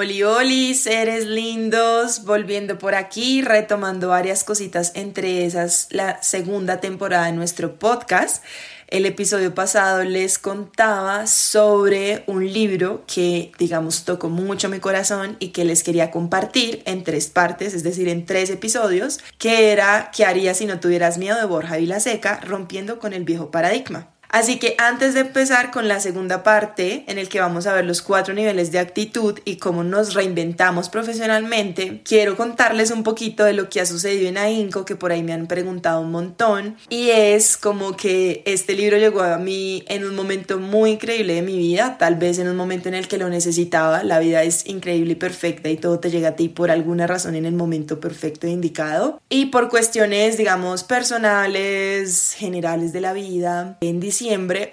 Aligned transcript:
Oli, 0.00 0.22
oli, 0.22 0.74
seres 0.74 1.26
lindos, 1.26 2.24
volviendo 2.24 2.78
por 2.78 2.94
aquí, 2.94 3.42
retomando 3.42 4.08
varias 4.08 4.44
cositas, 4.44 4.92
entre 4.94 5.44
esas 5.44 5.88
la 5.90 6.22
segunda 6.22 6.80
temporada 6.80 7.26
de 7.26 7.32
nuestro 7.32 7.78
podcast. 7.78 8.42
El 8.86 9.04
episodio 9.04 9.54
pasado 9.54 10.02
les 10.02 10.38
contaba 10.38 11.26
sobre 11.26 12.24
un 12.26 12.50
libro 12.50 13.04
que, 13.06 13.52
digamos, 13.58 14.06
tocó 14.06 14.30
mucho 14.30 14.70
mi 14.70 14.80
corazón 14.80 15.36
y 15.38 15.48
que 15.48 15.66
les 15.66 15.82
quería 15.82 16.10
compartir 16.10 16.82
en 16.86 17.04
tres 17.04 17.26
partes, 17.26 17.74
es 17.74 17.82
decir, 17.82 18.08
en 18.08 18.24
tres 18.24 18.48
episodios, 18.48 19.20
que 19.36 19.70
era 19.70 20.10
¿Qué 20.16 20.24
harías 20.24 20.56
si 20.56 20.64
no 20.64 20.80
tuvieras 20.80 21.18
miedo 21.18 21.36
de 21.36 21.44
Borja 21.44 21.76
Vilaseca, 21.76 22.40
rompiendo 22.40 22.98
con 23.00 23.12
el 23.12 23.24
viejo 23.24 23.50
paradigma? 23.50 24.08
Así 24.30 24.58
que 24.58 24.76
antes 24.78 25.14
de 25.14 25.20
empezar 25.20 25.72
con 25.72 25.88
la 25.88 25.98
segunda 25.98 26.44
parte, 26.44 27.04
en 27.08 27.18
el 27.18 27.28
que 27.28 27.40
vamos 27.40 27.66
a 27.66 27.74
ver 27.74 27.84
los 27.84 28.00
cuatro 28.00 28.32
niveles 28.32 28.70
de 28.70 28.78
actitud 28.78 29.38
y 29.44 29.56
cómo 29.56 29.82
nos 29.82 30.14
reinventamos 30.14 30.88
profesionalmente, 30.88 32.00
quiero 32.04 32.36
contarles 32.36 32.92
un 32.92 33.02
poquito 33.02 33.44
de 33.44 33.54
lo 33.54 33.68
que 33.68 33.80
ha 33.80 33.86
sucedido 33.86 34.28
en 34.28 34.38
AINCO, 34.38 34.84
que 34.84 34.94
por 34.94 35.10
ahí 35.10 35.24
me 35.24 35.32
han 35.32 35.48
preguntado 35.48 36.00
un 36.00 36.12
montón. 36.12 36.76
Y 36.88 37.10
es 37.10 37.56
como 37.56 37.96
que 37.96 38.42
este 38.46 38.74
libro 38.74 38.98
llegó 38.98 39.22
a 39.22 39.36
mí 39.36 39.84
en 39.88 40.04
un 40.04 40.14
momento 40.14 40.58
muy 40.58 40.92
increíble 40.92 41.34
de 41.34 41.42
mi 41.42 41.58
vida, 41.58 41.96
tal 41.98 42.14
vez 42.14 42.38
en 42.38 42.48
un 42.48 42.56
momento 42.56 42.88
en 42.88 42.94
el 42.94 43.08
que 43.08 43.18
lo 43.18 43.28
necesitaba. 43.28 44.04
La 44.04 44.20
vida 44.20 44.44
es 44.44 44.64
increíble 44.66 45.12
y 45.12 45.16
perfecta 45.16 45.68
y 45.68 45.76
todo 45.76 45.98
te 45.98 46.10
llega 46.10 46.30
a 46.30 46.36
ti 46.36 46.48
por 46.48 46.70
alguna 46.70 47.08
razón 47.08 47.34
en 47.34 47.46
el 47.46 47.54
momento 47.54 47.98
perfecto 47.98 48.46
e 48.46 48.50
indicado. 48.50 49.20
Y 49.28 49.46
por 49.46 49.68
cuestiones, 49.68 50.36
digamos, 50.36 50.84
personales, 50.84 52.34
generales 52.38 52.92
de 52.92 53.00
la 53.00 53.12
vida, 53.12 53.76
en 53.80 53.98
diciembre 53.98 54.19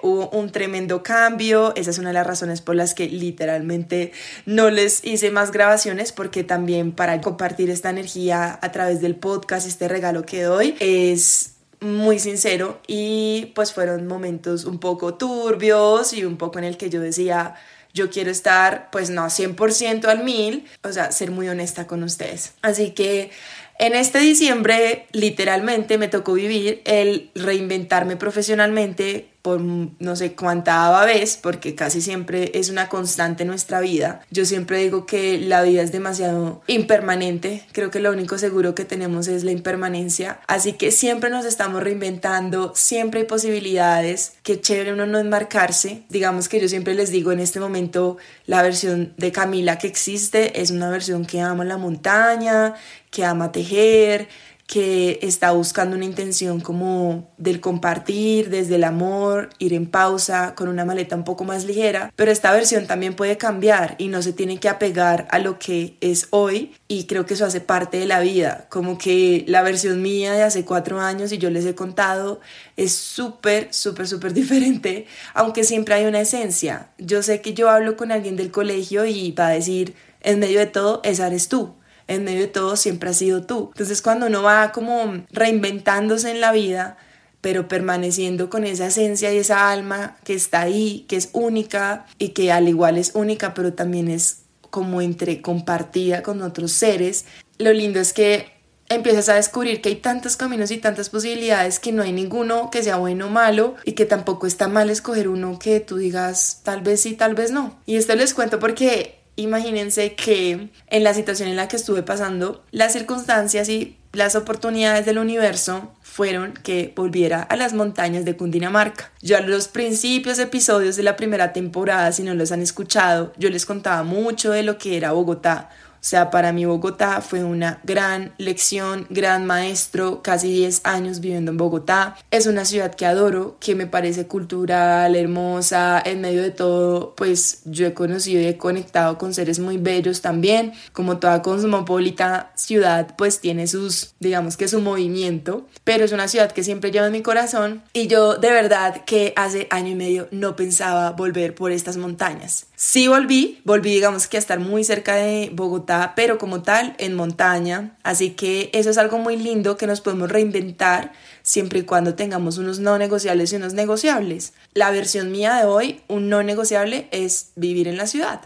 hubo 0.01 0.29
un 0.29 0.51
tremendo 0.51 1.03
cambio. 1.03 1.73
Esa 1.75 1.91
es 1.91 1.97
una 1.97 2.09
de 2.09 2.13
las 2.13 2.27
razones 2.27 2.61
por 2.61 2.75
las 2.75 2.93
que 2.93 3.07
literalmente 3.07 4.11
no 4.45 4.69
les 4.69 5.03
hice 5.05 5.31
más 5.31 5.51
grabaciones 5.51 6.11
porque 6.11 6.43
también 6.43 6.91
para 6.91 7.19
compartir 7.21 7.69
esta 7.69 7.89
energía 7.89 8.59
a 8.61 8.71
través 8.71 9.01
del 9.01 9.15
podcast, 9.15 9.67
este 9.67 9.87
regalo 9.87 10.25
que 10.25 10.43
doy, 10.43 10.75
es 10.79 11.53
muy 11.79 12.19
sincero 12.19 12.81
y 12.87 13.51
pues 13.55 13.73
fueron 13.73 14.07
momentos 14.07 14.65
un 14.65 14.79
poco 14.79 15.13
turbios 15.13 16.13
y 16.13 16.25
un 16.25 16.37
poco 16.37 16.57
en 16.59 16.65
el 16.65 16.77
que 16.77 16.89
yo 16.89 17.01
decía, 17.01 17.55
yo 17.93 18.09
quiero 18.09 18.31
estar 18.31 18.89
pues 18.91 19.09
no 19.09 19.25
100% 19.25 20.05
al 20.05 20.23
mil, 20.23 20.65
o 20.83 20.91
sea, 20.91 21.11
ser 21.11 21.31
muy 21.31 21.47
honesta 21.49 21.87
con 21.87 22.03
ustedes. 22.03 22.53
Así 22.61 22.91
que 22.91 23.31
en 23.79 23.95
este 23.95 24.19
diciembre 24.19 25.05
literalmente 25.11 25.97
me 25.97 26.07
tocó 26.07 26.33
vivir 26.33 26.81
el 26.85 27.29
reinventarme 27.35 28.15
profesionalmente 28.15 29.29
por 29.47 29.61
no 29.61 30.15
sé 30.17 30.33
cuánta 30.33 31.05
vez, 31.05 31.39
porque 31.41 31.73
casi 31.73 32.01
siempre 32.01 32.51
es 32.53 32.69
una 32.69 32.89
constante 32.89 33.43
en 33.43 33.47
nuestra 33.47 33.79
vida. 33.79 34.19
Yo 34.29 34.43
siempre 34.43 34.79
digo 34.79 35.05
que 35.05 35.39
la 35.39 35.61
vida 35.61 35.81
es 35.83 35.93
demasiado 35.93 36.61
impermanente, 36.67 37.63
creo 37.71 37.89
que 37.89 38.01
lo 38.01 38.11
único 38.11 38.37
seguro 38.37 38.75
que 38.75 38.83
tenemos 38.83 39.29
es 39.29 39.45
la 39.45 39.51
impermanencia, 39.51 40.41
así 40.47 40.73
que 40.73 40.91
siempre 40.91 41.29
nos 41.29 41.45
estamos 41.45 41.81
reinventando, 41.81 42.73
siempre 42.75 43.21
hay 43.21 43.25
posibilidades, 43.25 44.33
qué 44.43 44.59
chévere 44.59 44.91
uno 44.91 45.05
no 45.05 45.17
enmarcarse. 45.17 46.03
Digamos 46.09 46.49
que 46.49 46.59
yo 46.59 46.67
siempre 46.67 46.93
les 46.93 47.09
digo 47.09 47.31
en 47.31 47.39
este 47.39 47.61
momento 47.61 48.17
la 48.47 48.61
versión 48.61 49.13
de 49.15 49.31
Camila 49.31 49.77
que 49.77 49.87
existe 49.87 50.59
es 50.61 50.71
una 50.71 50.89
versión 50.89 51.25
que 51.25 51.39
ama 51.39 51.63
la 51.63 51.77
montaña, 51.77 52.73
que 53.17 53.25
ama 53.25 53.51
tejer, 53.51 54.27
que 54.67 55.17
está 55.23 55.49
buscando 55.51 55.95
una 55.95 56.05
intención 56.05 56.59
como 56.59 57.33
del 57.37 57.59
compartir, 57.59 58.51
desde 58.51 58.75
el 58.75 58.83
amor, 58.83 59.49
ir 59.57 59.73
en 59.73 59.87
pausa, 59.87 60.53
con 60.53 60.67
una 60.67 60.85
maleta 60.85 61.15
un 61.15 61.23
poco 61.23 61.45
más 61.45 61.65
ligera, 61.65 62.13
pero 62.15 62.31
esta 62.31 62.51
versión 62.51 62.85
también 62.85 63.15
puede 63.15 63.37
cambiar 63.37 63.95
y 63.97 64.09
no 64.09 64.21
se 64.21 64.33
tiene 64.33 64.59
que 64.59 64.69
apegar 64.69 65.27
a 65.31 65.39
lo 65.39 65.57
que 65.57 65.97
es 65.99 66.27
hoy. 66.29 66.75
Y 66.87 67.05
creo 67.05 67.25
que 67.25 67.33
eso 67.33 67.45
hace 67.45 67.59
parte 67.59 67.97
de 67.97 68.05
la 68.05 68.19
vida, 68.19 68.67
como 68.69 68.99
que 68.99 69.45
la 69.47 69.63
versión 69.63 70.03
mía 70.03 70.33
de 70.33 70.43
hace 70.43 70.63
cuatro 70.63 70.99
años 70.99 71.31
y 71.31 71.39
yo 71.39 71.49
les 71.49 71.65
he 71.65 71.73
contado 71.73 72.39
es 72.75 72.91
súper, 72.91 73.73
súper, 73.73 74.07
súper 74.07 74.33
diferente, 74.41 75.07
aunque 75.33 75.63
siempre 75.63 75.95
hay 75.95 76.05
una 76.05 76.19
esencia. 76.19 76.89
Yo 76.99 77.23
sé 77.23 77.41
que 77.41 77.55
yo 77.55 77.71
hablo 77.71 77.97
con 77.97 78.11
alguien 78.11 78.35
del 78.35 78.51
colegio 78.51 79.05
y 79.05 79.31
va 79.31 79.47
a 79.47 79.51
decir, 79.51 79.95
en 80.21 80.37
medio 80.37 80.59
de 80.59 80.67
todo, 80.67 81.01
esa 81.03 81.25
eres 81.25 81.47
tú 81.47 81.73
en 82.07 82.23
medio 82.23 82.41
de 82.41 82.47
todo 82.47 82.75
siempre 82.75 83.09
has 83.09 83.17
sido 83.17 83.43
tú. 83.43 83.69
Entonces 83.73 84.01
cuando 84.01 84.27
uno 84.27 84.43
va 84.43 84.71
como 84.71 85.23
reinventándose 85.31 86.31
en 86.31 86.41
la 86.41 86.51
vida, 86.51 86.97
pero 87.41 87.67
permaneciendo 87.67 88.49
con 88.49 88.63
esa 88.63 88.87
esencia 88.87 89.33
y 89.33 89.37
esa 89.37 89.71
alma 89.71 90.17
que 90.23 90.33
está 90.33 90.61
ahí, 90.61 91.05
que 91.07 91.15
es 91.15 91.29
única 91.33 92.05
y 92.17 92.29
que 92.29 92.51
al 92.51 92.67
igual 92.67 92.97
es 92.97 93.11
única, 93.13 93.53
pero 93.53 93.73
también 93.73 94.09
es 94.09 94.43
como 94.69 95.01
entre 95.01 95.41
compartida 95.41 96.23
con 96.23 96.41
otros 96.41 96.71
seres, 96.71 97.25
lo 97.57 97.71
lindo 97.73 97.99
es 97.99 98.13
que 98.13 98.57
empiezas 98.89 99.29
a 99.29 99.35
descubrir 99.35 99.81
que 99.81 99.89
hay 99.89 99.95
tantos 99.95 100.37
caminos 100.37 100.71
y 100.71 100.77
tantas 100.77 101.09
posibilidades 101.09 101.79
que 101.79 101.91
no 101.91 102.03
hay 102.03 102.11
ninguno 102.11 102.69
que 102.71 102.83
sea 102.83 102.97
bueno 102.97 103.27
o 103.27 103.29
malo 103.29 103.75
y 103.83 103.93
que 103.93 104.05
tampoco 104.05 104.47
está 104.47 104.67
mal 104.67 104.89
escoger 104.89 105.27
uno 105.27 105.59
que 105.59 105.79
tú 105.79 105.97
digas 105.97 106.61
tal 106.63 106.81
vez 106.81 107.01
sí, 107.01 107.13
tal 107.13 107.35
vez 107.35 107.51
no. 107.51 107.79
Y 107.85 107.97
esto 107.97 108.15
les 108.15 108.33
cuento 108.33 108.59
porque 108.59 109.19
imagínense 109.37 110.15
que 110.15 110.69
en 110.87 111.03
la 111.03 111.13
situación 111.13 111.47
en 111.47 111.55
la 111.55 111.69
que 111.69 111.77
estuve 111.77 112.03
pasando, 112.03 112.65
las 112.71 112.91
circunstancias 112.91 113.69
y 113.69 113.95
las 114.11 114.35
oportunidades 114.35 115.05
del 115.05 115.19
universo 115.19 115.93
fueron 116.01 116.53
que 116.63 116.91
volviera 116.95 117.43
a 117.43 117.55
las 117.55 117.73
montañas 117.73 118.25
de 118.25 118.35
Cundinamarca. 118.35 119.11
Yo 119.21 119.37
a 119.37 119.41
los 119.41 119.67
principios 119.67 120.39
episodios 120.39 120.95
de 120.95 121.03
la 121.03 121.15
primera 121.15 121.53
temporada, 121.53 122.11
si 122.11 122.23
no 122.23 122.33
los 122.33 122.51
han 122.51 122.61
escuchado, 122.61 123.31
yo 123.37 123.49
les 123.49 123.67
contaba 123.67 124.03
mucho 124.03 124.51
de 124.51 124.63
lo 124.63 124.79
que 124.79 124.97
era 124.97 125.11
Bogotá, 125.11 125.69
sea, 126.07 126.31
para 126.31 126.51
mí 126.51 126.65
Bogotá 126.65 127.21
fue 127.21 127.43
una 127.43 127.79
gran 127.83 128.33
lección, 128.37 129.07
gran 129.09 129.45
maestro, 129.45 130.21
casi 130.21 130.49
10 130.51 130.81
años 130.83 131.19
viviendo 131.19 131.51
en 131.51 131.57
Bogotá. 131.57 132.15
Es 132.31 132.47
una 132.47 132.65
ciudad 132.65 132.95
que 132.95 133.05
adoro, 133.05 133.57
que 133.59 133.75
me 133.75 133.87
parece 133.87 134.27
cultural, 134.27 135.15
hermosa, 135.15 136.01
en 136.03 136.21
medio 136.21 136.41
de 136.41 136.51
todo, 136.51 137.13
pues 137.15 137.61
yo 137.65 137.85
he 137.87 137.93
conocido 137.93 138.41
y 138.41 138.47
he 138.47 138.57
conectado 138.57 139.17
con 139.17 139.33
seres 139.33 139.59
muy 139.59 139.77
bellos 139.77 140.21
también. 140.21 140.73
Como 140.93 141.17
toda 141.17 141.41
cosmopolita 141.41 142.51
ciudad, 142.55 143.15
pues 143.17 143.39
tiene 143.39 143.67
sus, 143.67 144.13
digamos 144.19 144.57
que 144.57 144.67
su 144.67 144.81
movimiento, 144.81 145.67
pero 145.83 146.05
es 146.05 146.11
una 146.11 146.27
ciudad 146.27 146.51
que 146.51 146.63
siempre 146.63 146.91
lleva 146.91 147.07
en 147.07 147.13
mi 147.13 147.21
corazón 147.21 147.83
y 147.93 148.07
yo 148.07 148.35
de 148.35 148.51
verdad 148.51 149.03
que 149.05 149.33
hace 149.35 149.67
año 149.71 149.89
y 149.89 149.95
medio 149.95 150.27
no 150.31 150.55
pensaba 150.55 151.11
volver 151.11 151.55
por 151.55 151.71
estas 151.71 151.97
montañas. 151.97 152.67
Sí 152.75 153.07
volví, 153.07 153.61
volví 153.63 153.91
digamos 153.91 154.27
que 154.27 154.37
a 154.37 154.39
estar 154.39 154.59
muy 154.59 154.83
cerca 154.83 155.15
de 155.15 155.49
Bogotá, 155.53 155.96
pero 156.15 156.37
como 156.37 156.61
tal 156.61 156.95
en 156.97 157.15
montaña, 157.15 157.95
así 158.03 158.31
que 158.31 158.69
eso 158.73 158.89
es 158.89 158.97
algo 158.97 159.17
muy 159.17 159.37
lindo 159.37 159.77
que 159.77 159.87
nos 159.87 160.01
podemos 160.01 160.29
reinventar 160.29 161.13
siempre 161.43 161.79
y 161.79 161.83
cuando 161.83 162.15
tengamos 162.15 162.57
unos 162.57 162.79
no 162.79 162.97
negociables 162.97 163.53
y 163.53 163.55
unos 163.55 163.73
negociables. 163.73 164.53
La 164.73 164.91
versión 164.91 165.31
mía 165.31 165.55
de 165.55 165.65
hoy, 165.65 166.01
un 166.07 166.29
no 166.29 166.43
negociable 166.43 167.07
es 167.11 167.51
vivir 167.55 167.87
en 167.87 167.97
la 167.97 168.07
ciudad. 168.07 168.41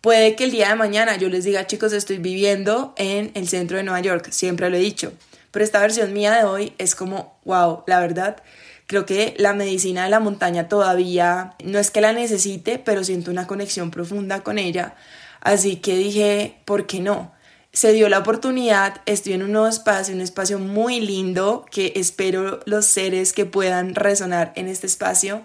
Puede 0.00 0.34
que 0.34 0.44
el 0.44 0.50
día 0.50 0.68
de 0.68 0.74
mañana 0.74 1.16
yo 1.16 1.28
les 1.28 1.44
diga, 1.44 1.66
chicos, 1.66 1.92
estoy 1.92 2.18
viviendo 2.18 2.94
en 2.96 3.30
el 3.34 3.48
centro 3.48 3.76
de 3.76 3.84
Nueva 3.84 4.00
York, 4.00 4.30
siempre 4.30 4.68
lo 4.68 4.76
he 4.76 4.80
dicho, 4.80 5.12
pero 5.50 5.64
esta 5.64 5.80
versión 5.80 6.12
mía 6.12 6.32
de 6.32 6.44
hoy 6.44 6.74
es 6.78 6.94
como, 6.94 7.38
wow, 7.44 7.84
la 7.86 8.00
verdad, 8.00 8.42
Creo 8.92 9.06
que 9.06 9.34
la 9.38 9.54
medicina 9.54 10.04
de 10.04 10.10
la 10.10 10.20
montaña 10.20 10.68
todavía 10.68 11.54
no 11.64 11.78
es 11.78 11.90
que 11.90 12.02
la 12.02 12.12
necesite, 12.12 12.78
pero 12.78 13.04
siento 13.04 13.30
una 13.30 13.46
conexión 13.46 13.90
profunda 13.90 14.42
con 14.42 14.58
ella. 14.58 14.96
Así 15.42 15.76
que 15.76 15.96
dije, 15.96 16.56
¿por 16.64 16.86
qué 16.86 17.00
no? 17.00 17.32
Se 17.72 17.92
dio 17.92 18.08
la 18.08 18.18
oportunidad, 18.18 19.00
estoy 19.06 19.32
en 19.32 19.42
un 19.42 19.52
nuevo 19.52 19.66
espacio, 19.66 20.14
un 20.14 20.20
espacio 20.20 20.58
muy 20.58 21.00
lindo 21.00 21.66
que 21.70 21.92
espero 21.96 22.60
los 22.64 22.86
seres 22.86 23.32
que 23.32 23.44
puedan 23.44 23.94
resonar 23.94 24.52
en 24.56 24.68
este 24.68 24.86
espacio. 24.86 25.42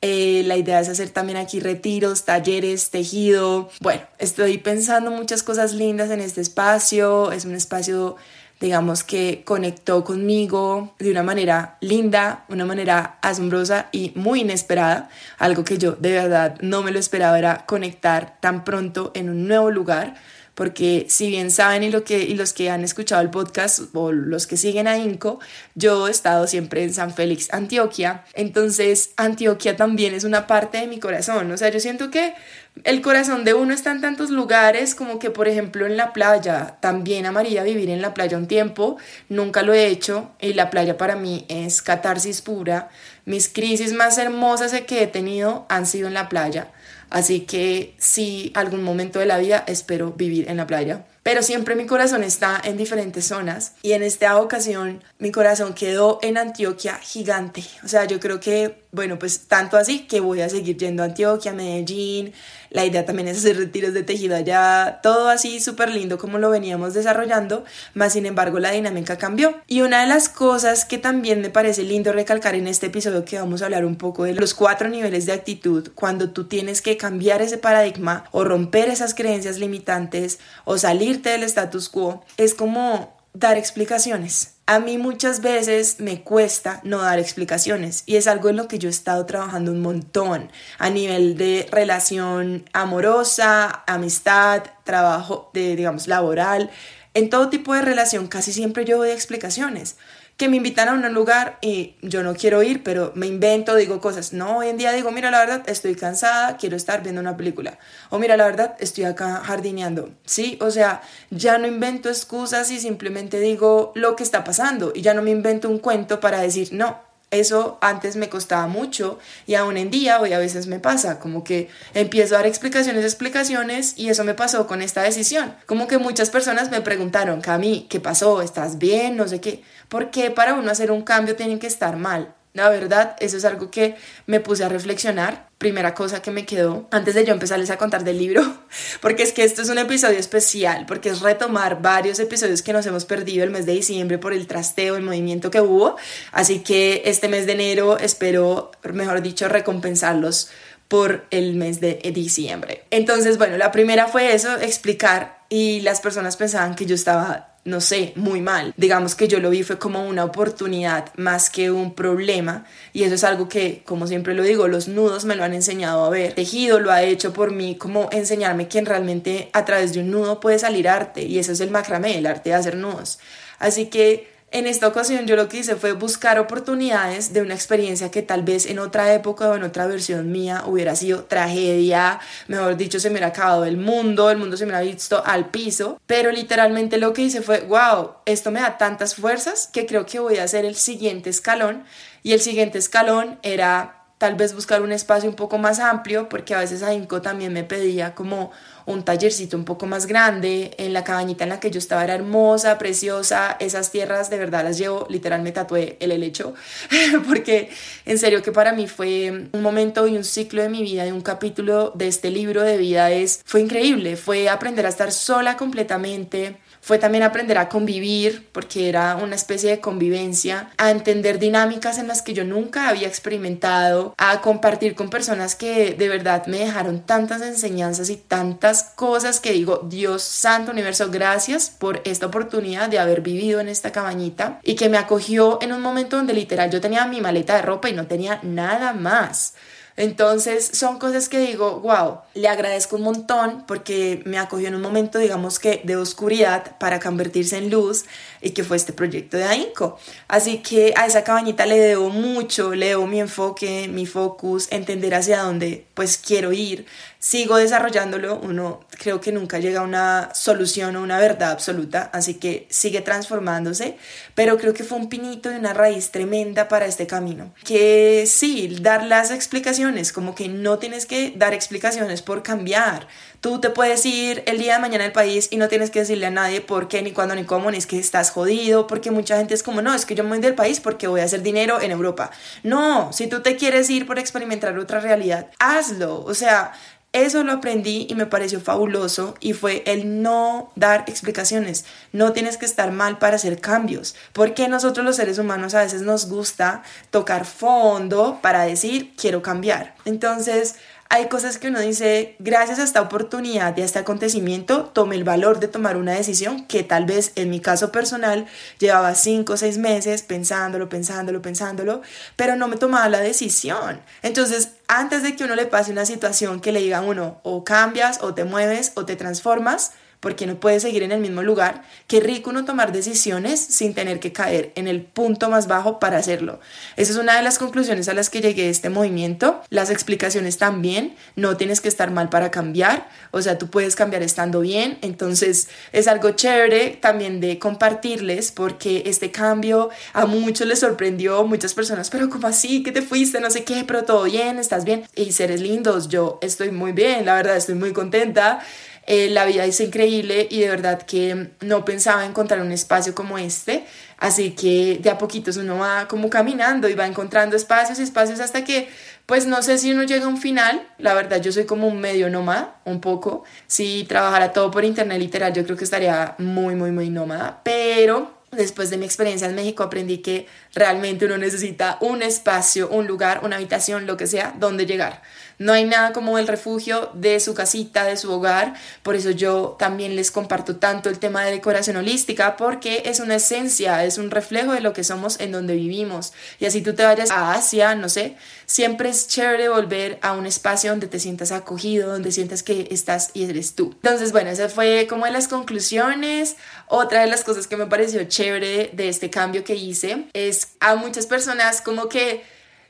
Eh, 0.00 0.42
la 0.46 0.56
idea 0.56 0.80
es 0.80 0.88
hacer 0.88 1.10
también 1.10 1.36
aquí 1.36 1.60
retiros, 1.60 2.24
talleres, 2.24 2.90
tejido. 2.90 3.70
Bueno, 3.80 4.02
estoy 4.18 4.58
pensando 4.58 5.10
muchas 5.10 5.42
cosas 5.42 5.72
lindas 5.72 6.10
en 6.10 6.20
este 6.20 6.40
espacio. 6.40 7.32
Es 7.32 7.44
un 7.44 7.54
espacio 7.54 8.16
digamos 8.64 9.04
que 9.04 9.42
conectó 9.44 10.04
conmigo 10.04 10.94
de 10.98 11.10
una 11.10 11.22
manera 11.22 11.76
linda, 11.82 12.46
una 12.48 12.64
manera 12.64 13.18
asombrosa 13.20 13.88
y 13.92 14.12
muy 14.14 14.40
inesperada. 14.40 15.10
Algo 15.38 15.64
que 15.64 15.76
yo 15.76 15.92
de 15.92 16.12
verdad 16.12 16.56
no 16.62 16.82
me 16.82 16.90
lo 16.90 16.98
esperaba 16.98 17.38
era 17.38 17.66
conectar 17.66 18.38
tan 18.40 18.64
pronto 18.64 19.12
en 19.14 19.28
un 19.28 19.46
nuevo 19.48 19.70
lugar 19.70 20.14
porque 20.54 21.06
si 21.08 21.28
bien 21.28 21.50
saben 21.50 21.82
y, 21.82 21.90
los 21.90 22.52
que 22.52 22.70
han 22.70 22.84
escuchado 22.84 23.22
el 23.22 23.30
podcast 23.30 23.80
o 23.92 24.12
los 24.12 24.46
que 24.46 24.56
siguen 24.56 24.88
a 24.88 24.98
INCO, 24.98 25.40
yo 25.74 26.08
he 26.08 26.10
estado 26.10 26.46
siempre 26.46 26.84
en 26.84 26.94
San 26.94 27.12
Félix, 27.12 27.52
Antioquia, 27.52 28.24
entonces 28.34 29.10
Antioquia 29.16 29.76
también 29.76 30.14
es 30.14 30.24
una 30.24 30.46
parte 30.46 30.78
de 30.78 30.86
mi 30.86 31.00
corazón, 31.00 31.50
o 31.50 31.56
sea, 31.56 31.70
yo 31.70 31.80
siento 31.80 32.10
que 32.10 32.34
el 32.82 33.02
corazón 33.02 33.44
de 33.44 33.54
uno 33.54 33.72
está 33.72 33.92
en 33.92 34.00
tantos 34.00 34.30
lugares 34.30 34.96
como 34.96 35.20
que, 35.20 35.30
por 35.30 35.46
ejemplo, 35.46 35.86
en 35.86 35.96
la 35.96 36.12
playa. 36.12 36.76
También 36.80 37.24
amaría 37.24 37.62
vivir 37.62 37.88
en 37.88 38.02
la 38.02 38.14
playa 38.14 38.36
un 38.36 38.48
tiempo. 38.48 38.96
Nunca 39.28 39.62
lo 39.62 39.72
he 39.72 39.86
hecho 39.86 40.32
y 40.40 40.54
la 40.54 40.70
playa 40.70 40.98
para 40.98 41.14
mí 41.14 41.46
es 41.48 41.82
catarsis 41.82 42.42
pura. 42.42 42.88
Mis 43.26 43.48
crisis 43.48 43.92
más 43.92 44.18
hermosas 44.18 44.72
que 44.82 45.04
he 45.04 45.06
tenido 45.06 45.66
han 45.68 45.86
sido 45.86 46.08
en 46.08 46.14
la 46.14 46.28
playa. 46.28 46.72
Así 47.14 47.42
que 47.42 47.94
sí, 47.96 48.50
algún 48.56 48.82
momento 48.82 49.20
de 49.20 49.26
la 49.26 49.38
vida 49.38 49.62
espero 49.68 50.10
vivir 50.10 50.50
en 50.50 50.56
la 50.56 50.66
playa. 50.66 51.06
Pero 51.22 51.44
siempre 51.44 51.76
mi 51.76 51.86
corazón 51.86 52.24
está 52.24 52.60
en 52.64 52.76
diferentes 52.76 53.24
zonas 53.26 53.74
y 53.82 53.92
en 53.92 54.02
esta 54.02 54.36
ocasión 54.40 55.00
mi 55.20 55.30
corazón 55.30 55.74
quedó 55.74 56.18
en 56.22 56.38
Antioquia 56.38 56.96
gigante. 56.96 57.62
O 57.84 57.88
sea, 57.88 58.04
yo 58.04 58.18
creo 58.18 58.40
que, 58.40 58.82
bueno, 58.90 59.16
pues 59.16 59.46
tanto 59.46 59.76
así 59.76 60.08
que 60.08 60.18
voy 60.18 60.40
a 60.40 60.48
seguir 60.48 60.76
yendo 60.76 61.04
a 61.04 61.06
Antioquia, 61.06 61.52
Medellín, 61.52 62.32
la 62.74 62.84
idea 62.84 63.06
también 63.06 63.28
es 63.28 63.38
hacer 63.38 63.56
retiros 63.56 63.94
de 63.94 64.02
tejido 64.02 64.34
allá, 64.34 64.98
todo 65.00 65.28
así 65.28 65.60
súper 65.60 65.90
lindo 65.90 66.18
como 66.18 66.38
lo 66.38 66.50
veníamos 66.50 66.92
desarrollando, 66.92 67.64
más 67.94 68.14
sin 68.14 68.26
embargo 68.26 68.58
la 68.58 68.72
dinámica 68.72 69.16
cambió. 69.16 69.54
Y 69.68 69.82
una 69.82 70.00
de 70.00 70.08
las 70.08 70.28
cosas 70.28 70.84
que 70.84 70.98
también 70.98 71.40
me 71.40 71.50
parece 71.50 71.84
lindo 71.84 72.12
recalcar 72.12 72.56
en 72.56 72.66
este 72.66 72.86
episodio 72.86 73.24
que 73.24 73.38
vamos 73.38 73.62
a 73.62 73.66
hablar 73.66 73.84
un 73.84 73.94
poco 73.94 74.24
de 74.24 74.34
los 74.34 74.54
cuatro 74.54 74.88
niveles 74.88 75.24
de 75.24 75.32
actitud, 75.32 75.92
cuando 75.94 76.30
tú 76.30 76.48
tienes 76.48 76.82
que 76.82 76.96
cambiar 76.96 77.42
ese 77.42 77.58
paradigma 77.58 78.24
o 78.32 78.42
romper 78.42 78.88
esas 78.88 79.14
creencias 79.14 79.58
limitantes 79.58 80.40
o 80.64 80.76
salirte 80.76 81.30
del 81.30 81.44
status 81.44 81.88
quo, 81.88 82.24
es 82.38 82.54
como 82.54 83.16
dar 83.34 83.56
explicaciones 83.56 84.53
a 84.66 84.78
mí 84.80 84.96
muchas 84.96 85.42
veces 85.42 86.00
me 86.00 86.22
cuesta 86.22 86.80
no 86.84 87.02
dar 87.02 87.18
explicaciones 87.18 88.02
y 88.06 88.16
es 88.16 88.26
algo 88.26 88.48
en 88.48 88.56
lo 88.56 88.66
que 88.66 88.78
yo 88.78 88.88
he 88.88 88.90
estado 88.90 89.26
trabajando 89.26 89.72
un 89.72 89.82
montón 89.82 90.50
a 90.78 90.88
nivel 90.88 91.36
de 91.36 91.68
relación 91.70 92.68
amorosa, 92.72 93.84
amistad, 93.86 94.62
trabajo 94.84 95.50
de 95.52 95.76
digamos 95.76 96.08
laboral, 96.08 96.70
en 97.12 97.28
todo 97.28 97.50
tipo 97.50 97.74
de 97.74 97.82
relación 97.82 98.26
casi 98.26 98.52
siempre 98.52 98.84
yo 98.84 98.96
doy 98.96 99.10
explicaciones 99.10 99.96
que 100.36 100.48
me 100.48 100.56
invitan 100.56 100.88
a 100.88 100.92
un 100.94 101.14
lugar 101.14 101.58
y 101.60 101.94
yo 102.02 102.22
no 102.22 102.34
quiero 102.34 102.62
ir, 102.62 102.82
pero 102.82 103.12
me 103.14 103.26
invento, 103.26 103.76
digo 103.76 104.00
cosas. 104.00 104.32
No, 104.32 104.58
hoy 104.58 104.68
en 104.68 104.76
día 104.76 104.92
digo, 104.92 105.12
mira, 105.12 105.30
la 105.30 105.38
verdad, 105.38 105.62
estoy 105.66 105.94
cansada, 105.94 106.56
quiero 106.56 106.76
estar 106.76 107.02
viendo 107.02 107.20
una 107.20 107.36
película. 107.36 107.78
O 108.10 108.18
mira, 108.18 108.36
la 108.36 108.44
verdad, 108.44 108.74
estoy 108.80 109.04
acá 109.04 109.42
jardineando. 109.44 110.10
Sí, 110.24 110.58
o 110.60 110.70
sea, 110.70 111.02
ya 111.30 111.58
no 111.58 111.66
invento 111.66 112.08
excusas 112.08 112.70
y 112.70 112.80
simplemente 112.80 113.38
digo 113.38 113.92
lo 113.94 114.16
que 114.16 114.24
está 114.24 114.42
pasando 114.42 114.92
y 114.94 115.02
ya 115.02 115.14
no 115.14 115.22
me 115.22 115.30
invento 115.30 115.68
un 115.68 115.78
cuento 115.78 116.18
para 116.18 116.40
decir, 116.40 116.70
no, 116.72 116.98
eso 117.34 117.78
antes 117.80 118.16
me 118.16 118.28
costaba 118.28 118.66
mucho 118.66 119.18
y 119.46 119.54
aún 119.54 119.76
en 119.76 119.90
día 119.90 120.20
hoy 120.20 120.32
a 120.32 120.38
veces 120.38 120.66
me 120.66 120.78
pasa, 120.78 121.18
como 121.18 121.44
que 121.44 121.68
empiezo 121.94 122.34
a 122.34 122.38
dar 122.38 122.46
explicaciones, 122.46 123.04
explicaciones 123.04 123.94
y 123.96 124.08
eso 124.08 124.24
me 124.24 124.34
pasó 124.34 124.66
con 124.66 124.82
esta 124.82 125.02
decisión. 125.02 125.54
Como 125.66 125.88
que 125.88 125.98
muchas 125.98 126.30
personas 126.30 126.70
me 126.70 126.80
preguntaron, 126.80 127.40
Cami, 127.40 127.86
¿qué 127.88 128.00
pasó? 128.00 128.42
¿Estás 128.42 128.78
bien? 128.78 129.16
No 129.16 129.28
sé 129.28 129.40
qué. 129.40 129.62
¿Por 129.88 130.10
qué 130.10 130.30
para 130.30 130.54
uno 130.54 130.70
hacer 130.70 130.90
un 130.90 131.02
cambio 131.02 131.36
tienen 131.36 131.58
que 131.58 131.66
estar 131.66 131.96
mal? 131.96 132.34
La 132.54 132.68
verdad, 132.68 133.16
eso 133.18 133.36
es 133.36 133.44
algo 133.44 133.68
que 133.72 133.96
me 134.26 134.38
puse 134.38 134.62
a 134.62 134.68
reflexionar. 134.68 135.48
Primera 135.58 135.92
cosa 135.92 136.22
que 136.22 136.30
me 136.30 136.46
quedó 136.46 136.86
antes 136.92 137.16
de 137.16 137.24
yo 137.24 137.32
empezarles 137.32 137.68
a 137.70 137.78
contar 137.78 138.04
del 138.04 138.16
libro, 138.16 138.42
porque 139.00 139.24
es 139.24 139.32
que 139.32 139.42
esto 139.42 139.62
es 139.62 139.70
un 139.70 139.78
episodio 139.78 140.20
especial, 140.20 140.86
porque 140.86 141.08
es 141.08 141.20
retomar 141.20 141.82
varios 141.82 142.20
episodios 142.20 142.62
que 142.62 142.72
nos 142.72 142.86
hemos 142.86 143.06
perdido 143.06 143.42
el 143.42 143.50
mes 143.50 143.66
de 143.66 143.72
diciembre 143.72 144.18
por 144.18 144.32
el 144.32 144.46
trasteo, 144.46 144.94
el 144.94 145.02
movimiento 145.02 145.50
que 145.50 145.60
hubo. 145.60 145.96
Así 146.30 146.60
que 146.60 147.02
este 147.06 147.26
mes 147.26 147.46
de 147.46 147.54
enero 147.54 147.98
espero, 147.98 148.70
mejor 148.92 149.20
dicho, 149.20 149.48
recompensarlos 149.48 150.50
por 150.86 151.26
el 151.32 151.56
mes 151.56 151.80
de 151.80 151.98
diciembre. 152.14 152.84
Entonces, 152.92 153.36
bueno, 153.36 153.56
la 153.56 153.72
primera 153.72 154.06
fue 154.06 154.32
eso, 154.32 154.60
explicar 154.60 155.44
y 155.48 155.80
las 155.80 156.00
personas 156.00 156.36
pensaban 156.36 156.76
que 156.76 156.86
yo 156.86 156.94
estaba 156.94 157.53
no 157.64 157.80
sé, 157.80 158.12
muy 158.16 158.40
mal. 158.40 158.74
Digamos 158.76 159.14
que 159.14 159.26
yo 159.26 159.40
lo 159.40 159.50
vi 159.50 159.62
fue 159.62 159.78
como 159.78 160.06
una 160.06 160.24
oportunidad 160.24 161.12
más 161.16 161.48
que 161.48 161.70
un 161.70 161.94
problema 161.94 162.64
y 162.92 163.04
eso 163.04 163.14
es 163.14 163.24
algo 163.24 163.48
que, 163.48 163.82
como 163.84 164.06
siempre 164.06 164.34
lo 164.34 164.42
digo, 164.42 164.68
los 164.68 164.88
nudos 164.88 165.24
me 165.24 165.34
lo 165.34 165.44
han 165.44 165.54
enseñado 165.54 166.04
a 166.04 166.10
ver. 166.10 166.34
Tejido 166.34 166.80
lo 166.80 166.92
ha 166.92 167.02
hecho 167.02 167.32
por 167.32 167.52
mí 167.52 167.76
como 167.76 168.08
enseñarme 168.12 168.68
que 168.68 168.80
realmente 168.82 169.48
a 169.52 169.64
través 169.64 169.94
de 169.94 170.00
un 170.00 170.10
nudo 170.10 170.40
puede 170.40 170.58
salir 170.58 170.88
arte 170.88 171.22
y 171.22 171.38
eso 171.38 171.52
es 171.52 171.60
el 171.60 171.70
macramé, 171.70 172.18
el 172.18 172.26
arte 172.26 172.50
de 172.50 172.56
hacer 172.56 172.76
nudos. 172.76 173.18
Así 173.58 173.86
que 173.86 174.33
en 174.54 174.68
esta 174.68 174.86
ocasión 174.86 175.26
yo 175.26 175.34
lo 175.34 175.48
que 175.48 175.58
hice 175.58 175.74
fue 175.74 175.92
buscar 175.92 176.38
oportunidades 176.38 177.32
de 177.32 177.42
una 177.42 177.54
experiencia 177.54 178.12
que 178.12 178.22
tal 178.22 178.44
vez 178.44 178.66
en 178.66 178.78
otra 178.78 179.12
época 179.12 179.48
o 179.48 179.56
en 179.56 179.64
otra 179.64 179.88
versión 179.88 180.30
mía 180.30 180.62
hubiera 180.64 180.94
sido 180.94 181.24
tragedia, 181.24 182.20
mejor 182.46 182.76
dicho, 182.76 183.00
se 183.00 183.08
me 183.08 183.14
hubiera 183.14 183.26
acabado 183.26 183.64
el 183.64 183.76
mundo, 183.76 184.30
el 184.30 184.38
mundo 184.38 184.56
se 184.56 184.64
me 184.64 184.70
hubiera 184.70 184.88
visto 184.88 185.24
al 185.26 185.50
piso, 185.50 186.00
pero 186.06 186.30
literalmente 186.30 186.98
lo 186.98 187.12
que 187.12 187.22
hice 187.22 187.42
fue, 187.42 187.62
wow, 187.62 188.12
esto 188.26 188.52
me 188.52 188.60
da 188.60 188.78
tantas 188.78 189.16
fuerzas 189.16 189.68
que 189.72 189.86
creo 189.86 190.06
que 190.06 190.20
voy 190.20 190.36
a 190.36 190.44
hacer 190.44 190.64
el 190.64 190.76
siguiente 190.76 191.30
escalón 191.30 191.82
y 192.22 192.32
el 192.32 192.40
siguiente 192.40 192.78
escalón 192.78 193.40
era 193.42 194.04
tal 194.18 194.36
vez 194.36 194.54
buscar 194.54 194.82
un 194.82 194.92
espacio 194.92 195.28
un 195.28 195.34
poco 195.34 195.58
más 195.58 195.80
amplio, 195.80 196.28
porque 196.28 196.54
a 196.54 196.60
veces 196.60 196.82
Inco 196.82 197.20
también 197.20 197.52
me 197.52 197.64
pedía 197.64 198.14
como 198.14 198.52
un 198.86 199.02
tallercito 199.02 199.56
un 199.56 199.64
poco 199.64 199.86
más 199.86 200.06
grande, 200.06 200.72
en 200.78 200.92
la 200.92 201.04
cabañita 201.04 201.44
en 201.44 201.50
la 201.50 201.60
que 201.60 201.70
yo 201.70 201.78
estaba 201.78 202.04
era 202.04 202.14
hermosa, 202.14 202.78
preciosa, 202.78 203.56
esas 203.60 203.90
tierras 203.90 204.30
de 204.30 204.38
verdad 204.38 204.64
las 204.64 204.78
llevo, 204.78 205.06
literalmente 205.08 205.54
tatué 205.54 205.96
el 206.00 206.12
helecho, 206.12 206.54
porque 207.26 207.70
en 208.04 208.18
serio 208.18 208.42
que 208.42 208.52
para 208.52 208.72
mí 208.72 208.86
fue 208.86 209.48
un 209.52 209.62
momento 209.62 210.06
y 210.06 210.16
un 210.16 210.24
ciclo 210.24 210.62
de 210.62 210.68
mi 210.68 210.82
vida, 210.82 211.04
de 211.04 211.12
un 211.12 211.22
capítulo 211.22 211.92
de 211.94 212.08
este 212.08 212.30
libro 212.30 212.62
de 212.62 212.76
vida 212.76 213.10
es, 213.10 213.40
fue 213.44 213.60
increíble, 213.60 214.16
fue 214.16 214.48
aprender 214.48 214.86
a 214.86 214.88
estar 214.88 215.12
sola 215.12 215.56
completamente, 215.56 216.56
fue 216.84 216.98
también 216.98 217.24
aprender 217.24 217.56
a 217.56 217.70
convivir, 217.70 218.46
porque 218.52 218.90
era 218.90 219.16
una 219.16 219.36
especie 219.36 219.70
de 219.70 219.80
convivencia, 219.80 220.68
a 220.76 220.90
entender 220.90 221.38
dinámicas 221.38 221.96
en 221.96 222.08
las 222.08 222.20
que 222.20 222.34
yo 222.34 222.44
nunca 222.44 222.90
había 222.90 223.08
experimentado, 223.08 224.14
a 224.18 224.42
compartir 224.42 224.94
con 224.94 225.08
personas 225.08 225.54
que 225.54 225.94
de 225.94 226.08
verdad 226.10 226.44
me 226.46 226.58
dejaron 226.58 227.00
tantas 227.00 227.40
enseñanzas 227.40 228.10
y 228.10 228.16
tantas 228.16 228.82
cosas 228.96 229.40
que 229.40 229.52
digo, 229.52 229.80
Dios 229.88 230.22
santo 230.22 230.72
universo, 230.72 231.10
gracias 231.10 231.70
por 231.70 232.02
esta 232.04 232.26
oportunidad 232.26 232.90
de 232.90 232.98
haber 232.98 233.22
vivido 233.22 233.60
en 233.60 233.70
esta 233.70 233.90
cabañita 233.90 234.60
y 234.62 234.74
que 234.74 234.90
me 234.90 234.98
acogió 234.98 235.58
en 235.62 235.72
un 235.72 235.80
momento 235.80 236.18
donde 236.18 236.34
literal 236.34 236.70
yo 236.70 236.82
tenía 236.82 237.06
mi 237.06 237.22
maleta 237.22 237.56
de 237.56 237.62
ropa 237.62 237.88
y 237.88 237.94
no 237.94 238.06
tenía 238.06 238.40
nada 238.42 238.92
más. 238.92 239.54
Entonces 239.96 240.70
son 240.72 240.98
cosas 240.98 241.28
que 241.28 241.38
digo, 241.38 241.80
wow, 241.80 242.18
le 242.34 242.48
agradezco 242.48 242.96
un 242.96 243.02
montón 243.02 243.64
porque 243.66 244.22
me 244.24 244.38
acogió 244.38 244.66
en 244.68 244.74
un 244.74 244.82
momento, 244.82 245.18
digamos 245.18 245.60
que 245.60 245.82
de 245.84 245.96
oscuridad 245.96 246.76
para 246.78 246.98
convertirse 246.98 247.58
en 247.58 247.70
luz 247.70 248.04
y 248.40 248.50
que 248.50 248.64
fue 248.64 248.76
este 248.76 248.92
proyecto 248.92 249.36
de 249.36 249.44
AINCO. 249.44 249.98
Así 250.26 250.58
que 250.58 250.94
a 250.96 251.06
esa 251.06 251.22
cabañita 251.22 251.64
le 251.64 251.78
debo 251.78 252.10
mucho, 252.10 252.74
le 252.74 252.88
debo 252.88 253.06
mi 253.06 253.20
enfoque, 253.20 253.86
mi 253.88 254.04
focus, 254.04 254.66
entender 254.72 255.14
hacia 255.14 255.42
dónde 255.42 255.86
pues 255.94 256.18
quiero 256.18 256.52
ir, 256.52 256.86
sigo 257.20 257.56
desarrollándolo, 257.56 258.36
uno 258.36 258.80
creo 258.98 259.20
que 259.20 259.32
nunca 259.32 259.58
llega 259.60 259.80
a 259.80 259.84
una 259.84 260.34
solución 260.34 260.96
o 260.96 261.02
una 261.02 261.18
verdad 261.18 261.52
absoluta, 261.52 262.10
así 262.12 262.34
que 262.34 262.66
sigue 262.68 263.00
transformándose, 263.00 263.96
pero 264.34 264.58
creo 264.58 264.74
que 264.74 264.84
fue 264.84 264.98
un 264.98 265.08
pinito 265.08 265.52
y 265.52 265.54
una 265.54 265.72
raíz 265.72 266.10
tremenda 266.10 266.68
para 266.68 266.86
este 266.86 267.06
camino. 267.06 267.54
Que 267.64 268.24
sí, 268.26 268.76
dar 268.80 269.06
las 269.06 269.30
explicaciones, 269.30 269.83
como 270.12 270.34
que 270.34 270.48
no 270.48 270.78
tienes 270.78 271.04
que 271.04 271.34
dar 271.36 271.52
explicaciones 271.52 272.22
por 272.22 272.42
cambiar. 272.42 273.06
Tú 273.40 273.60
te 273.60 273.68
puedes 273.68 274.06
ir 274.06 274.42
el 274.46 274.58
día 274.58 274.74
de 274.74 274.80
mañana 274.80 275.04
al 275.04 275.12
país 275.12 275.48
y 275.50 275.58
no 275.58 275.68
tienes 275.68 275.90
que 275.90 275.98
decirle 275.98 276.24
a 276.26 276.30
nadie 276.30 276.62
por 276.62 276.88
qué, 276.88 277.02
ni 277.02 277.12
cuándo, 277.12 277.34
ni 277.34 277.44
cómo, 277.44 277.70
ni 277.70 277.76
es 277.76 277.86
que 277.86 277.98
estás 277.98 278.30
jodido, 278.30 278.86
porque 278.86 279.10
mucha 279.10 279.36
gente 279.36 279.52
es 279.52 279.62
como, 279.62 279.82
no, 279.82 279.92
es 279.92 280.06
que 280.06 280.14
yo 280.14 280.24
me 280.24 280.30
voy 280.30 280.38
del 280.38 280.54
país 280.54 280.80
porque 280.80 281.06
voy 281.06 281.20
a 281.20 281.24
hacer 281.24 281.42
dinero 281.42 281.80
en 281.80 281.90
Europa. 281.90 282.30
No, 282.62 283.12
si 283.12 283.26
tú 283.26 283.42
te 283.42 283.56
quieres 283.56 283.90
ir 283.90 284.06
por 284.06 284.18
experimentar 284.18 284.78
otra 284.78 285.00
realidad, 285.00 285.50
hazlo. 285.58 286.24
O 286.24 286.32
sea, 286.32 286.72
eso 287.14 287.44
lo 287.44 287.52
aprendí 287.52 288.08
y 288.10 288.16
me 288.16 288.26
pareció 288.26 288.60
fabuloso 288.60 289.36
y 289.38 289.52
fue 289.52 289.84
el 289.86 290.20
no 290.20 290.72
dar 290.74 291.04
explicaciones. 291.06 291.84
No 292.12 292.32
tienes 292.32 292.56
que 292.58 292.66
estar 292.66 292.90
mal 292.90 293.18
para 293.18 293.36
hacer 293.36 293.60
cambios. 293.60 294.16
Porque 294.32 294.66
nosotros 294.66 295.06
los 295.06 295.14
seres 295.14 295.38
humanos 295.38 295.74
a 295.74 295.82
veces 295.82 296.02
nos 296.02 296.28
gusta 296.28 296.82
tocar 297.10 297.46
fondo 297.46 298.40
para 298.42 298.64
decir 298.64 299.14
quiero 299.16 299.42
cambiar. 299.42 299.94
Entonces, 300.04 300.74
hay 301.08 301.28
cosas 301.28 301.58
que 301.58 301.68
uno 301.68 301.80
dice, 301.80 302.34
gracias 302.38 302.78
a 302.78 302.84
esta 302.84 303.00
oportunidad 303.00 303.76
y 303.76 303.82
a 303.82 303.84
este 303.84 303.98
acontecimiento, 303.98 304.86
tomé 304.86 305.16
el 305.16 305.24
valor 305.24 305.60
de 305.60 305.68
tomar 305.68 305.96
una 305.96 306.12
decisión 306.12 306.66
que 306.66 306.82
tal 306.82 307.04
vez 307.04 307.32
en 307.36 307.50
mi 307.50 307.60
caso 307.60 307.92
personal 307.92 308.46
llevaba 308.78 309.14
cinco 309.14 309.52
o 309.52 309.56
seis 309.56 309.78
meses 309.78 310.22
pensándolo, 310.22 310.88
pensándolo, 310.88 311.42
pensándolo, 311.42 312.02
pero 312.36 312.56
no 312.56 312.68
me 312.68 312.76
tomaba 312.76 313.08
la 313.08 313.20
decisión. 313.20 314.00
Entonces, 314.22 314.70
antes 314.88 315.22
de 315.22 315.36
que 315.36 315.44
uno 315.44 315.54
le 315.54 315.66
pase 315.66 315.92
una 315.92 316.06
situación 316.06 316.60
que 316.60 316.72
le 316.72 316.80
diga 316.80 316.98
a 316.98 317.02
uno, 317.02 317.40
o 317.42 317.64
cambias, 317.64 318.22
o 318.22 318.34
te 318.34 318.44
mueves, 318.44 318.92
o 318.94 319.04
te 319.04 319.16
transformas, 319.16 319.92
porque 320.24 320.46
no 320.46 320.58
puedes 320.58 320.80
seguir 320.80 321.02
en 321.02 321.12
el 321.12 321.20
mismo 321.20 321.42
lugar. 321.42 321.82
Qué 322.06 322.18
rico 322.18 322.48
uno 322.48 322.64
tomar 322.64 322.92
decisiones 322.92 323.60
sin 323.60 323.92
tener 323.92 324.20
que 324.20 324.32
caer 324.32 324.72
en 324.74 324.88
el 324.88 325.02
punto 325.02 325.50
más 325.50 325.68
bajo 325.68 326.00
para 326.00 326.16
hacerlo. 326.16 326.60
Esa 326.96 327.12
es 327.12 327.18
una 327.18 327.36
de 327.36 327.42
las 327.42 327.58
conclusiones 327.58 328.08
a 328.08 328.14
las 328.14 328.30
que 328.30 328.40
llegué 328.40 328.62
de 328.62 328.70
este 328.70 328.88
movimiento. 328.88 329.60
Las 329.68 329.90
explicaciones 329.90 330.56
también, 330.56 331.14
no 331.36 331.58
tienes 331.58 331.82
que 331.82 331.88
estar 331.88 332.10
mal 332.10 332.30
para 332.30 332.50
cambiar, 332.50 333.06
o 333.32 333.42
sea, 333.42 333.58
tú 333.58 333.68
puedes 333.68 333.96
cambiar 333.96 334.22
estando 334.22 334.60
bien, 334.60 334.96
entonces 335.02 335.68
es 335.92 336.08
algo 336.08 336.30
chévere 336.30 336.96
también 337.02 337.42
de 337.42 337.58
compartirles 337.58 338.50
porque 338.50 339.02
este 339.04 339.30
cambio 339.30 339.90
a 340.14 340.24
muchos 340.24 340.66
les 340.66 340.80
sorprendió, 340.80 341.44
muchas 341.44 341.74
personas, 341.74 342.08
pero 342.08 342.30
¿cómo 342.30 342.46
así? 342.46 342.82
¿Qué 342.82 342.92
te 342.92 343.02
fuiste? 343.02 343.40
No 343.40 343.50
sé 343.50 343.64
qué, 343.64 343.84
pero 343.86 344.04
todo 344.04 344.24
bien, 344.24 344.58
estás 344.58 344.86
bien. 344.86 345.04
Y 345.14 345.32
seres 345.32 345.60
lindos, 345.60 346.08
yo 346.08 346.38
estoy 346.40 346.70
muy 346.70 346.92
bien, 346.92 347.26
la 347.26 347.34
verdad, 347.34 347.58
estoy 347.58 347.74
muy 347.74 347.92
contenta. 347.92 348.64
Eh, 349.06 349.28
la 349.30 349.44
vida 349.44 349.64
es 349.64 349.80
increíble 349.80 350.48
y 350.50 350.60
de 350.60 350.68
verdad 350.68 351.02
que 351.02 351.50
no 351.60 351.84
pensaba 351.84 352.24
encontrar 352.24 352.60
un 352.60 352.72
espacio 352.72 353.14
como 353.14 353.38
este. 353.38 353.84
Así 354.18 354.52
que 354.52 354.98
de 355.02 355.10
a 355.10 355.18
poquitos 355.18 355.56
uno 355.56 355.78
va 355.78 356.08
como 356.08 356.30
caminando 356.30 356.88
y 356.88 356.94
va 356.94 357.06
encontrando 357.06 357.56
espacios 357.56 357.98
y 357.98 358.02
espacios 358.02 358.40
hasta 358.40 358.64
que, 358.64 358.88
pues 359.26 359.46
no 359.46 359.62
sé 359.62 359.76
si 359.76 359.92
uno 359.92 360.04
llega 360.04 360.24
a 360.24 360.28
un 360.28 360.38
final. 360.38 360.88
La 360.98 361.14
verdad, 361.14 361.42
yo 361.42 361.52
soy 361.52 361.64
como 361.64 361.88
un 361.88 362.00
medio 362.00 362.30
nómada, 362.30 362.80
un 362.84 363.00
poco. 363.00 363.44
Si 363.66 364.04
trabajara 364.04 364.52
todo 364.52 364.70
por 364.70 364.84
internet 364.84 365.18
literal, 365.18 365.52
yo 365.52 365.64
creo 365.64 365.76
que 365.76 365.84
estaría 365.84 366.34
muy, 366.38 366.74
muy, 366.74 366.90
muy 366.90 367.10
nómada. 367.10 367.60
Pero 367.64 368.32
después 368.52 368.90
de 368.90 368.96
mi 368.96 369.04
experiencia 369.04 369.48
en 369.48 369.54
México 369.54 369.82
aprendí 369.82 370.18
que 370.18 370.46
realmente 370.74 371.26
uno 371.26 371.36
necesita 371.36 371.98
un 372.00 372.22
espacio, 372.22 372.88
un 372.88 373.06
lugar, 373.06 373.40
una 373.42 373.56
habitación, 373.56 374.06
lo 374.06 374.16
que 374.16 374.26
sea, 374.26 374.54
donde 374.58 374.86
llegar. 374.86 375.22
No 375.58 375.72
hay 375.72 375.84
nada 375.84 376.12
como 376.12 376.38
el 376.38 376.48
refugio 376.48 377.10
de 377.14 377.40
su 377.40 377.54
casita, 377.54 378.04
de 378.04 378.16
su 378.16 378.32
hogar. 378.32 378.74
Por 379.02 379.16
eso 379.16 379.30
yo 379.30 379.76
también 379.78 380.16
les 380.16 380.30
comparto 380.30 380.76
tanto 380.76 381.08
el 381.08 381.18
tema 381.18 381.44
de 381.44 381.52
decoración 381.52 381.96
holística, 381.96 382.56
porque 382.56 383.02
es 383.06 383.20
una 383.20 383.36
esencia, 383.36 384.04
es 384.04 384.18
un 384.18 384.30
reflejo 384.30 384.72
de 384.72 384.80
lo 384.80 384.92
que 384.92 385.04
somos 385.04 385.40
en 385.40 385.52
donde 385.52 385.74
vivimos. 385.74 386.32
Y 386.58 386.66
así 386.66 386.82
tú 386.82 386.94
te 386.94 387.04
vayas 387.04 387.30
a 387.30 387.52
Asia, 387.52 387.94
no 387.94 388.08
sé, 388.08 388.36
siempre 388.66 389.08
es 389.08 389.28
chévere 389.28 389.68
volver 389.68 390.18
a 390.22 390.32
un 390.32 390.46
espacio 390.46 390.90
donde 390.90 391.06
te 391.06 391.18
sientas 391.20 391.52
acogido, 391.52 392.10
donde 392.10 392.32
sientas 392.32 392.62
que 392.62 392.88
estás 392.90 393.30
y 393.34 393.44
eres 393.44 393.74
tú. 393.74 393.94
Entonces, 394.02 394.32
bueno, 394.32 394.50
esa 394.50 394.68
fue 394.68 395.06
como 395.08 395.26
de 395.26 395.32
las 395.32 395.48
conclusiones. 395.48 396.56
Otra 396.88 397.20
de 397.20 397.26
las 397.26 397.44
cosas 397.44 397.66
que 397.66 397.76
me 397.76 397.86
pareció 397.86 398.22
chévere 398.24 398.90
de 398.92 399.08
este 399.08 399.30
cambio 399.30 399.64
que 399.64 399.74
hice 399.74 400.26
es 400.32 400.68
a 400.80 400.94
muchas 400.96 401.26
personas 401.26 401.80
como 401.80 402.08
que 402.08 402.42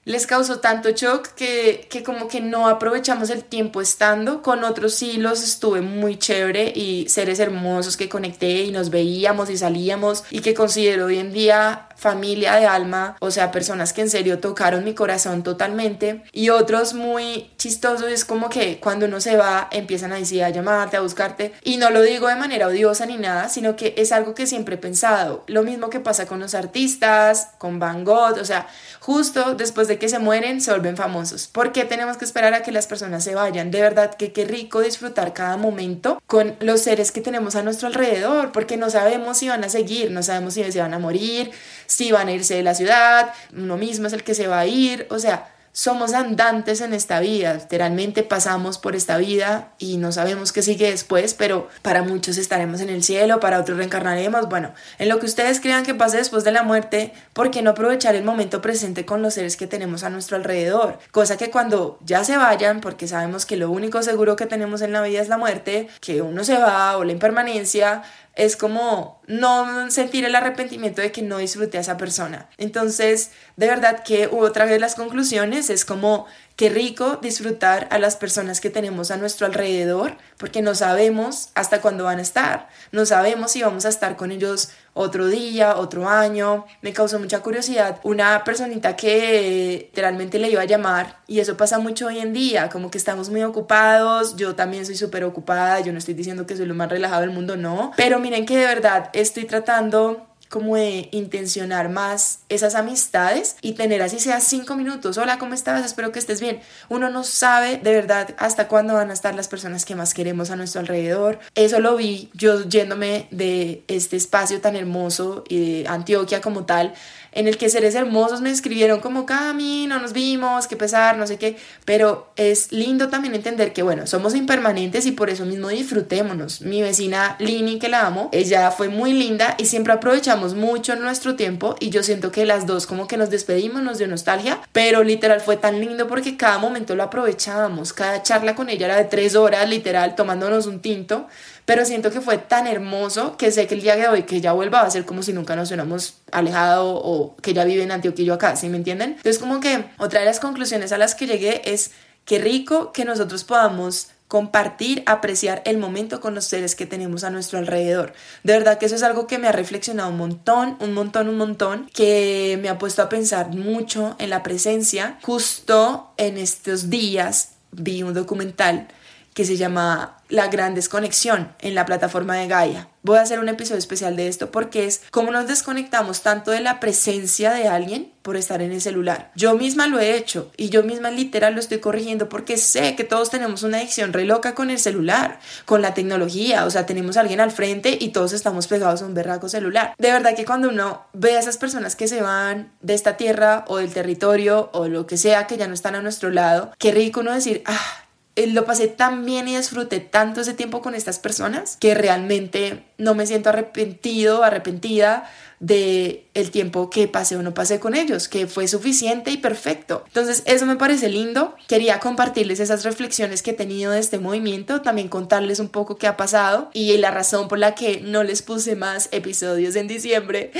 les 0.04 0.26
causó 0.26 0.60
tanto 0.60 0.90
shock 0.90 1.28
que, 1.28 1.86
que, 1.90 2.02
como 2.02 2.28
que 2.28 2.40
no 2.40 2.68
aprovechamos 2.68 3.30
el 3.30 3.44
tiempo 3.44 3.80
estando. 3.80 4.42
Con 4.42 4.64
otros 4.64 4.94
sí 4.94 5.16
los 5.16 5.42
estuve 5.42 5.80
muy 5.80 6.18
chévere 6.18 6.72
y 6.74 7.08
seres 7.08 7.40
hermosos 7.40 7.96
que 7.96 8.08
conecté 8.08 8.64
y 8.64 8.70
nos 8.70 8.90
veíamos 8.90 9.50
y 9.50 9.56
salíamos 9.56 10.24
y 10.30 10.40
que 10.40 10.54
considero 10.54 11.06
hoy 11.06 11.18
en 11.18 11.32
día 11.32 11.88
familia 11.96 12.54
de 12.56 12.66
alma, 12.66 13.16
o 13.20 13.30
sea, 13.30 13.50
personas 13.50 13.92
que 13.92 14.02
en 14.02 14.10
serio 14.10 14.38
tocaron 14.38 14.84
mi 14.84 14.94
corazón 14.94 15.42
totalmente 15.42 16.22
y 16.32 16.50
otros 16.50 16.94
muy 16.94 17.50
chistosos, 17.56 18.08
es 18.10 18.24
como 18.24 18.48
que 18.48 18.78
cuando 18.80 19.06
uno 19.06 19.20
se 19.20 19.36
va 19.36 19.68
empiezan 19.70 20.12
a 20.12 20.16
decir 20.16 20.44
a 20.44 20.50
llamarte, 20.50 20.96
a 20.96 21.00
buscarte 21.00 21.52
y 21.62 21.76
no 21.76 21.90
lo 21.90 22.02
digo 22.02 22.28
de 22.28 22.36
manera 22.36 22.66
odiosa 22.66 23.06
ni 23.06 23.16
nada, 23.16 23.48
sino 23.48 23.76
que 23.76 23.94
es 23.96 24.12
algo 24.12 24.34
que 24.34 24.46
siempre 24.46 24.76
he 24.76 24.78
pensado, 24.78 25.44
lo 25.46 25.62
mismo 25.62 25.90
que 25.90 26.00
pasa 26.00 26.26
con 26.26 26.40
los 26.40 26.54
artistas, 26.54 27.48
con 27.58 27.78
Van 27.78 28.04
Gogh, 28.04 28.38
o 28.40 28.44
sea, 28.44 28.66
justo 29.00 29.54
después 29.54 29.88
de 29.88 29.98
que 29.98 30.08
se 30.08 30.18
mueren 30.18 30.60
se 30.60 30.70
vuelven 30.70 30.96
famosos. 30.96 31.46
¿Por 31.46 31.72
qué 31.72 31.84
tenemos 31.84 32.16
que 32.16 32.24
esperar 32.24 32.54
a 32.54 32.62
que 32.62 32.72
las 32.72 32.86
personas 32.86 33.24
se 33.24 33.34
vayan? 33.34 33.70
De 33.70 33.80
verdad 33.80 34.14
que 34.14 34.32
qué 34.32 34.44
rico 34.44 34.80
disfrutar 34.80 35.32
cada 35.32 35.56
momento 35.56 36.22
con 36.26 36.56
los 36.60 36.82
seres 36.82 37.12
que 37.12 37.20
tenemos 37.20 37.56
a 37.56 37.62
nuestro 37.62 37.88
alrededor, 37.88 38.52
porque 38.52 38.76
no 38.76 38.90
sabemos 38.90 39.38
si 39.38 39.48
van 39.48 39.64
a 39.64 39.68
seguir, 39.68 40.10
no 40.10 40.22
sabemos 40.22 40.54
si 40.54 40.70
se 40.70 40.80
van 40.80 40.94
a 40.94 40.98
morir, 40.98 41.50
si 41.94 42.10
van 42.10 42.26
a 42.26 42.32
irse 42.32 42.56
de 42.56 42.64
la 42.64 42.74
ciudad, 42.74 43.32
uno 43.56 43.76
mismo 43.76 44.08
es 44.08 44.12
el 44.12 44.24
que 44.24 44.34
se 44.34 44.48
va 44.48 44.58
a 44.58 44.66
ir, 44.66 45.06
o 45.10 45.20
sea, 45.20 45.54
somos 45.70 46.12
andantes 46.12 46.80
en 46.80 46.92
esta 46.92 47.18
vida, 47.18 47.54
literalmente 47.54 48.22
pasamos 48.22 48.78
por 48.78 48.94
esta 48.94 49.16
vida 49.16 49.72
y 49.78 49.96
no 49.96 50.10
sabemos 50.10 50.52
qué 50.52 50.62
sigue 50.62 50.90
después, 50.90 51.34
pero 51.34 51.68
para 51.82 52.02
muchos 52.02 52.36
estaremos 52.36 52.80
en 52.80 52.90
el 52.90 53.02
cielo, 53.02 53.40
para 53.40 53.60
otros 53.60 53.78
reencarnaremos, 53.78 54.48
bueno, 54.48 54.72
en 54.98 55.08
lo 55.08 55.18
que 55.18 55.26
ustedes 55.26 55.60
crean 55.60 55.84
que 55.84 55.94
pase 55.94 56.16
después 56.16 56.44
de 56.44 56.52
la 56.52 56.62
muerte, 56.62 57.12
¿por 57.32 57.50
qué 57.50 57.62
no 57.62 57.70
aprovechar 57.70 58.14
el 58.14 58.22
momento 58.22 58.60
presente 58.60 59.04
con 59.04 59.20
los 59.20 59.34
seres 59.34 59.56
que 59.56 59.66
tenemos 59.66 60.04
a 60.04 60.10
nuestro 60.10 60.36
alrededor? 60.36 60.98
Cosa 61.12 61.36
que 61.36 61.50
cuando 61.50 61.98
ya 62.04 62.22
se 62.22 62.36
vayan, 62.36 62.80
porque 62.80 63.08
sabemos 63.08 63.46
que 63.46 63.56
lo 63.56 63.70
único 63.70 64.00
seguro 64.02 64.36
que 64.36 64.46
tenemos 64.46 64.80
en 64.80 64.92
la 64.92 65.02
vida 65.02 65.22
es 65.22 65.28
la 65.28 65.38
muerte, 65.38 65.88
que 66.00 66.22
uno 66.22 66.44
se 66.44 66.56
va 66.56 66.96
o 66.96 67.02
la 67.02 67.10
impermanencia, 67.10 68.02
es 68.36 68.56
como 68.56 69.20
no 69.26 69.90
sentir 69.90 70.24
el 70.24 70.34
arrepentimiento 70.34 71.00
de 71.00 71.12
que 71.12 71.22
no 71.22 71.38
disfruté 71.38 71.78
a 71.78 71.82
esa 71.82 71.96
persona. 71.96 72.48
Entonces, 72.58 73.30
de 73.56 73.68
verdad 73.68 74.02
que 74.02 74.26
otra 74.26 74.64
vez 74.64 74.80
las 74.80 74.96
conclusiones 74.96 75.70
es 75.70 75.84
como 75.84 76.26
Qué 76.56 76.68
rico 76.68 77.18
disfrutar 77.20 77.88
a 77.90 77.98
las 77.98 78.14
personas 78.14 78.60
que 78.60 78.70
tenemos 78.70 79.10
a 79.10 79.16
nuestro 79.16 79.44
alrededor, 79.44 80.16
porque 80.36 80.62
no 80.62 80.76
sabemos 80.76 81.48
hasta 81.56 81.80
cuándo 81.80 82.04
van 82.04 82.20
a 82.20 82.22
estar, 82.22 82.68
no 82.92 83.04
sabemos 83.06 83.50
si 83.50 83.62
vamos 83.62 83.84
a 83.86 83.88
estar 83.88 84.14
con 84.14 84.30
ellos 84.30 84.70
otro 84.92 85.26
día, 85.26 85.76
otro 85.76 86.08
año. 86.08 86.64
Me 86.80 86.92
causó 86.92 87.18
mucha 87.18 87.40
curiosidad 87.40 87.98
una 88.04 88.44
personita 88.44 88.94
que 88.94 89.88
literalmente 89.88 90.38
le 90.38 90.48
iba 90.48 90.62
a 90.62 90.66
llamar 90.66 91.18
y 91.26 91.40
eso 91.40 91.56
pasa 91.56 91.80
mucho 91.80 92.06
hoy 92.06 92.20
en 92.20 92.32
día, 92.32 92.68
como 92.68 92.88
que 92.88 92.98
estamos 92.98 93.30
muy 93.30 93.42
ocupados, 93.42 94.36
yo 94.36 94.54
también 94.54 94.86
soy 94.86 94.94
súper 94.94 95.24
ocupada, 95.24 95.80
yo 95.80 95.90
no 95.90 95.98
estoy 95.98 96.14
diciendo 96.14 96.46
que 96.46 96.56
soy 96.56 96.66
lo 96.66 96.74
más 96.74 96.88
relajado 96.88 97.22
del 97.22 97.30
mundo, 97.30 97.56
no, 97.56 97.90
pero 97.96 98.20
miren 98.20 98.46
que 98.46 98.56
de 98.56 98.66
verdad 98.66 99.10
estoy 99.12 99.44
tratando 99.44 100.28
como 100.48 100.76
de 100.76 101.08
intencionar 101.12 101.88
más 101.88 102.40
esas 102.48 102.74
amistades 102.74 103.56
y 103.60 103.72
tener 103.72 104.02
así 104.02 104.18
sea 104.18 104.40
cinco 104.40 104.76
minutos. 104.76 105.18
Hola, 105.18 105.38
¿cómo 105.38 105.54
estás? 105.54 105.84
Espero 105.84 106.12
que 106.12 106.18
estés 106.18 106.40
bien. 106.40 106.60
Uno 106.88 107.10
no 107.10 107.24
sabe 107.24 107.78
de 107.78 107.92
verdad 107.92 108.34
hasta 108.38 108.68
cuándo 108.68 108.94
van 108.94 109.10
a 109.10 109.12
estar 109.14 109.34
las 109.34 109.48
personas 109.48 109.84
que 109.84 109.94
más 109.94 110.14
queremos 110.14 110.50
a 110.50 110.56
nuestro 110.56 110.80
alrededor. 110.80 111.38
Eso 111.54 111.80
lo 111.80 111.96
vi 111.96 112.30
yo 112.34 112.62
yéndome 112.68 113.28
de 113.30 113.84
este 113.88 114.16
espacio 114.16 114.60
tan 114.60 114.76
hermoso 114.76 115.44
y 115.48 115.82
de 115.82 115.88
Antioquia 115.88 116.40
como 116.40 116.64
tal 116.64 116.94
en 117.34 117.48
el 117.48 117.58
que 117.58 117.68
seres 117.68 117.94
hermosos 117.94 118.40
me 118.40 118.50
escribieron 118.50 119.00
como 119.00 119.26
camino, 119.26 119.98
nos 120.00 120.12
vimos, 120.12 120.66
qué 120.66 120.76
pesar, 120.76 121.18
no 121.18 121.26
sé 121.26 121.36
qué, 121.36 121.56
pero 121.84 122.32
es 122.36 122.72
lindo 122.72 123.08
también 123.08 123.34
entender 123.34 123.72
que 123.72 123.82
bueno, 123.82 124.06
somos 124.06 124.34
impermanentes 124.34 125.04
y 125.06 125.12
por 125.12 125.28
eso 125.28 125.44
mismo 125.44 125.68
disfrutémonos. 125.68 126.62
Mi 126.62 126.80
vecina 126.80 127.36
Lini, 127.38 127.78
que 127.78 127.88
la 127.88 128.06
amo, 128.06 128.28
ella 128.32 128.70
fue 128.70 128.88
muy 128.88 129.12
linda 129.12 129.56
y 129.58 129.66
siempre 129.66 129.92
aprovechamos 129.92 130.54
mucho 130.54 130.96
nuestro 130.96 131.34
tiempo 131.34 131.76
y 131.80 131.90
yo 131.90 132.02
siento 132.02 132.30
que 132.30 132.46
las 132.46 132.66
dos 132.66 132.86
como 132.86 133.06
que 133.08 133.16
nos 133.16 133.30
despedimos, 133.30 133.82
nos 133.82 133.98
dio 133.98 134.06
nostalgia, 134.06 134.60
pero 134.72 135.02
literal 135.02 135.40
fue 135.40 135.56
tan 135.56 135.80
lindo 135.80 136.06
porque 136.06 136.36
cada 136.36 136.58
momento 136.58 136.94
lo 136.94 137.02
aprovechábamos, 137.02 137.92
cada 137.92 138.22
charla 138.22 138.54
con 138.54 138.68
ella 138.68 138.86
era 138.86 138.96
de 138.96 139.04
tres 139.04 139.34
horas, 139.34 139.68
literal, 139.68 140.14
tomándonos 140.14 140.66
un 140.66 140.80
tinto 140.80 141.26
pero 141.64 141.84
siento 141.84 142.10
que 142.10 142.20
fue 142.20 142.38
tan 142.38 142.66
hermoso 142.66 143.36
que 143.36 143.50
sé 143.50 143.66
que 143.66 143.74
el 143.74 143.82
día 143.82 143.96
de 143.96 144.08
hoy 144.08 144.24
que 144.24 144.36
ella 144.36 144.52
vuelva 144.52 144.82
va 144.82 144.86
a 144.86 144.90
ser 144.90 145.04
como 145.04 145.22
si 145.22 145.32
nunca 145.32 145.56
nos 145.56 145.68
hubiéramos 145.68 146.14
alejado 146.32 146.94
o 146.94 147.36
que 147.36 147.52
ella 147.52 147.64
vive 147.64 147.82
en 147.82 148.02
yo 148.02 148.34
acá, 148.34 148.56
¿sí 148.56 148.68
me 148.68 148.76
entienden? 148.76 149.10
Entonces 149.10 149.38
como 149.38 149.60
que 149.60 149.86
otra 149.98 150.20
de 150.20 150.26
las 150.26 150.40
conclusiones 150.40 150.92
a 150.92 150.98
las 150.98 151.14
que 151.14 151.26
llegué 151.26 151.62
es 151.64 151.92
que 152.24 152.38
rico 152.38 152.92
que 152.92 153.04
nosotros 153.04 153.44
podamos 153.44 154.08
compartir, 154.28 155.02
apreciar 155.06 155.62
el 155.64 155.78
momento 155.78 156.20
con 156.20 156.34
los 156.34 156.44
seres 156.46 156.74
que 156.74 156.86
tenemos 156.86 157.24
a 157.24 157.30
nuestro 157.30 157.58
alrededor. 157.58 158.14
De 158.42 158.54
verdad 158.54 158.78
que 158.78 158.86
eso 158.86 158.96
es 158.96 159.02
algo 159.02 159.26
que 159.26 159.38
me 159.38 159.46
ha 159.46 159.52
reflexionado 159.52 160.10
un 160.10 160.16
montón, 160.16 160.76
un 160.80 160.92
montón, 160.92 161.28
un 161.28 161.36
montón, 161.36 161.88
que 161.92 162.58
me 162.60 162.68
ha 162.68 162.78
puesto 162.78 163.02
a 163.02 163.08
pensar 163.08 163.50
mucho 163.50 164.16
en 164.18 164.30
la 164.30 164.42
presencia. 164.42 165.18
Justo 165.22 166.10
en 166.16 166.38
estos 166.38 166.90
días 166.90 167.50
vi 167.70 168.02
un 168.02 168.14
documental 168.14 168.88
que 169.34 169.44
se 169.44 169.56
llama 169.56 170.18
La 170.28 170.46
Gran 170.46 170.74
Desconexión 170.74 171.52
en 171.60 171.74
la 171.74 171.84
plataforma 171.84 172.36
de 172.36 172.46
Gaia. 172.46 172.88
Voy 173.02 173.18
a 173.18 173.22
hacer 173.22 173.40
un 173.40 173.50
episodio 173.50 173.78
especial 173.78 174.16
de 174.16 174.28
esto 174.28 174.50
porque 174.50 174.86
es 174.86 175.02
cómo 175.10 175.30
nos 175.30 175.46
desconectamos 175.46 176.22
tanto 176.22 176.52
de 176.52 176.60
la 176.60 176.80
presencia 176.80 177.52
de 177.52 177.68
alguien 177.68 178.12
por 178.22 178.36
estar 178.36 178.62
en 178.62 178.72
el 178.72 178.80
celular. 178.80 179.30
Yo 179.34 179.54
misma 179.54 179.88
lo 179.88 179.98
he 180.00 180.16
hecho 180.16 180.50
y 180.56 180.70
yo 180.70 180.82
misma 180.82 181.10
literal 181.10 181.52
lo 181.52 181.60
estoy 181.60 181.80
corrigiendo 181.80 182.30
porque 182.30 182.56
sé 182.56 182.96
que 182.96 183.04
todos 183.04 183.28
tenemos 183.28 183.62
una 183.62 183.76
adicción 183.76 184.14
re 184.14 184.24
loca 184.24 184.54
con 184.54 184.70
el 184.70 184.78
celular, 184.78 185.38
con 185.66 185.82
la 185.82 185.92
tecnología, 185.92 186.64
o 186.64 186.70
sea, 186.70 186.86
tenemos 186.86 187.18
a 187.18 187.20
alguien 187.20 187.40
al 187.40 187.50
frente 187.50 187.98
y 188.00 188.08
todos 188.08 188.32
estamos 188.32 188.68
pegados 188.68 189.02
a 189.02 189.06
un 189.06 189.12
berraco 189.12 189.50
celular. 189.50 189.94
De 189.98 190.10
verdad 190.10 190.34
que 190.34 190.46
cuando 190.46 190.70
uno 190.70 191.04
ve 191.12 191.36
a 191.36 191.40
esas 191.40 191.58
personas 191.58 191.96
que 191.96 192.08
se 192.08 192.22
van 192.22 192.72
de 192.80 192.94
esta 192.94 193.18
tierra 193.18 193.66
o 193.68 193.76
del 193.76 193.92
territorio 193.92 194.70
o 194.72 194.88
lo 194.88 195.06
que 195.06 195.18
sea 195.18 195.46
que 195.46 195.58
ya 195.58 195.66
no 195.66 195.74
están 195.74 195.94
a 195.94 196.00
nuestro 196.00 196.30
lado, 196.30 196.72
qué 196.78 196.92
rico 196.92 197.20
uno 197.20 197.34
decir, 197.34 197.62
ah, 197.66 198.03
lo 198.36 198.64
pasé 198.64 198.88
tan 198.88 199.24
bien 199.24 199.48
y 199.48 199.56
disfruté 199.56 200.00
tanto 200.00 200.40
ese 200.40 200.54
tiempo 200.54 200.82
con 200.82 200.94
estas 200.94 201.18
personas 201.18 201.76
que 201.78 201.94
realmente 201.94 202.84
no 202.98 203.14
me 203.14 203.26
siento 203.26 203.50
arrepentido, 203.50 204.44
arrepentida 204.44 205.30
de 205.60 206.26
el 206.34 206.50
tiempo 206.50 206.90
que 206.90 207.06
pasé 207.06 207.36
o 207.36 207.42
no 207.42 207.54
pasé 207.54 207.78
con 207.78 207.94
ellos, 207.94 208.28
que 208.28 208.46
fue 208.46 208.66
suficiente 208.66 209.30
y 209.30 209.36
perfecto. 209.36 210.02
Entonces, 210.08 210.42
eso 210.46 210.66
me 210.66 210.76
parece 210.76 211.08
lindo. 211.08 211.54
Quería 211.68 212.00
compartirles 212.00 212.60
esas 212.60 212.84
reflexiones 212.84 213.42
que 213.42 213.52
he 213.52 213.54
tenido 213.54 213.92
de 213.92 214.00
este 214.00 214.18
movimiento, 214.18 214.82
también 214.82 215.08
contarles 215.08 215.60
un 215.60 215.68
poco 215.68 215.96
qué 215.96 216.06
ha 216.06 216.16
pasado 216.16 216.70
y 216.74 216.96
la 216.98 217.12
razón 217.12 217.48
por 217.48 217.58
la 217.58 217.74
que 217.74 218.00
no 218.00 218.24
les 218.24 218.42
puse 218.42 218.74
más 218.74 219.08
episodios 219.12 219.76
en 219.76 219.86
diciembre, 219.86 220.50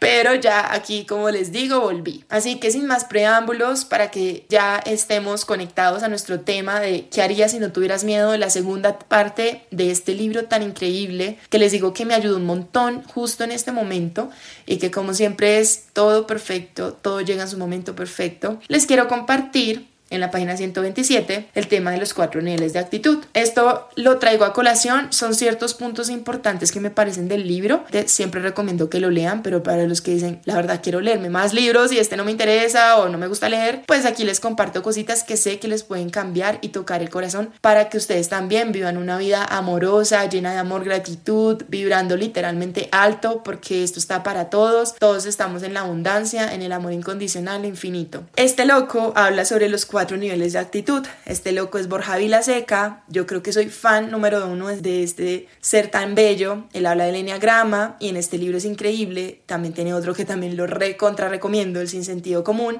pero 0.00 0.34
ya 0.34 0.72
aquí, 0.72 1.04
como 1.04 1.30
les 1.30 1.52
digo, 1.52 1.80
volví. 1.80 2.24
Así 2.30 2.58
que 2.58 2.70
sin 2.70 2.86
más 2.86 3.04
preámbulos, 3.04 3.84
para 3.84 4.10
que 4.10 4.46
ya 4.48 4.78
estemos 4.78 5.44
conectados 5.44 6.02
a 6.02 6.08
nuestro 6.08 6.40
tema 6.40 6.80
de 6.80 7.06
qué 7.10 7.22
harías 7.22 7.52
si 7.52 7.58
no 7.58 7.70
tuvieras 7.70 8.02
miedo 8.02 8.32
de 8.32 8.38
la 8.38 8.50
segunda 8.50 8.98
parte 8.98 9.66
de 9.70 9.90
este 9.90 10.14
libro 10.14 10.46
tan 10.46 10.62
increíble, 10.62 11.38
que 11.50 11.58
les 11.58 11.72
digo 11.78 11.92
que 11.92 12.04
me 12.04 12.14
ayudó 12.14 12.38
un 12.38 12.44
montón 12.44 13.04
justo 13.04 13.44
en 13.44 13.52
este 13.52 13.70
momento 13.70 14.30
y 14.66 14.78
que 14.78 14.90
como 14.90 15.14
siempre 15.14 15.60
es 15.60 15.86
todo 15.92 16.26
perfecto, 16.26 16.92
todo 16.92 17.20
llega 17.20 17.44
en 17.44 17.48
su 17.48 17.56
momento 17.56 17.94
perfecto, 17.94 18.58
les 18.66 18.84
quiero 18.84 19.06
compartir 19.06 19.86
en 20.10 20.20
la 20.20 20.30
página 20.30 20.56
127 20.56 21.48
el 21.54 21.68
tema 21.68 21.90
de 21.90 21.98
los 21.98 22.14
cuatro 22.14 22.40
niveles 22.40 22.72
de 22.72 22.78
actitud. 22.78 23.18
Esto 23.34 23.88
lo 23.96 24.18
traigo 24.18 24.44
a 24.44 24.52
colación, 24.52 25.12
son 25.12 25.34
ciertos 25.34 25.74
puntos 25.74 26.08
importantes 26.08 26.72
que 26.72 26.80
me 26.80 26.90
parecen 26.90 27.28
del 27.28 27.46
libro. 27.46 27.84
siempre 28.06 28.40
recomiendo 28.40 28.90
que 28.90 29.00
lo 29.00 29.10
lean, 29.10 29.42
pero 29.42 29.62
para 29.62 29.84
los 29.84 30.00
que 30.00 30.12
dicen, 30.12 30.40
la 30.44 30.54
verdad 30.54 30.80
quiero 30.82 31.00
leerme 31.00 31.30
más 31.30 31.52
libros 31.52 31.92
y 31.92 31.98
este 31.98 32.16
no 32.16 32.24
me 32.24 32.30
interesa 32.30 32.98
o 32.98 33.08
no 33.08 33.18
me 33.18 33.26
gusta 33.26 33.48
leer, 33.48 33.82
pues 33.86 34.04
aquí 34.04 34.24
les 34.24 34.40
comparto 34.40 34.82
cositas 34.82 35.22
que 35.22 35.36
sé 35.36 35.58
que 35.58 35.68
les 35.68 35.82
pueden 35.82 36.10
cambiar 36.10 36.58
y 36.62 36.68
tocar 36.68 37.02
el 37.02 37.10
corazón 37.10 37.50
para 37.60 37.88
que 37.88 37.98
ustedes 37.98 38.28
también 38.28 38.72
vivan 38.72 38.96
una 38.96 39.18
vida 39.18 39.44
amorosa, 39.44 40.28
llena 40.28 40.52
de 40.52 40.58
amor, 40.58 40.84
gratitud, 40.84 41.62
vibrando 41.68 42.16
literalmente 42.16 42.88
alto, 42.92 43.42
porque 43.42 43.82
esto 43.82 43.98
está 43.98 44.22
para 44.22 44.50
todos. 44.50 44.94
Todos 44.94 45.26
estamos 45.26 45.62
en 45.62 45.74
la 45.74 45.80
abundancia, 45.80 46.52
en 46.54 46.62
el 46.62 46.72
amor 46.72 46.92
incondicional, 46.92 47.64
infinito. 47.64 48.24
Este 48.36 48.64
loco 48.64 49.12
habla 49.14 49.44
sobre 49.44 49.68
los 49.68 49.86
cuatro 49.86 49.97
cuatro 49.98 50.16
niveles 50.16 50.52
de 50.52 50.60
actitud. 50.60 51.04
Este 51.26 51.50
loco 51.50 51.76
es 51.76 51.88
Borja 51.88 52.16
Vilaseca. 52.18 53.02
Yo 53.08 53.26
creo 53.26 53.42
que 53.42 53.52
soy 53.52 53.68
fan 53.68 54.12
número 54.12 54.46
uno 54.46 54.68
de 54.68 55.02
este 55.02 55.48
ser 55.60 55.88
tan 55.88 56.14
bello. 56.14 56.66
Él 56.72 56.86
habla 56.86 57.06
del 57.06 57.16
enneagrama 57.16 57.96
y 57.98 58.08
en 58.08 58.16
este 58.16 58.38
libro 58.38 58.58
es 58.58 58.64
increíble. 58.64 59.40
También 59.46 59.74
tiene 59.74 59.94
otro 59.94 60.14
que 60.14 60.24
también 60.24 60.56
lo 60.56 60.68
recontra 60.68 61.28
recomiendo, 61.28 61.80
el 61.80 61.88
sin 61.88 62.04
sentido 62.04 62.44
común. 62.44 62.78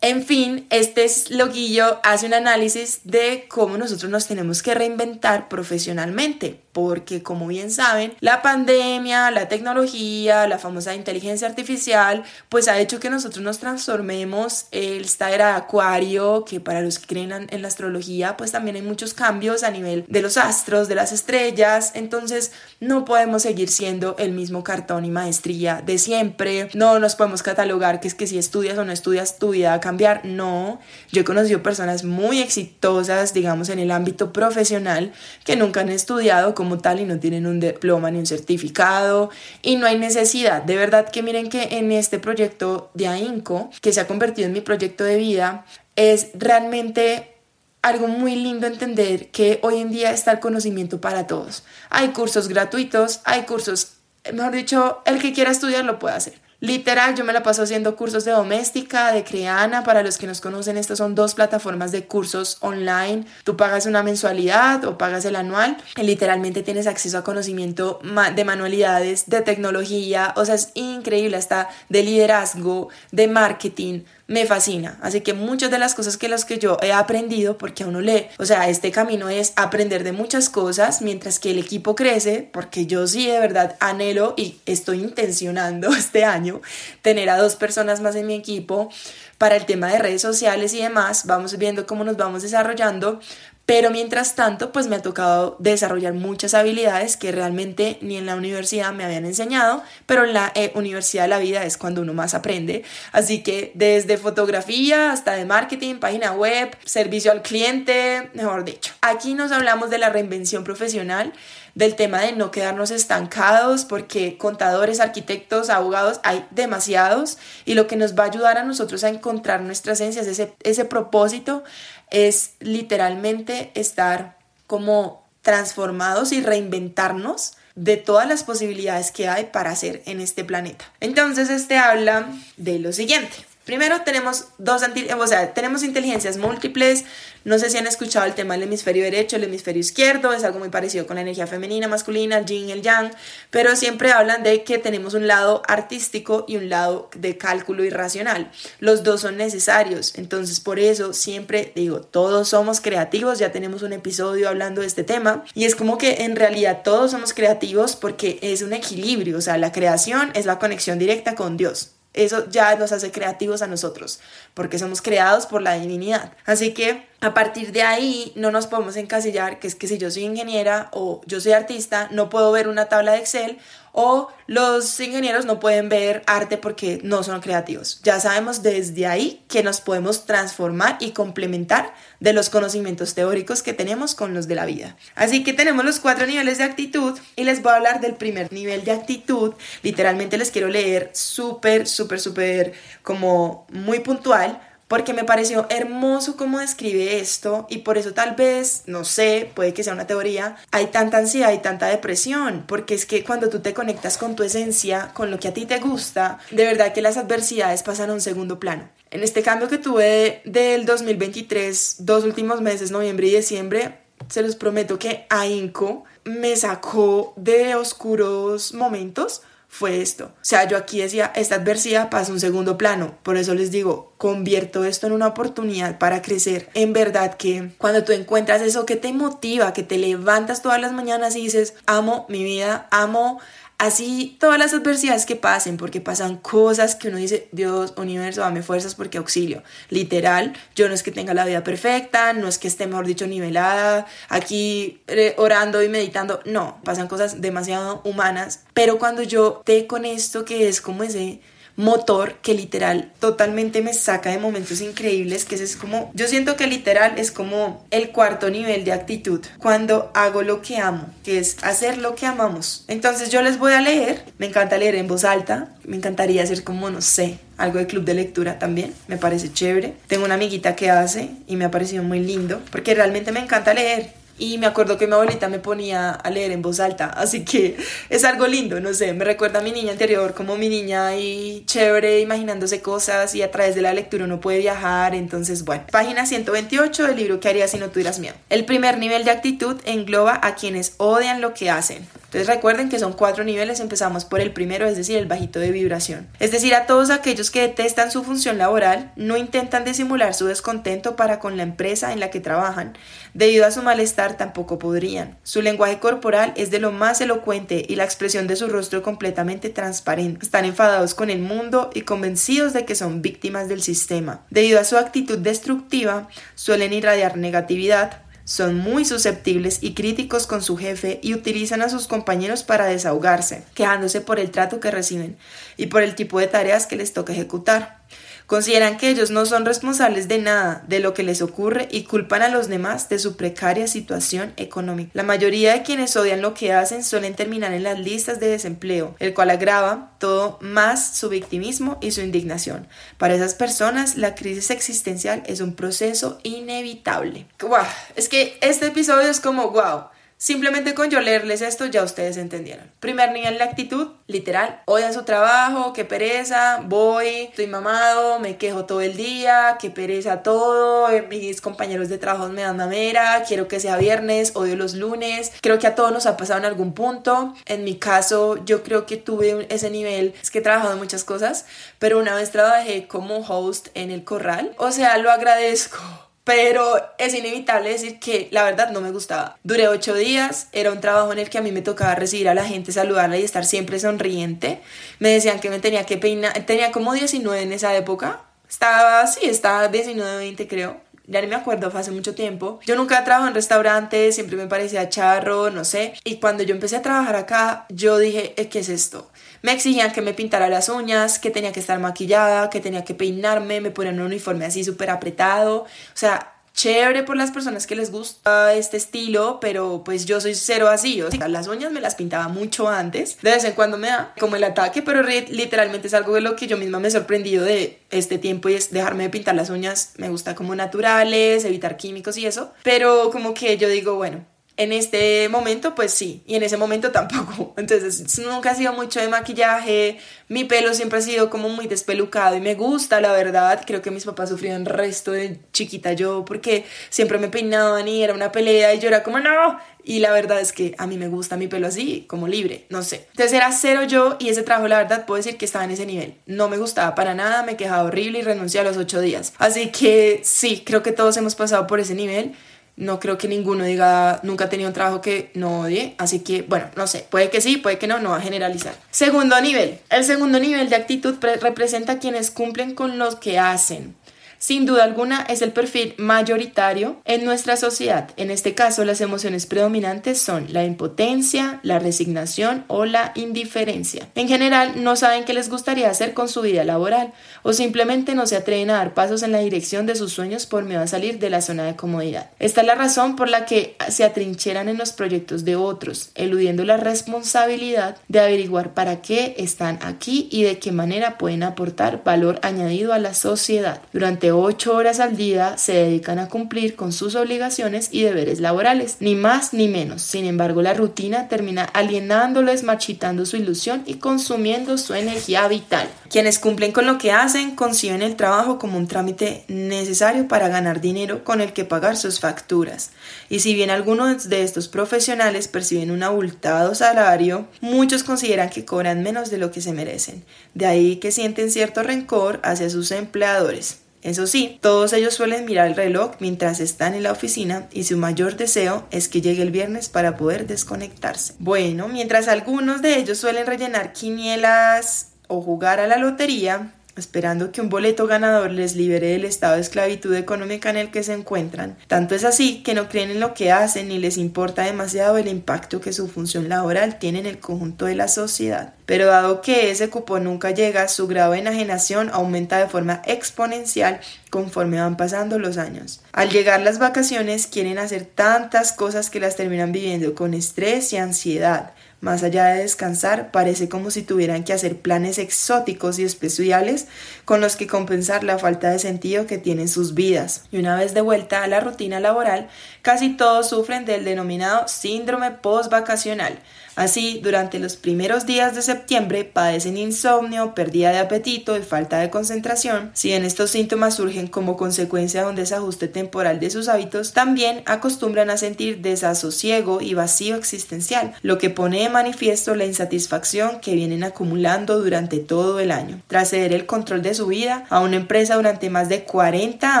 En 0.00 0.24
fin, 0.24 0.66
este 0.70 1.06
loguillo 1.30 2.00
hace 2.02 2.26
un 2.26 2.34
análisis 2.34 3.00
de 3.04 3.46
cómo 3.48 3.78
nosotros 3.78 4.10
nos 4.10 4.26
tenemos 4.26 4.62
que 4.62 4.74
reinventar 4.74 5.48
profesionalmente 5.48 6.60
porque 6.76 7.22
como 7.22 7.46
bien 7.46 7.70
saben, 7.70 8.12
la 8.20 8.42
pandemia, 8.42 9.30
la 9.30 9.48
tecnología, 9.48 10.46
la 10.46 10.58
famosa 10.58 10.94
inteligencia 10.94 11.48
artificial, 11.48 12.22
pues 12.50 12.68
ha 12.68 12.78
hecho 12.78 13.00
que 13.00 13.08
nosotros 13.08 13.42
nos 13.42 13.58
transformemos. 13.58 14.66
Esta 14.72 15.30
era 15.30 15.46
de 15.46 15.52
acuario, 15.54 16.44
que 16.44 16.60
para 16.60 16.82
los 16.82 16.98
que 16.98 17.06
creen 17.06 17.32
en 17.32 17.62
la 17.62 17.68
astrología, 17.68 18.36
pues 18.36 18.52
también 18.52 18.76
hay 18.76 18.82
muchos 18.82 19.14
cambios 19.14 19.62
a 19.62 19.70
nivel 19.70 20.04
de 20.06 20.20
los 20.20 20.36
astros, 20.36 20.86
de 20.86 20.96
las 20.96 21.12
estrellas, 21.12 21.92
entonces 21.94 22.52
no 22.78 23.06
podemos 23.06 23.44
seguir 23.44 23.70
siendo 23.70 24.14
el 24.18 24.32
mismo 24.32 24.62
cartón 24.62 25.06
y 25.06 25.10
maestría 25.10 25.80
de 25.80 25.96
siempre, 25.96 26.68
no 26.74 26.98
nos 26.98 27.14
podemos 27.14 27.42
catalogar 27.42 28.00
que 28.00 28.08
es 28.08 28.14
que 28.14 28.26
si 28.26 28.36
estudias 28.36 28.76
o 28.76 28.84
no 28.84 28.92
estudias 28.92 29.38
tu 29.38 29.52
vida 29.52 29.80
cambiar, 29.86 30.24
no, 30.24 30.80
yo 31.12 31.20
he 31.20 31.24
conocido 31.24 31.62
personas 31.62 32.02
muy 32.02 32.40
exitosas, 32.40 33.32
digamos, 33.32 33.68
en 33.68 33.78
el 33.78 33.92
ámbito 33.92 34.32
profesional, 34.32 35.12
que 35.44 35.54
nunca 35.54 35.82
han 35.82 35.90
estudiado, 35.90 36.56
como 36.56 36.78
tal 36.78 36.98
y 36.98 37.04
no 37.04 37.20
tienen 37.20 37.46
un 37.46 37.60
diploma 37.60 38.10
ni 38.10 38.18
un 38.18 38.26
certificado 38.26 39.30
y 39.62 39.76
no 39.76 39.86
hay 39.86 39.96
necesidad. 39.96 40.62
De 40.64 40.74
verdad 40.74 41.08
que 41.08 41.22
miren 41.22 41.48
que 41.48 41.78
en 41.78 41.92
este 41.92 42.18
proyecto 42.18 42.90
de 42.94 43.06
AINCO, 43.06 43.70
que 43.80 43.92
se 43.92 44.00
ha 44.00 44.08
convertido 44.08 44.48
en 44.48 44.54
mi 44.54 44.60
proyecto 44.60 45.04
de 45.04 45.18
vida, 45.18 45.64
es 45.94 46.30
realmente 46.34 47.36
algo 47.82 48.08
muy 48.08 48.34
lindo 48.34 48.66
entender 48.66 49.30
que 49.30 49.60
hoy 49.62 49.78
en 49.78 49.92
día 49.92 50.10
está 50.10 50.32
el 50.32 50.40
conocimiento 50.40 51.00
para 51.00 51.28
todos. 51.28 51.62
Hay 51.90 52.08
cursos 52.08 52.48
gratuitos, 52.48 53.20
hay 53.22 53.42
cursos, 53.42 53.98
mejor 54.34 54.50
dicho, 54.50 55.02
el 55.04 55.22
que 55.22 55.32
quiera 55.32 55.52
estudiar 55.52 55.84
lo 55.84 56.00
puede 56.00 56.16
hacer. 56.16 56.45
Literal, 56.60 57.14
yo 57.14 57.24
me 57.24 57.34
la 57.34 57.42
paso 57.42 57.62
haciendo 57.62 57.96
cursos 57.96 58.24
de 58.24 58.30
doméstica, 58.30 59.12
de 59.12 59.24
creana. 59.24 59.84
Para 59.84 60.02
los 60.02 60.16
que 60.16 60.26
nos 60.26 60.40
conocen, 60.40 60.78
estas 60.78 60.98
son 60.98 61.14
dos 61.14 61.34
plataformas 61.34 61.92
de 61.92 62.06
cursos 62.06 62.56
online. 62.60 63.26
Tú 63.44 63.56
pagas 63.56 63.84
una 63.84 64.02
mensualidad 64.02 64.84
o 64.86 64.96
pagas 64.96 65.26
el 65.26 65.36
anual. 65.36 65.76
Y 65.96 66.02
literalmente 66.02 66.62
tienes 66.62 66.86
acceso 66.86 67.18
a 67.18 67.24
conocimiento 67.24 68.00
de 68.34 68.44
manualidades, 68.44 69.28
de 69.28 69.42
tecnología. 69.42 70.32
O 70.36 70.46
sea, 70.46 70.54
es 70.54 70.70
increíble, 70.74 71.36
hasta 71.36 71.68
de 71.90 72.02
liderazgo, 72.02 72.88
de 73.12 73.28
marketing 73.28 74.00
me 74.28 74.44
fascina. 74.44 74.98
Así 75.02 75.20
que 75.20 75.34
muchas 75.34 75.70
de 75.70 75.78
las 75.78 75.94
cosas 75.94 76.16
que 76.16 76.28
las 76.28 76.44
que 76.44 76.58
yo 76.58 76.78
he 76.82 76.92
aprendido, 76.92 77.58
porque 77.58 77.84
a 77.84 77.86
uno 77.86 78.00
lee, 78.00 78.26
o 78.38 78.44
sea, 78.44 78.68
este 78.68 78.90
camino 78.90 79.28
es 79.28 79.52
aprender 79.56 80.02
de 80.02 80.12
muchas 80.12 80.50
cosas 80.50 81.00
mientras 81.00 81.38
que 81.38 81.52
el 81.52 81.58
equipo 81.58 81.94
crece, 81.94 82.48
porque 82.52 82.86
yo 82.86 83.06
sí 83.06 83.26
de 83.26 83.38
verdad 83.38 83.76
anhelo 83.78 84.34
y 84.36 84.56
estoy 84.66 85.00
intencionando 85.00 85.88
este 85.94 86.24
año 86.24 86.60
tener 87.02 87.30
a 87.30 87.38
dos 87.38 87.56
personas 87.56 88.00
más 88.00 88.16
en 88.16 88.26
mi 88.26 88.34
equipo 88.34 88.90
para 89.38 89.56
el 89.56 89.66
tema 89.66 89.88
de 89.88 89.98
redes 89.98 90.22
sociales 90.22 90.74
y 90.74 90.82
demás. 90.82 91.26
Vamos 91.26 91.56
viendo 91.58 91.86
cómo 91.86 92.02
nos 92.02 92.16
vamos 92.16 92.42
desarrollando, 92.42 93.20
pero 93.66 93.90
mientras 93.90 94.36
tanto, 94.36 94.70
pues 94.70 94.86
me 94.86 94.94
ha 94.94 95.02
tocado 95.02 95.56
desarrollar 95.58 96.14
muchas 96.14 96.54
habilidades 96.54 97.16
que 97.16 97.32
realmente 97.32 97.98
ni 98.00 98.16
en 98.16 98.24
la 98.24 98.36
universidad 98.36 98.92
me 98.92 99.04
habían 99.04 99.26
enseñado, 99.26 99.82
pero 100.06 100.24
en 100.24 100.32
la 100.32 100.52
eh, 100.54 100.70
universidad 100.76 101.24
de 101.24 101.28
la 101.28 101.40
vida 101.40 101.64
es 101.64 101.76
cuando 101.76 102.02
uno 102.02 102.14
más 102.14 102.34
aprende. 102.34 102.84
Así 103.10 103.42
que 103.42 103.72
desde 103.74 104.18
fotografía 104.18 105.10
hasta 105.10 105.32
de 105.32 105.44
marketing, 105.44 105.96
página 105.96 106.30
web, 106.30 106.76
servicio 106.84 107.32
al 107.32 107.42
cliente, 107.42 108.30
mejor 108.34 108.64
dicho. 108.64 108.94
Aquí 109.00 109.34
nos 109.34 109.50
hablamos 109.50 109.90
de 109.90 109.98
la 109.98 110.10
reinvención 110.10 110.62
profesional 110.62 111.32
del 111.76 111.94
tema 111.94 112.22
de 112.22 112.32
no 112.32 112.50
quedarnos 112.50 112.90
estancados, 112.90 113.84
porque 113.84 114.38
contadores, 114.38 114.98
arquitectos, 114.98 115.68
abogados, 115.68 116.20
hay 116.22 116.46
demasiados, 116.50 117.36
y 117.66 117.74
lo 117.74 117.86
que 117.86 117.96
nos 117.96 118.18
va 118.18 118.24
a 118.24 118.28
ayudar 118.28 118.56
a 118.56 118.64
nosotros 118.64 119.04
a 119.04 119.10
encontrar 119.10 119.60
nuestra 119.60 119.92
esencia, 119.92 120.22
ese, 120.22 120.54
ese 120.62 120.84
propósito, 120.86 121.64
es 122.10 122.52
literalmente 122.60 123.70
estar 123.74 124.38
como 124.66 125.24
transformados 125.42 126.32
y 126.32 126.40
reinventarnos 126.40 127.54
de 127.76 127.96
todas 127.96 128.26
las 128.26 128.42
posibilidades 128.42 129.12
que 129.12 129.28
hay 129.28 129.44
para 129.46 129.70
hacer 129.70 130.02
en 130.06 130.20
este 130.20 130.44
planeta. 130.44 130.90
Entonces, 131.00 131.50
este 131.50 131.76
habla 131.76 132.26
de 132.56 132.78
lo 132.78 132.92
siguiente. 132.92 133.36
Primero 133.66 134.02
tenemos 134.02 134.44
dos, 134.58 134.82
o 135.18 135.26
sea, 135.26 135.52
tenemos 135.52 135.82
inteligencias 135.82 136.36
múltiples. 136.36 137.04
No 137.44 137.58
sé 137.58 137.68
si 137.68 137.76
han 137.76 137.88
escuchado 137.88 138.24
el 138.24 138.34
tema 138.34 138.54
del 138.54 138.62
hemisferio 138.62 139.02
derecho, 139.02 139.34
el 139.34 139.42
hemisferio 139.42 139.80
izquierdo, 139.80 140.32
es 140.32 140.44
algo 140.44 140.60
muy 140.60 140.68
parecido 140.68 141.04
con 141.04 141.16
la 141.16 141.22
energía 141.22 141.48
femenina, 141.48 141.88
masculina, 141.88 142.38
el 142.38 142.44
yin, 142.44 142.70
el 142.70 142.82
yang, 142.82 143.10
pero 143.50 143.74
siempre 143.74 144.12
hablan 144.12 144.44
de 144.44 144.62
que 144.62 144.78
tenemos 144.78 145.14
un 145.14 145.26
lado 145.26 145.62
artístico 145.66 146.44
y 146.46 146.56
un 146.56 146.68
lado 146.68 147.10
de 147.16 147.38
cálculo 147.38 147.84
y 147.84 147.90
racional. 147.90 148.52
Los 148.78 149.02
dos 149.02 149.22
son 149.22 149.36
necesarios, 149.36 150.14
entonces 150.14 150.60
por 150.60 150.78
eso 150.78 151.12
siempre 151.12 151.72
digo, 151.74 152.02
todos 152.02 152.48
somos 152.48 152.80
creativos, 152.80 153.40
ya 153.40 153.50
tenemos 153.50 153.82
un 153.82 153.92
episodio 153.92 154.48
hablando 154.48 154.82
de 154.82 154.86
este 154.86 155.02
tema 155.02 155.44
y 155.54 155.64
es 155.64 155.74
como 155.74 155.98
que 155.98 156.22
en 156.22 156.36
realidad 156.36 156.82
todos 156.84 157.10
somos 157.10 157.34
creativos 157.34 157.96
porque 157.96 158.38
es 158.42 158.62
un 158.62 158.72
equilibrio, 158.72 159.38
o 159.38 159.40
sea, 159.40 159.58
la 159.58 159.72
creación 159.72 160.30
es 160.34 160.46
la 160.46 160.60
conexión 160.60 161.00
directa 161.00 161.34
con 161.34 161.56
Dios. 161.56 161.95
Eso 162.16 162.48
ya 162.48 162.74
nos 162.76 162.92
hace 162.92 163.12
creativos 163.12 163.62
a 163.62 163.66
nosotros, 163.66 164.20
porque 164.54 164.78
somos 164.78 165.02
creados 165.02 165.46
por 165.46 165.62
la 165.62 165.74
divinidad. 165.74 166.32
Así 166.46 166.72
que 166.74 167.06
a 167.20 167.34
partir 167.34 167.72
de 167.72 167.82
ahí 167.82 168.32
no 168.36 168.50
nos 168.50 168.66
podemos 168.66 168.96
encasillar 168.96 169.58
que 169.58 169.66
es 169.66 169.74
que 169.74 169.88
si 169.88 169.98
yo 169.98 170.10
soy 170.10 170.24
ingeniera 170.24 170.90
o 170.92 171.22
yo 171.26 171.40
soy 171.40 171.52
artista, 171.52 172.08
no 172.10 172.28
puedo 172.28 172.52
ver 172.52 172.68
una 172.68 172.86
tabla 172.86 173.12
de 173.12 173.18
Excel 173.18 173.58
o 173.98 174.28
los 174.46 175.00
ingenieros 175.00 175.46
no 175.46 175.58
pueden 175.58 175.88
ver 175.88 176.22
arte 176.26 176.58
porque 176.58 177.00
no 177.02 177.22
son 177.22 177.40
creativos. 177.40 178.02
Ya 178.02 178.20
sabemos 178.20 178.62
desde 178.62 179.06
ahí 179.06 179.42
que 179.48 179.62
nos 179.62 179.80
podemos 179.80 180.26
transformar 180.26 180.98
y 181.00 181.12
complementar 181.12 181.94
de 182.20 182.34
los 182.34 182.50
conocimientos 182.50 183.14
teóricos 183.14 183.62
que 183.62 183.72
tenemos 183.72 184.14
con 184.14 184.34
los 184.34 184.48
de 184.48 184.54
la 184.54 184.66
vida. 184.66 184.96
Así 185.14 185.42
que 185.42 185.54
tenemos 185.54 185.82
los 185.82 185.98
cuatro 185.98 186.26
niveles 186.26 186.58
de 186.58 186.64
actitud 186.64 187.18
y 187.36 187.44
les 187.44 187.62
voy 187.62 187.72
a 187.72 187.76
hablar 187.76 188.02
del 188.02 188.16
primer 188.16 188.52
nivel 188.52 188.84
de 188.84 188.92
actitud. 188.92 189.54
Literalmente 189.82 190.36
les 190.36 190.50
quiero 190.50 190.68
leer 190.68 191.10
súper, 191.14 191.88
súper, 191.88 192.20
súper 192.20 192.74
como 193.02 193.66
muy 193.70 194.00
puntual 194.00 194.60
porque 194.88 195.12
me 195.12 195.24
pareció 195.24 195.66
hermoso 195.68 196.36
cómo 196.36 196.60
describe 196.60 197.18
esto 197.18 197.66
y 197.68 197.78
por 197.78 197.98
eso 197.98 198.14
tal 198.14 198.36
vez, 198.36 198.82
no 198.86 199.04
sé, 199.04 199.50
puede 199.54 199.74
que 199.74 199.82
sea 199.82 199.94
una 199.94 200.06
teoría, 200.06 200.56
hay 200.70 200.86
tanta 200.86 201.18
ansiedad 201.18 201.52
y 201.52 201.58
tanta 201.58 201.86
depresión, 201.86 202.64
porque 202.66 202.94
es 202.94 203.06
que 203.06 203.24
cuando 203.24 203.48
tú 203.48 203.60
te 203.60 203.74
conectas 203.74 204.18
con 204.18 204.36
tu 204.36 204.42
esencia, 204.42 205.10
con 205.14 205.30
lo 205.30 205.38
que 205.38 205.48
a 205.48 205.54
ti 205.54 205.66
te 205.66 205.78
gusta, 205.78 206.38
de 206.50 206.64
verdad 206.64 206.92
que 206.92 207.02
las 207.02 207.16
adversidades 207.16 207.82
pasan 207.82 208.10
a 208.10 208.14
un 208.14 208.20
segundo 208.20 208.60
plano. 208.60 208.88
En 209.10 209.22
este 209.22 209.42
cambio 209.42 209.68
que 209.68 209.78
tuve 209.78 210.42
del 210.44 210.84
2023, 210.84 211.96
dos 212.00 212.24
últimos 212.24 212.60
meses, 212.60 212.90
noviembre 212.90 213.28
y 213.28 213.36
diciembre, 213.36 213.98
se 214.28 214.42
los 214.42 214.56
prometo 214.56 214.98
que 214.98 215.26
AINCO 215.30 216.04
me 216.24 216.56
sacó 216.56 217.32
de 217.36 217.76
oscuros 217.76 218.72
momentos 218.74 219.42
fue 219.68 220.00
esto. 220.00 220.26
O 220.26 220.44
sea, 220.44 220.66
yo 220.66 220.76
aquí 220.76 221.00
decía, 221.00 221.32
esta 221.34 221.56
adversidad 221.56 222.08
pasa 222.08 222.32
un 222.32 222.40
segundo 222.40 222.78
plano. 222.78 223.18
Por 223.22 223.36
eso 223.36 223.54
les 223.54 223.70
digo, 223.70 224.14
convierto 224.16 224.84
esto 224.84 225.06
en 225.06 225.12
una 225.12 225.26
oportunidad 225.26 225.98
para 225.98 226.22
crecer. 226.22 226.70
En 226.74 226.92
verdad 226.92 227.36
que 227.36 227.70
cuando 227.78 228.04
tú 228.04 228.12
encuentras 228.12 228.62
eso 228.62 228.86
que 228.86 228.96
te 228.96 229.12
motiva, 229.12 229.72
que 229.72 229.82
te 229.82 229.98
levantas 229.98 230.62
todas 230.62 230.80
las 230.80 230.92
mañanas 230.92 231.36
y 231.36 231.42
dices, 231.42 231.74
amo 231.86 232.26
mi 232.28 232.42
vida, 232.42 232.88
amo 232.90 233.40
Así 233.78 234.38
todas 234.40 234.58
las 234.58 234.72
adversidades 234.72 235.26
que 235.26 235.36
pasen, 235.36 235.76
porque 235.76 236.00
pasan 236.00 236.36
cosas 236.36 236.94
que 236.94 237.08
uno 237.08 237.18
dice, 237.18 237.48
Dios, 237.52 237.92
universo, 237.98 238.40
dame 238.40 238.62
fuerzas 238.62 238.94
porque 238.94 239.18
auxilio. 239.18 239.62
Literal, 239.90 240.54
yo 240.74 240.88
no 240.88 240.94
es 240.94 241.02
que 241.02 241.10
tenga 241.10 241.34
la 241.34 241.44
vida 241.44 241.62
perfecta, 241.62 242.32
no 242.32 242.48
es 242.48 242.56
que 242.56 242.68
esté, 242.68 242.86
mejor 242.86 243.06
dicho, 243.06 243.26
nivelada, 243.26 244.06
aquí 244.30 245.02
eh, 245.08 245.34
orando 245.36 245.82
y 245.82 245.90
meditando, 245.90 246.40
no, 246.46 246.80
pasan 246.84 247.06
cosas 247.06 247.42
demasiado 247.42 248.00
humanas. 248.04 248.64
Pero 248.72 248.98
cuando 248.98 249.22
yo 249.22 249.60
te 249.64 249.86
con 249.86 250.06
esto 250.06 250.46
que 250.46 250.68
es 250.68 250.80
como 250.80 251.02
ese 251.02 251.40
motor 251.76 252.34
que 252.42 252.54
literal 252.54 253.12
totalmente 253.20 253.82
me 253.82 253.94
saca 253.94 254.30
de 254.30 254.38
momentos 254.38 254.80
increíbles, 254.80 255.44
que 255.44 255.54
es 255.56 255.76
como, 255.76 256.10
yo 256.14 256.26
siento 256.26 256.56
que 256.56 256.66
literal 256.66 257.18
es 257.18 257.30
como 257.30 257.86
el 257.90 258.10
cuarto 258.10 258.50
nivel 258.50 258.84
de 258.84 258.92
actitud, 258.92 259.44
cuando 259.58 260.10
hago 260.14 260.42
lo 260.42 260.62
que 260.62 260.78
amo, 260.78 261.08
que 261.24 261.38
es 261.38 261.56
hacer 261.62 261.98
lo 261.98 262.14
que 262.14 262.26
amamos. 262.26 262.84
Entonces 262.88 263.30
yo 263.30 263.42
les 263.42 263.58
voy 263.58 263.72
a 263.72 263.80
leer, 263.80 264.24
me 264.38 264.46
encanta 264.46 264.78
leer 264.78 264.94
en 264.94 265.08
voz 265.08 265.24
alta, 265.24 265.74
me 265.84 265.96
encantaría 265.96 266.42
hacer 266.42 266.64
como, 266.64 266.90
no 266.90 267.00
sé, 267.00 267.38
algo 267.56 267.78
de 267.78 267.86
club 267.86 268.04
de 268.04 268.14
lectura 268.14 268.58
también, 268.58 268.92
me 269.08 269.16
parece 269.16 269.52
chévere. 269.52 269.94
Tengo 270.06 270.24
una 270.24 270.34
amiguita 270.34 270.76
que 270.76 270.90
hace 270.90 271.30
y 271.46 271.56
me 271.56 271.64
ha 271.64 271.70
parecido 271.70 272.02
muy 272.02 272.20
lindo, 272.20 272.60
porque 272.70 272.94
realmente 272.94 273.32
me 273.32 273.40
encanta 273.40 273.74
leer 273.74 274.25
y 274.38 274.58
me 274.58 274.66
acuerdo 274.66 274.98
que 274.98 275.06
mi 275.06 275.14
abuelita 275.14 275.48
me 275.48 275.58
ponía 275.58 276.10
a 276.10 276.30
leer 276.30 276.52
en 276.52 276.62
voz 276.62 276.80
alta, 276.80 277.06
así 277.06 277.44
que 277.44 277.76
es 278.10 278.24
algo 278.24 278.46
lindo, 278.46 278.80
no 278.80 278.92
sé, 278.94 279.12
me 279.12 279.24
recuerda 279.24 279.60
a 279.60 279.62
mi 279.62 279.72
niña 279.72 279.92
anterior, 279.92 280.34
como 280.34 280.56
mi 280.56 280.68
niña 280.68 281.08
ahí 281.08 281.62
chévere, 281.66 282.20
imaginándose 282.20 282.80
cosas 282.80 283.34
y 283.34 283.42
a 283.42 283.50
través 283.50 283.74
de 283.74 283.82
la 283.82 283.94
lectura 283.94 284.24
uno 284.24 284.40
puede 284.40 284.58
viajar, 284.58 285.14
entonces 285.14 285.64
bueno. 285.64 285.84
Página 285.90 286.26
128 286.26 287.06
del 287.06 287.16
libro 287.16 287.40
¿Qué 287.40 287.48
harías 287.48 287.70
si 287.70 287.78
no 287.78 287.90
tuvieras 287.90 288.18
miedo? 288.18 288.34
El 288.50 288.64
primer 288.64 288.98
nivel 288.98 289.24
de 289.24 289.30
actitud 289.30 289.76
engloba 289.84 290.38
a 290.42 290.54
quienes 290.54 290.94
odian 290.98 291.40
lo 291.40 291.54
que 291.54 291.70
hacen. 291.70 292.06
Recuerden 292.44 292.88
que 292.88 292.98
son 292.98 293.12
cuatro 293.12 293.44
niveles, 293.44 293.80
empezamos 293.80 294.24
por 294.24 294.40
el 294.40 294.52
primero, 294.52 294.86
es 294.86 294.96
decir, 294.96 295.16
el 295.16 295.26
bajito 295.26 295.58
de 295.58 295.70
vibración. 295.70 296.26
Es 296.38 296.50
decir, 296.50 296.74
a 296.74 296.86
todos 296.86 297.10
aquellos 297.10 297.50
que 297.50 297.62
detestan 297.62 298.10
su 298.10 298.24
función 298.24 298.58
laboral, 298.58 299.12
no 299.16 299.36
intentan 299.36 299.84
disimular 299.84 300.34
su 300.34 300.46
descontento 300.46 301.16
para 301.16 301.38
con 301.38 301.56
la 301.56 301.62
empresa 301.62 302.12
en 302.12 302.20
la 302.20 302.30
que 302.30 302.40
trabajan. 302.40 302.96
Debido 303.34 303.66
a 303.66 303.70
su 303.70 303.82
malestar 303.82 304.36
tampoco 304.36 304.78
podrían. 304.78 305.38
Su 305.42 305.62
lenguaje 305.62 305.98
corporal 305.98 306.52
es 306.56 306.70
de 306.70 306.78
lo 306.78 306.92
más 306.92 307.20
elocuente 307.20 307.84
y 307.88 307.96
la 307.96 308.04
expresión 308.04 308.46
de 308.46 308.56
su 308.56 308.68
rostro 308.68 309.02
completamente 309.02 309.70
transparente. 309.70 310.44
Están 310.44 310.64
enfadados 310.64 311.14
con 311.14 311.30
el 311.30 311.40
mundo 311.40 311.90
y 311.94 312.02
convencidos 312.02 312.72
de 312.72 312.84
que 312.84 312.94
son 312.94 313.22
víctimas 313.22 313.68
del 313.68 313.82
sistema. 313.82 314.42
Debido 314.50 314.80
a 314.80 314.84
su 314.84 314.96
actitud 314.96 315.38
destructiva, 315.38 316.28
suelen 316.54 316.92
irradiar 316.92 317.36
negatividad, 317.36 318.22
son 318.46 318.78
muy 318.78 319.04
susceptibles 319.04 319.80
y 319.82 319.92
críticos 319.94 320.46
con 320.46 320.62
su 320.62 320.76
jefe 320.76 321.18
y 321.20 321.34
utilizan 321.34 321.82
a 321.82 321.88
sus 321.88 322.06
compañeros 322.06 322.62
para 322.62 322.86
desahogarse, 322.86 323.64
quejándose 323.74 324.20
por 324.20 324.38
el 324.38 324.52
trato 324.52 324.78
que 324.78 324.92
reciben 324.92 325.36
y 325.76 325.86
por 325.86 326.02
el 326.02 326.14
tipo 326.14 326.38
de 326.38 326.46
tareas 326.46 326.86
que 326.86 326.94
les 326.94 327.12
toca 327.12 327.32
ejecutar. 327.32 327.98
Consideran 328.46 328.96
que 328.96 329.10
ellos 329.10 329.32
no 329.32 329.44
son 329.44 329.66
responsables 329.66 330.28
de 330.28 330.38
nada 330.38 330.84
de 330.86 331.00
lo 331.00 331.14
que 331.14 331.24
les 331.24 331.42
ocurre 331.42 331.88
y 331.90 332.04
culpan 332.04 332.42
a 332.42 332.48
los 332.48 332.68
demás 332.68 333.08
de 333.08 333.18
su 333.18 333.36
precaria 333.36 333.88
situación 333.88 334.52
económica. 334.56 335.10
La 335.14 335.24
mayoría 335.24 335.72
de 335.72 335.82
quienes 335.82 336.16
odian 336.16 336.42
lo 336.42 336.54
que 336.54 336.72
hacen 336.72 337.02
suelen 337.02 337.34
terminar 337.34 337.72
en 337.72 337.82
las 337.82 337.98
listas 337.98 338.38
de 338.38 338.46
desempleo, 338.46 339.16
el 339.18 339.34
cual 339.34 339.50
agrava 339.50 340.12
todo 340.20 340.58
más 340.60 341.16
su 341.16 341.28
victimismo 341.28 341.98
y 342.00 342.12
su 342.12 342.20
indignación. 342.20 342.86
Para 343.18 343.34
esas 343.34 343.54
personas, 343.54 344.16
la 344.16 344.36
crisis 344.36 344.70
existencial 344.70 345.42
es 345.46 345.60
un 345.60 345.74
proceso 345.74 346.38
inevitable. 346.44 347.46
¡Wow! 347.60 347.78
Es 348.14 348.28
que 348.28 348.35
este 348.60 348.86
episodio 348.86 349.28
es 349.28 349.40
como 349.40 349.70
wow 349.70 350.04
Simplemente 350.38 350.92
con 350.92 351.08
yo 351.08 351.20
leerles 351.22 351.62
esto 351.62 351.86
ya 351.86 352.02
ustedes 352.02 352.36
entendieron. 352.36 352.92
Primer 353.00 353.32
nivel 353.32 353.56
de 353.56 353.64
actitud, 353.64 354.08
literal, 354.26 354.82
odian 354.84 355.14
su 355.14 355.22
trabajo, 355.22 355.94
qué 355.94 356.04
pereza, 356.04 356.82
voy, 356.84 357.48
estoy 357.48 357.66
mamado, 357.68 358.38
me 358.38 358.58
quejo 358.58 358.84
todo 358.84 359.00
el 359.00 359.16
día, 359.16 359.78
qué 359.80 359.88
pereza 359.88 360.42
todo, 360.42 361.08
eh, 361.08 361.26
mis 361.26 361.62
compañeros 361.62 362.10
de 362.10 362.18
trabajo 362.18 362.50
me 362.50 362.60
dan 362.60 362.76
mamera, 362.76 363.44
quiero 363.48 363.66
que 363.66 363.80
sea 363.80 363.96
viernes, 363.96 364.52
odio 364.56 364.76
los 364.76 364.92
lunes. 364.92 365.52
Creo 365.62 365.78
que 365.78 365.86
a 365.86 365.94
todos 365.94 366.12
nos 366.12 366.26
ha 366.26 366.36
pasado 366.36 366.60
en 366.60 366.66
algún 366.66 366.92
punto. 366.92 367.54
En 367.64 367.84
mi 367.84 367.96
caso, 367.96 368.62
yo 368.66 368.82
creo 368.82 369.06
que 369.06 369.16
tuve 369.16 369.66
ese 369.70 369.88
nivel, 369.88 370.34
es 370.42 370.50
que 370.50 370.58
he 370.58 370.62
trabajado 370.62 370.92
en 370.92 370.98
muchas 370.98 371.24
cosas, 371.24 371.64
pero 371.98 372.18
una 372.18 372.34
vez 372.34 372.50
trabajé 372.50 373.08
como 373.08 373.38
host 373.38 373.88
en 373.94 374.10
el 374.10 374.22
corral, 374.22 374.74
o 374.76 374.92
sea, 374.92 375.16
lo 375.16 375.30
agradezco 375.30 376.25
pero 376.46 376.96
es 377.18 377.34
inevitable 377.34 377.90
decir 377.90 378.20
que 378.20 378.46
la 378.52 378.62
verdad 378.62 378.92
no 378.92 379.00
me 379.00 379.10
gustaba. 379.10 379.58
Duré 379.64 379.88
ocho 379.88 380.14
días, 380.14 380.68
era 380.70 380.92
un 380.92 381.00
trabajo 381.00 381.32
en 381.32 381.40
el 381.40 381.50
que 381.50 381.58
a 381.58 381.60
mí 381.60 381.72
me 381.72 381.82
tocaba 381.82 382.14
recibir 382.14 382.48
a 382.48 382.54
la 382.54 382.64
gente, 382.64 382.92
saludarla 382.92 383.36
y 383.36 383.42
estar 383.42 383.64
siempre 383.64 383.98
sonriente. 383.98 384.80
Me 385.18 385.30
decían 385.30 385.58
que 385.58 385.70
me 385.70 385.80
tenía 385.80 386.06
que 386.06 386.18
peinar, 386.18 386.52
tenía 386.64 386.92
como 386.92 387.14
19 387.14 387.60
en 387.60 387.72
esa 387.72 387.96
época, 387.96 388.42
estaba, 388.70 389.26
sí, 389.26 389.40
estaba 389.46 389.88
19, 389.88 390.36
20 390.36 390.68
creo. 390.68 391.00
Ya 391.26 391.40
ni 391.40 391.48
me 391.48 391.56
acuerdo, 391.56 391.90
fue 391.90 391.98
hace 391.98 392.12
mucho 392.12 392.36
tiempo. 392.36 392.78
Yo 392.86 392.94
nunca 392.94 393.24
trabajado 393.24 393.48
en 393.48 393.54
restaurantes, 393.54 394.36
siempre 394.36 394.56
me 394.56 394.68
parecía 394.68 395.08
charro, 395.08 395.70
no 395.70 395.84
sé. 395.84 396.14
Y 396.22 396.36
cuando 396.36 396.62
yo 396.62 396.76
empecé 396.76 396.94
a 396.94 397.02
trabajar 397.02 397.34
acá, 397.34 397.86
yo 397.88 398.18
dije, 398.18 398.54
eh, 398.56 398.68
¿qué 398.68 398.78
es 398.78 398.88
esto? 398.88 399.28
Me 399.66 399.72
exigían 399.72 400.12
que 400.12 400.22
me 400.22 400.32
pintara 400.32 400.68
las 400.68 400.88
uñas, 400.88 401.40
que 401.40 401.50
tenía 401.50 401.72
que 401.72 401.80
estar 401.80 401.98
maquillada, 401.98 402.70
que 402.70 402.78
tenía 402.78 403.02
que 403.02 403.14
peinarme, 403.14 403.80
me 403.80 403.90
ponían 403.90 404.20
un 404.20 404.26
uniforme 404.26 404.64
así 404.64 404.84
súper 404.84 405.10
apretado. 405.10 405.78
O 405.78 405.86
sea, 406.14 406.54
chévere 406.72 407.24
por 407.24 407.36
las 407.36 407.50
personas 407.50 407.88
que 407.88 407.96
les 407.96 408.12
gusta 408.12 408.74
este 408.74 408.96
estilo, 408.96 409.58
pero 409.60 410.02
pues 410.04 410.24
yo 410.24 410.40
soy 410.40 410.54
cero 410.54 410.86
así. 410.88 411.20
O 411.20 411.32
sea, 411.32 411.48
las 411.48 411.66
uñas 411.66 411.90
me 411.90 412.00
las 412.00 412.14
pintaba 412.14 412.46
mucho 412.46 412.88
antes. 412.88 413.38
De 413.42 413.50
vez 413.50 413.64
en 413.64 413.72
cuando 413.72 413.98
me 413.98 414.06
da 414.06 414.32
como 414.38 414.54
el 414.54 414.62
ataque, 414.62 415.02
pero 415.02 415.20
literalmente 415.24 416.06
es 416.06 416.14
algo 416.14 416.34
de 416.34 416.42
lo 416.42 416.54
que 416.54 416.68
yo 416.68 416.76
misma 416.76 417.00
me 417.00 417.08
he 417.08 417.10
sorprendido 417.10 417.64
de 417.64 417.98
este 418.10 418.38
tiempo 418.38 418.68
y 418.68 418.74
es 418.74 418.92
dejarme 418.92 419.24
de 419.24 419.30
pintar 419.30 419.56
las 419.56 419.70
uñas. 419.70 420.12
Me 420.16 420.28
gusta 420.28 420.54
como 420.54 420.76
naturales, 420.76 421.64
evitar 421.64 421.96
químicos 421.96 422.36
y 422.38 422.46
eso. 422.46 422.70
Pero 422.84 423.30
como 423.32 423.52
que 423.52 423.76
yo 423.78 423.88
digo, 423.88 424.14
bueno, 424.14 424.44
en 424.76 424.92
este 424.92 425.48
momento, 425.48 425.94
pues 425.94 426.12
sí, 426.12 426.42
y 426.46 426.54
en 426.54 426.62
ese 426.62 426.76
momento 426.76 427.10
tampoco. 427.10 427.74
Entonces, 427.78 428.38
nunca 428.38 428.72
ha 428.72 428.74
sido 428.74 428.92
mucho 428.92 429.20
de 429.20 429.28
maquillaje, 429.28 430.18
mi 430.48 430.64
pelo 430.64 430.94
siempre 430.94 431.18
ha 431.18 431.22
sido 431.22 431.50
como 431.50 431.68
muy 431.68 431.86
despelucado 431.86 432.56
y 432.56 432.60
me 432.60 432.74
gusta, 432.74 433.20
la 433.20 433.32
verdad. 433.32 433.82
Creo 433.86 434.02
que 434.02 434.10
mis 434.10 434.24
papás 434.24 434.50
sufrían 434.50 434.84
resto 434.84 435.32
de 435.32 435.58
chiquita 435.72 436.12
yo 436.12 436.44
porque 436.44 436.84
siempre 437.10 437.38
me 437.38 437.48
peinaban 437.48 438.06
y 438.06 438.22
era 438.22 438.34
una 438.34 438.52
pelea 438.52 438.94
y 438.94 439.00
yo 439.00 439.08
era 439.08 439.22
como, 439.22 439.40
no. 439.40 439.78
Y 440.04 440.20
la 440.20 440.30
verdad 440.30 440.60
es 440.60 440.72
que 440.72 440.94
a 440.98 441.06
mí 441.08 441.18
me 441.18 441.26
gusta 441.26 441.56
mi 441.56 441.66
pelo 441.66 441.88
así, 441.88 442.26
como 442.28 442.46
libre, 442.46 442.86
no 442.90 443.02
sé. 443.02 443.26
Entonces 443.32 443.54
era 443.54 443.72
cero 443.72 444.04
yo 444.04 444.36
y 444.38 444.50
ese 444.50 444.62
trabajo, 444.62 444.86
la 444.86 444.98
verdad, 444.98 445.26
puedo 445.26 445.38
decir 445.38 445.56
que 445.56 445.64
estaba 445.64 445.84
en 445.84 445.90
ese 445.90 446.06
nivel. 446.06 446.34
No 446.46 446.68
me 446.68 446.76
gustaba 446.76 447.16
para 447.16 447.34
nada, 447.34 447.64
me 447.64 447.76
quejaba 447.76 448.04
horrible 448.04 448.38
y 448.38 448.42
renuncié 448.42 448.80
a 448.80 448.84
los 448.84 448.96
ocho 448.96 449.20
días. 449.20 449.52
Así 449.58 449.90
que 449.90 450.42
sí, 450.44 450.84
creo 450.86 451.02
que 451.02 451.10
todos 451.10 451.36
hemos 451.38 451.56
pasado 451.56 451.88
por 451.88 451.98
ese 451.98 452.14
nivel 452.14 452.54
no 452.96 453.20
creo 453.20 453.38
que 453.38 453.46
ninguno 453.46 453.84
diga 453.84 454.40
nunca 454.42 454.64
ha 454.64 454.68
tenido 454.68 454.88
un 454.88 454.94
trabajo 454.94 455.20
que 455.20 455.50
no 455.54 455.80
odie, 455.80 456.14
así 456.18 456.40
que 456.40 456.62
bueno, 456.62 456.86
no 456.96 457.06
sé, 457.06 457.26
puede 457.30 457.50
que 457.50 457.60
sí, 457.60 457.76
puede 457.76 457.98
que 457.98 458.06
no, 458.06 458.18
no 458.20 458.30
va 458.30 458.38
a 458.38 458.40
generalizar. 458.40 458.94
Segundo 459.10 459.60
nivel, 459.60 459.98
el 460.10 460.24
segundo 460.24 460.58
nivel 460.58 460.88
de 460.88 460.96
actitud 460.96 461.36
representa 461.60 462.12
a 462.14 462.18
quienes 462.18 462.50
cumplen 462.50 462.94
con 462.94 463.18
lo 463.18 463.38
que 463.38 463.58
hacen. 463.58 464.14
Sin 464.58 464.86
duda 464.86 465.04
alguna 465.04 465.42
es 465.42 465.62
el 465.62 465.72
perfil 465.72 466.14
mayoritario 466.18 467.20
en 467.24 467.44
nuestra 467.44 467.76
sociedad. 467.76 468.30
En 468.36 468.50
este 468.50 468.74
caso, 468.74 469.04
las 469.04 469.20
emociones 469.20 469.66
predominantes 469.66 470.40
son 470.40 470.66
la 470.70 470.84
impotencia, 470.84 471.80
la 471.82 471.98
resignación 471.98 472.84
o 472.88 473.04
la 473.04 473.32
indiferencia. 473.34 474.28
En 474.34 474.48
general, 474.48 475.02
no 475.02 475.16
saben 475.16 475.44
qué 475.44 475.54
les 475.54 475.68
gustaría 475.68 476.10
hacer 476.10 476.34
con 476.34 476.48
su 476.48 476.62
vida 476.62 476.84
laboral 476.84 477.32
o 477.62 477.72
simplemente 477.72 478.34
no 478.34 478.46
se 478.46 478.56
atreven 478.56 478.90
a 478.90 478.94
dar 478.94 479.14
pasos 479.14 479.42
en 479.42 479.52
la 479.52 479.58
dirección 479.58 480.06
de 480.06 480.16
sus 480.16 480.32
sueños 480.32 480.66
por 480.66 480.84
miedo 480.84 481.02
a 481.02 481.06
salir 481.06 481.38
de 481.38 481.50
la 481.50 481.60
zona 481.60 481.84
de 481.84 481.96
comodidad. 481.96 482.50
Esta 482.58 482.80
es 482.80 482.86
la 482.86 482.94
razón 482.94 483.36
por 483.36 483.48
la 483.48 483.66
que 483.66 483.96
se 484.08 484.24
atrincheran 484.24 484.88
en 484.88 484.98
los 484.98 485.12
proyectos 485.12 485.64
de 485.64 485.76
otros, 485.76 486.30
eludiendo 486.34 486.84
la 486.84 486.96
responsabilidad 486.96 488.16
de 488.28 488.40
averiguar 488.40 488.94
para 488.94 489.22
qué 489.22 489.54
están 489.58 489.98
aquí 490.02 490.48
y 490.50 490.62
de 490.62 490.78
qué 490.78 490.92
manera 490.92 491.38
pueden 491.38 491.62
aportar 491.62 492.24
valor 492.24 492.58
añadido 492.62 493.12
a 493.12 493.18
la 493.18 493.34
sociedad. 493.34 494.00
Durante 494.12 494.45
durante 494.46 494.52
ocho 494.52 494.94
horas 494.94 495.18
al 495.18 495.36
día 495.36 495.78
se 495.78 495.92
dedican 495.94 496.38
a 496.38 496.48
cumplir 496.48 496.94
con 496.94 497.12
sus 497.12 497.34
obligaciones 497.34 498.08
y 498.12 498.22
deberes 498.22 498.60
laborales, 498.60 499.16
ni 499.20 499.34
más 499.34 499.72
ni 499.72 499.88
menos. 499.88 500.22
Sin 500.22 500.44
embargo, 500.44 500.82
la 500.82 500.94
rutina 500.94 501.48
termina 501.48 501.84
alienándoles, 501.84 502.82
marchitando 502.82 503.46
su 503.46 503.56
ilusión 503.56 504.02
y 504.06 504.14
consumiendo 504.14 504.98
su 504.98 505.14
energía 505.14 505.66
vital. 505.68 506.08
Quienes 506.30 506.58
cumplen 506.58 506.92
con 506.92 507.06
lo 507.06 507.18
que 507.18 507.32
hacen 507.32 507.74
conciben 507.74 508.22
el 508.22 508.36
trabajo 508.36 508.78
como 508.78 508.98
un 508.98 509.08
trámite 509.08 509.64
necesario 509.68 510.48
para 510.48 510.68
ganar 510.68 511.00
dinero 511.00 511.42
con 511.42 511.60
el 511.60 511.72
que 511.72 511.84
pagar 511.84 512.16
sus 512.16 512.40
facturas. 512.40 513.10
Y 513.48 513.60
si 513.60 513.74
bien 513.74 513.90
algunos 513.90 514.48
de 514.48 514.62
estos 514.62 514.88
profesionales 514.88 515.68
perciben 515.68 516.10
un 516.10 516.22
abultado 516.22 516.94
salario, 516.94 517.66
muchos 517.80 518.22
consideran 518.22 518.70
que 518.70 518.84
cobran 518.84 519.22
menos 519.22 519.50
de 519.50 519.58
lo 519.58 519.70
que 519.70 519.80
se 519.80 519.92
merecen. 519.92 520.44
De 520.74 520.86
ahí 520.86 521.16
que 521.16 521.32
sienten 521.32 521.70
cierto 521.70 522.02
rencor 522.02 522.60
hacia 522.62 522.90
sus 522.90 523.10
empleadores. 523.10 524.05
Eso 524.26 524.48
sí, 524.48 524.80
todos 524.82 525.12
ellos 525.12 525.34
suelen 525.34 525.64
mirar 525.66 525.86
el 525.86 525.94
reloj 525.94 526.32
mientras 526.40 526.80
están 526.80 527.14
en 527.14 527.22
la 527.22 527.30
oficina 527.30 527.86
y 527.92 528.02
su 528.02 528.16
mayor 528.16 528.56
deseo 528.56 529.06
es 529.12 529.28
que 529.28 529.40
llegue 529.40 529.62
el 529.62 529.70
viernes 529.70 530.08
para 530.08 530.36
poder 530.36 530.66
desconectarse. 530.66 531.54
Bueno, 531.60 532.08
mientras 532.08 532.48
algunos 532.48 533.02
de 533.02 533.20
ellos 533.20 533.38
suelen 533.38 533.66
rellenar 533.66 534.12
quinielas 534.12 535.28
o 535.46 535.62
jugar 535.62 536.00
a 536.00 536.08
la 536.08 536.16
lotería, 536.16 536.92
esperando 537.16 537.72
que 537.72 537.80
un 537.80 537.88
boleto 537.88 538.26
ganador 538.26 538.70
les 538.70 538.94
libere 538.94 539.28
del 539.28 539.44
estado 539.44 539.74
de 539.74 539.80
esclavitud 539.80 540.34
económica 540.34 540.90
en 540.90 540.96
el 540.96 541.10
que 541.10 541.22
se 541.22 541.32
encuentran. 541.32 541.96
Tanto 542.06 542.34
es 542.34 542.44
así 542.44 542.82
que 542.82 542.94
no 542.94 543.08
creen 543.08 543.30
en 543.30 543.40
lo 543.40 543.54
que 543.54 543.72
hacen 543.72 544.08
ni 544.08 544.18
les 544.18 544.36
importa 544.36 544.82
demasiado 544.82 545.38
el 545.38 545.48
impacto 545.48 546.00
que 546.00 546.12
su 546.12 546.28
función 546.28 546.68
laboral 546.68 547.18
tiene 547.18 547.40
en 547.40 547.46
el 547.46 547.58
conjunto 547.58 548.04
de 548.04 548.14
la 548.14 548.28
sociedad. 548.28 548.94
Pero 549.06 549.26
dado 549.26 549.60
que 549.60 549.90
ese 549.90 550.10
cupón 550.10 550.44
nunca 550.44 550.72
llega, 550.72 551.06
su 551.08 551.28
grado 551.28 551.52
de 551.52 551.60
enajenación 551.60 552.28
aumenta 552.32 552.78
de 552.78 552.88
forma 552.88 553.22
exponencial 553.24 554.20
conforme 554.50 555.00
van 555.00 555.16
pasando 555.16 555.58
los 555.58 555.78
años. 555.78 556.20
Al 556.32 556.50
llegar 556.50 556.80
las 556.80 556.98
vacaciones 556.98 557.68
quieren 557.68 557.98
hacer 557.98 558.24
tantas 558.24 558.92
cosas 558.92 559.30
que 559.30 559.40
las 559.40 559.54
terminan 559.56 559.92
viviendo 559.92 560.34
con 560.34 560.54
estrés 560.54 561.12
y 561.12 561.18
ansiedad. 561.18 561.92
Más 562.20 562.42
allá 562.42 562.66
de 562.66 562.82
descansar, 562.82 563.50
parece 563.50 563.90
como 563.90 564.10
si 564.10 564.22
tuvieran 564.22 564.64
que 564.64 564.72
hacer 564.72 564.96
planes 564.96 565.36
exóticos 565.38 566.18
y 566.18 566.24
especiales 566.24 567.06
con 567.44 567.60
los 567.60 567.76
que 567.76 567.86
compensar 567.86 568.42
la 568.42 568.58
falta 568.58 568.90
de 568.90 568.98
sentido 568.98 569.46
que 569.46 569.58
tienen 569.58 569.88
sus 569.88 570.14
vidas. 570.14 570.62
Y 570.72 570.78
una 570.78 570.96
vez 570.96 571.12
de 571.12 571.20
vuelta 571.20 571.62
a 571.62 571.68
la 571.68 571.80
rutina 571.80 572.18
laboral, 572.18 572.68
casi 573.02 573.36
todos 573.36 573.68
sufren 573.68 574.06
del 574.06 574.24
denominado 574.24 574.88
síndrome 574.88 575.50
post-vacacional, 575.50 576.58
Así, 576.96 577.40
durante 577.42 577.78
los 577.78 577.96
primeros 577.96 578.46
días 578.46 578.74
de 578.74 578.80
septiembre 578.80 579.44
padecen 579.44 579.98
insomnio, 579.98 580.74
pérdida 580.74 581.12
de 581.12 581.18
apetito 581.18 581.76
y 581.76 581.82
falta 581.82 582.18
de 582.18 582.30
concentración. 582.30 583.10
Si 583.12 583.34
en 583.34 583.44
estos 583.44 583.70
síntomas 583.70 584.14
surgen 584.14 584.46
como 584.46 584.78
consecuencia 584.78 585.42
de 585.42 585.50
un 585.50 585.56
desajuste 585.56 586.08
temporal 586.08 586.58
de 586.58 586.70
sus 586.70 586.88
hábitos, 586.88 587.34
también 587.34 587.82
acostumbran 587.84 588.48
a 588.48 588.56
sentir 588.56 589.02
desasosiego 589.02 590.00
y 590.00 590.14
vacío 590.14 590.56
existencial, 590.56 591.34
lo 591.42 591.58
que 591.58 591.68
pone 591.68 592.00
de 592.00 592.08
manifiesto 592.08 592.74
la 592.74 592.86
insatisfacción 592.86 593.80
que 593.80 593.94
vienen 593.94 594.24
acumulando 594.24 594.98
durante 594.98 595.38
todo 595.38 595.80
el 595.80 595.90
año. 595.90 596.22
Tras 596.28 596.48
ceder 596.48 596.72
el 596.72 596.86
control 596.86 597.20
de 597.20 597.34
su 597.34 597.46
vida 597.46 597.84
a 597.90 598.00
una 598.00 598.16
empresa 598.16 598.54
durante 598.54 598.88
más 598.88 599.10
de 599.10 599.24
40 599.24 600.00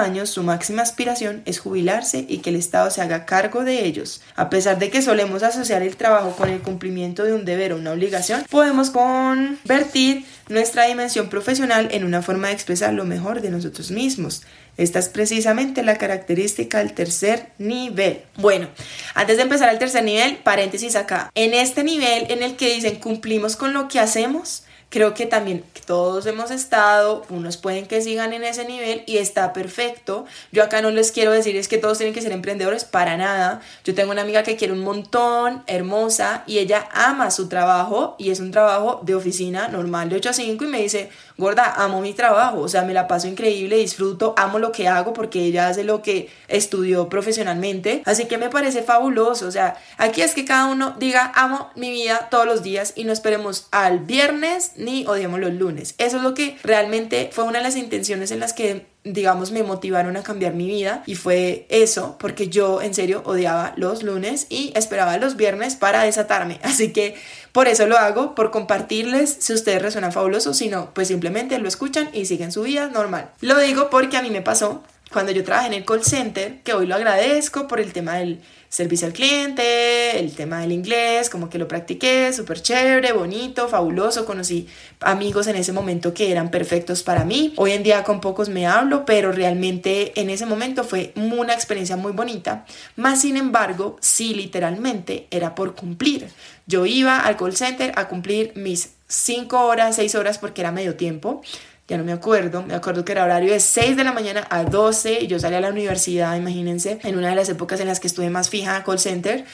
años, 0.00 0.30
su 0.30 0.42
máxima 0.42 0.80
aspiración 0.80 1.42
es 1.44 1.58
jubilarse 1.58 2.24
y 2.26 2.38
que 2.38 2.48
el 2.48 2.56
Estado 2.56 2.90
se 2.90 3.02
haga 3.02 3.26
cargo 3.26 3.64
de 3.64 3.84
ellos. 3.84 4.22
A 4.34 4.48
pesar 4.48 4.78
de 4.78 4.88
que 4.88 5.02
solemos 5.02 5.42
asociar 5.42 5.82
el 5.82 5.96
trabajo 5.96 6.30
con 6.30 6.48
el 6.48 6.60
cumplimiento 6.60 6.85
de 7.24 7.32
un 7.32 7.44
deber 7.44 7.72
o 7.72 7.76
una 7.76 7.92
obligación, 7.92 8.44
podemos 8.50 8.90
convertir 8.90 10.24
nuestra 10.48 10.84
dimensión 10.84 11.28
profesional 11.28 11.88
en 11.90 12.04
una 12.04 12.22
forma 12.22 12.48
de 12.48 12.54
expresar 12.54 12.92
lo 12.94 13.04
mejor 13.04 13.40
de 13.40 13.50
nosotros 13.50 13.90
mismos. 13.90 14.42
Esta 14.76 14.98
es 14.98 15.08
precisamente 15.08 15.82
la 15.82 15.96
característica 15.96 16.78
del 16.78 16.92
tercer 16.92 17.48
nivel. 17.58 18.20
Bueno, 18.36 18.68
antes 19.14 19.36
de 19.36 19.42
empezar 19.44 19.68
al 19.68 19.78
tercer 19.78 20.04
nivel, 20.04 20.36
paréntesis 20.36 20.96
acá. 20.96 21.30
En 21.34 21.54
este 21.54 21.82
nivel 21.82 22.30
en 22.30 22.42
el 22.42 22.56
que 22.56 22.74
dicen 22.74 22.96
cumplimos 22.96 23.56
con 23.56 23.72
lo 23.72 23.88
que 23.88 24.00
hacemos, 24.00 24.64
creo 24.88 25.14
que 25.14 25.26
también 25.26 25.64
todos 25.86 26.26
hemos 26.26 26.50
estado, 26.50 27.24
unos 27.28 27.56
pueden 27.56 27.86
que 27.86 28.00
sigan 28.00 28.32
en 28.32 28.44
ese 28.44 28.64
nivel 28.64 29.02
y 29.06 29.18
está 29.18 29.52
perfecto. 29.52 30.26
Yo 30.52 30.62
acá 30.62 30.80
no 30.82 30.90
les 30.90 31.12
quiero 31.12 31.32
decir 31.32 31.56
es 31.56 31.68
que 31.68 31.78
todos 31.78 31.98
tienen 31.98 32.14
que 32.14 32.22
ser 32.22 32.32
emprendedores, 32.32 32.84
para 32.84 33.16
nada. 33.16 33.60
Yo 33.84 33.94
tengo 33.94 34.12
una 34.12 34.22
amiga 34.22 34.42
que 34.42 34.56
quiere 34.56 34.72
un 34.72 34.80
montón, 34.80 35.62
hermosa, 35.66 36.44
y 36.46 36.58
ella 36.58 36.88
ama 36.92 37.30
su 37.30 37.48
trabajo 37.48 38.16
y 38.18 38.30
es 38.30 38.40
un 38.40 38.50
trabajo 38.50 39.00
de 39.02 39.14
oficina 39.14 39.68
normal 39.68 40.08
de 40.08 40.16
8 40.16 40.30
a 40.30 40.32
5 40.32 40.64
y 40.64 40.68
me 40.68 40.82
dice, 40.82 41.10
gorda, 41.38 41.74
amo 41.76 42.00
mi 42.00 42.14
trabajo, 42.14 42.60
o 42.60 42.68
sea, 42.68 42.82
me 42.82 42.94
la 42.94 43.06
paso 43.06 43.28
increíble, 43.28 43.76
disfruto, 43.76 44.34
amo 44.36 44.58
lo 44.58 44.72
que 44.72 44.88
hago 44.88 45.12
porque 45.12 45.44
ella 45.44 45.68
hace 45.68 45.84
lo 45.84 46.02
que 46.02 46.28
estudió 46.48 47.08
profesionalmente, 47.08 48.02
así 48.04 48.26
que 48.26 48.38
me 48.38 48.48
parece 48.48 48.82
fabuloso, 48.82 49.46
o 49.46 49.50
sea, 49.50 49.76
aquí 49.98 50.22
es 50.22 50.34
que 50.34 50.44
cada 50.44 50.66
uno 50.66 50.94
diga, 50.98 51.32
amo 51.34 51.70
mi 51.74 51.90
vida 51.90 52.28
todos 52.30 52.46
los 52.46 52.62
días 52.62 52.92
y 52.96 53.04
no 53.04 53.12
esperemos 53.12 53.68
al 53.70 54.00
viernes 54.00 54.72
ni 54.76 55.06
odiemos 55.06 55.40
los 55.40 55.52
lunes. 55.52 55.94
Eso 55.98 56.16
es 56.18 56.22
lo 56.22 56.34
que 56.34 56.58
realmente 56.62 57.30
fue 57.32 57.44
una 57.44 57.58
de 57.58 57.64
las 57.64 57.76
intenciones 57.76 58.30
en 58.30 58.40
las 58.40 58.52
que 58.52 58.86
digamos, 59.06 59.52
me 59.52 59.62
motivaron 59.62 60.16
a 60.16 60.22
cambiar 60.22 60.54
mi 60.54 60.66
vida 60.66 61.02
y 61.06 61.14
fue 61.14 61.66
eso, 61.68 62.16
porque 62.18 62.48
yo 62.48 62.82
en 62.82 62.92
serio 62.92 63.22
odiaba 63.24 63.72
los 63.76 64.02
lunes 64.02 64.46
y 64.50 64.72
esperaba 64.74 65.16
los 65.18 65.36
viernes 65.36 65.76
para 65.76 66.02
desatarme. 66.02 66.58
Así 66.62 66.92
que 66.92 67.14
por 67.52 67.68
eso 67.68 67.86
lo 67.86 67.96
hago, 67.96 68.34
por 68.34 68.50
compartirles 68.50 69.36
si 69.38 69.52
ustedes 69.52 69.80
resuenan 69.80 70.12
fabuloso, 70.12 70.54
si 70.54 70.68
no, 70.68 70.92
pues 70.92 71.08
simplemente 71.08 71.58
lo 71.58 71.68
escuchan 71.68 72.10
y 72.12 72.26
siguen 72.26 72.52
su 72.52 72.62
vida 72.62 72.88
normal. 72.88 73.30
Lo 73.40 73.58
digo 73.58 73.88
porque 73.90 74.16
a 74.16 74.22
mí 74.22 74.30
me 74.30 74.42
pasó 74.42 74.82
cuando 75.12 75.30
yo 75.32 75.44
trabajé 75.44 75.68
en 75.68 75.74
el 75.74 75.84
call 75.84 76.04
center, 76.04 76.60
que 76.62 76.74
hoy 76.74 76.86
lo 76.86 76.96
agradezco 76.96 77.68
por 77.68 77.80
el 77.80 77.92
tema 77.92 78.16
del 78.16 78.40
servicio 78.76 79.06
al 79.06 79.14
cliente, 79.14 80.18
el 80.18 80.34
tema 80.34 80.60
del 80.60 80.70
inglés, 80.70 81.30
como 81.30 81.48
que 81.48 81.56
lo 81.56 81.66
practiqué, 81.66 82.30
súper 82.34 82.60
chévere, 82.60 83.14
bonito, 83.14 83.68
fabuloso, 83.70 84.26
conocí 84.26 84.68
amigos 85.00 85.46
en 85.46 85.56
ese 85.56 85.72
momento 85.72 86.12
que 86.12 86.30
eran 86.30 86.50
perfectos 86.50 87.02
para 87.02 87.24
mí. 87.24 87.54
Hoy 87.56 87.72
en 87.72 87.82
día 87.82 88.04
con 88.04 88.20
pocos 88.20 88.50
me 88.50 88.66
hablo, 88.66 89.06
pero 89.06 89.32
realmente 89.32 90.12
en 90.20 90.28
ese 90.28 90.44
momento 90.44 90.84
fue 90.84 91.14
una 91.16 91.54
experiencia 91.54 91.96
muy 91.96 92.12
bonita. 92.12 92.66
Más 92.96 93.22
sin 93.22 93.38
embargo, 93.38 93.96
sí, 94.02 94.34
literalmente 94.34 95.26
era 95.30 95.54
por 95.54 95.74
cumplir. 95.74 96.28
Yo 96.66 96.84
iba 96.84 97.20
al 97.20 97.38
call 97.38 97.56
center 97.56 97.94
a 97.96 98.08
cumplir 98.08 98.52
mis 98.56 98.90
5 99.08 99.58
horas, 99.58 99.96
6 99.96 100.16
horas 100.16 100.36
porque 100.36 100.60
era 100.60 100.70
medio 100.70 100.96
tiempo 100.96 101.40
ya 101.88 101.96
no 101.96 102.04
me 102.04 102.12
acuerdo, 102.12 102.62
me 102.62 102.74
acuerdo 102.74 103.04
que 103.04 103.12
era 103.12 103.24
horario 103.24 103.52
de 103.52 103.60
6 103.60 103.96
de 103.96 104.02
la 104.02 104.12
mañana 104.12 104.46
a 104.50 104.64
12 104.64 105.20
y 105.20 105.26
yo 105.28 105.38
salí 105.38 105.54
a 105.54 105.60
la 105.60 105.68
universidad, 105.68 106.36
imagínense, 106.36 106.98
en 107.04 107.16
una 107.16 107.28
de 107.28 107.36
las 107.36 107.48
épocas 107.48 107.78
en 107.80 107.86
las 107.86 108.00
que 108.00 108.08
estuve 108.08 108.28
más 108.28 108.50
fija 108.50 108.82
call 108.82 108.98
center. 108.98 109.44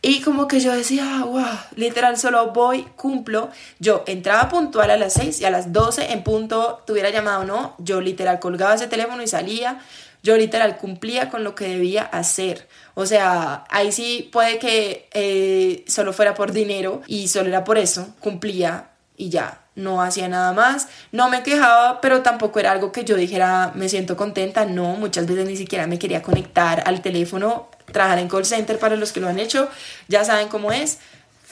Y 0.00 0.20
como 0.20 0.48
que 0.48 0.60
yo 0.60 0.74
decía, 0.74 1.24
wow, 1.24 1.44
literal, 1.76 2.18
solo 2.18 2.52
voy, 2.52 2.86
cumplo. 2.96 3.50
Yo 3.78 4.04
entraba 4.06 4.50
puntual 4.50 4.90
a 4.90 4.98
las 4.98 5.14
6 5.14 5.40
y 5.40 5.44
a 5.46 5.50
las 5.50 5.72
12 5.72 6.12
en 6.12 6.22
punto, 6.22 6.82
tuviera 6.86 7.08
llamado 7.08 7.40
o 7.40 7.44
no, 7.44 7.74
yo 7.78 8.02
literal 8.02 8.38
colgaba 8.38 8.74
ese 8.74 8.86
teléfono 8.86 9.22
y 9.22 9.26
salía. 9.26 9.80
Yo 10.22 10.36
literal 10.36 10.78
cumplía 10.78 11.30
con 11.30 11.44
lo 11.44 11.54
que 11.54 11.68
debía 11.68 12.02
hacer. 12.02 12.66
O 12.94 13.04
sea, 13.06 13.64
ahí 13.70 13.92
sí 13.92 14.28
puede 14.32 14.58
que 14.58 15.08
eh, 15.12 15.84
solo 15.86 16.14
fuera 16.14 16.34
por 16.34 16.52
dinero 16.52 17.02
y 17.06 17.28
solo 17.28 17.48
era 17.48 17.64
por 17.64 17.76
eso, 17.76 18.14
cumplía 18.20 18.90
y 19.16 19.28
ya 19.28 19.63
no 19.76 20.02
hacía 20.02 20.28
nada 20.28 20.52
más, 20.52 20.88
no 21.12 21.28
me 21.28 21.42
quejaba, 21.42 22.00
pero 22.00 22.22
tampoco 22.22 22.60
era 22.60 22.72
algo 22.72 22.92
que 22.92 23.04
yo 23.04 23.16
dijera 23.16 23.72
me 23.74 23.88
siento 23.88 24.16
contenta, 24.16 24.64
no, 24.64 24.94
muchas 24.96 25.26
veces 25.26 25.46
ni 25.46 25.56
siquiera 25.56 25.86
me 25.86 25.98
quería 25.98 26.22
conectar 26.22 26.82
al 26.86 27.02
teléfono, 27.02 27.68
trabajar 27.92 28.18
en 28.18 28.28
call 28.28 28.44
center 28.44 28.78
para 28.78 28.96
los 28.96 29.12
que 29.12 29.20
lo 29.20 29.28
han 29.28 29.38
hecho, 29.38 29.68
ya 30.08 30.24
saben 30.24 30.48
cómo 30.48 30.72
es, 30.72 30.98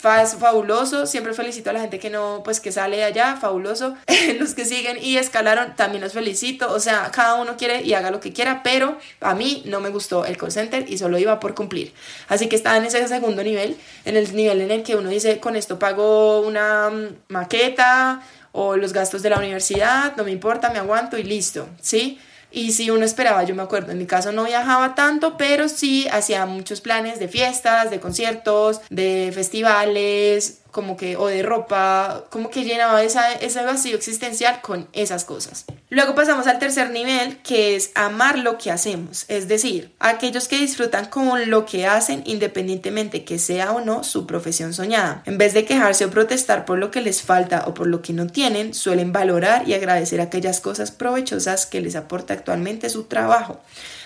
fabuloso, 0.03 1.07
siempre 1.07 1.33
felicito 1.33 1.71
a 1.71 1.73
la 1.73 1.81
gente 1.81 2.01
que 2.01 2.11
no, 2.11 2.43
pues 2.45 2.59
que 2.59 2.73
sale 2.73 2.97
de 2.97 3.05
allá, 3.05 3.37
fabuloso, 3.37 3.97
los 4.39 4.55
que 4.55 4.65
siguen 4.65 4.99
y 5.01 5.17
escalaron, 5.17 5.77
también 5.77 6.03
los 6.03 6.13
felicito, 6.13 6.73
o 6.73 6.81
sea, 6.81 7.11
cada 7.13 7.35
uno 7.35 7.57
quiere 7.57 7.83
y 7.83 7.95
haga 7.95 8.11
lo 8.11 8.19
que 8.19 8.33
quiera, 8.33 8.63
pero 8.65 8.99
a 9.21 9.35
mí 9.35 9.63
no 9.67 9.81
me 9.81 9.91
gustó 9.91 10.27
el 10.27 10.37
call 10.37 10.51
center 10.51 10.91
y 10.91 10.99
solo 10.99 11.19
iba 11.19 11.39
por 11.39 11.55
cumplir, 11.55 11.93
así 12.29 12.49
que 12.49 12.57
estaba 12.57 12.77
en 12.77 12.85
ese 12.85 13.07
segundo 13.07 13.45
nivel, 13.45 13.77
en 14.05 14.17
el 14.17 14.35
nivel 14.35 14.61
en 14.61 14.73
el 14.73 14.83
que 14.83 14.97
uno 14.97 15.09
dice, 15.09 15.39
con 15.39 15.55
esto 15.55 15.79
pago 15.79 16.41
una 16.41 16.91
mm, 16.91 17.17
maqueta 17.29 18.23
o 18.51 18.77
los 18.77 18.93
gastos 18.93 19.23
de 19.23 19.31
la 19.31 19.39
universidad, 19.39 20.17
no 20.17 20.25
me 20.25 20.33
importa, 20.33 20.71
me 20.71 20.79
aguanto 20.79 21.17
y 21.17 21.23
listo, 21.23 21.69
¿sí? 21.81 22.19
Y 22.53 22.73
si 22.73 22.91
uno 22.91 23.05
esperaba, 23.05 23.45
yo 23.45 23.55
me 23.55 23.63
acuerdo, 23.63 23.93
en 23.93 23.99
mi 23.99 24.07
caso 24.07 24.31
no 24.31 24.45
viajaba 24.45 24.95
tanto, 24.95 25.37
pero 25.39 25.69
sí 25.69 26.07
hacía 26.09 26.45
muchos 26.45 26.83
planes 26.83 27.19
de 27.19 27.29
fiestas, 27.29 27.91
de 27.91 27.99
conciertos, 27.99 28.81
de 28.91 29.31
festivales, 29.35 30.62
como 30.73 30.97
que, 30.97 31.17
o 31.17 31.27
de 31.29 31.43
ropa, 31.43 32.25
como 32.31 32.51
que 32.51 32.65
llenaba 32.65 33.03
esa, 33.03 33.33
ese 33.33 33.63
vacío 33.63 33.95
existencial 33.95 34.61
con 34.63 34.89
esas 34.93 35.25
cosas. 35.25 35.67
Luego 35.91 36.15
pasamos 36.15 36.47
al 36.47 36.59
tercer 36.59 36.91
nivel, 36.91 37.37
que 37.43 37.77
es 37.77 37.93
amar 37.95 38.39
lo 38.39 38.57
que 38.57 38.71
hacemos, 38.71 39.27
es 39.29 39.47
decir, 39.47 39.93
aquellos 39.99 40.49
que 40.49 40.59
disfrutan 40.59 41.07
con 41.07 41.51
lo 41.51 41.67
que 41.67 41.87
hacen 41.87 42.23
independientemente 42.25 43.25
que 43.25 43.39
sea 43.39 43.73
o 43.73 43.81
no 43.83 44.03
su 44.03 44.27
profesión 44.27 44.73
soñada. 44.73 45.23
En 45.27 45.37
vez 45.37 45.53
de 45.53 45.67
quejarse 45.67 46.07
o 46.07 46.11
protestar 46.11 46.65
por 46.65 46.79
lo 46.79 46.91
que 46.91 47.03
les 47.03 47.21
falta 47.21 47.65
o 47.67 47.75
por 47.75 47.87
lo 47.87 48.01
que 48.01 48.15
no 48.15 48.27
tienen, 48.27 48.73
suelen 48.73 49.13
valorar 49.13 49.69
y 49.69 49.75
agradecer 49.75 50.23
aquellas 50.23 50.61
cosas 50.61 50.91
provechosas 50.91 51.67
que 51.67 51.83
les 51.83 51.95
aporta 51.95 52.33
actualmente 52.33 52.89
su 52.89 53.05
trabajo. 53.05 53.61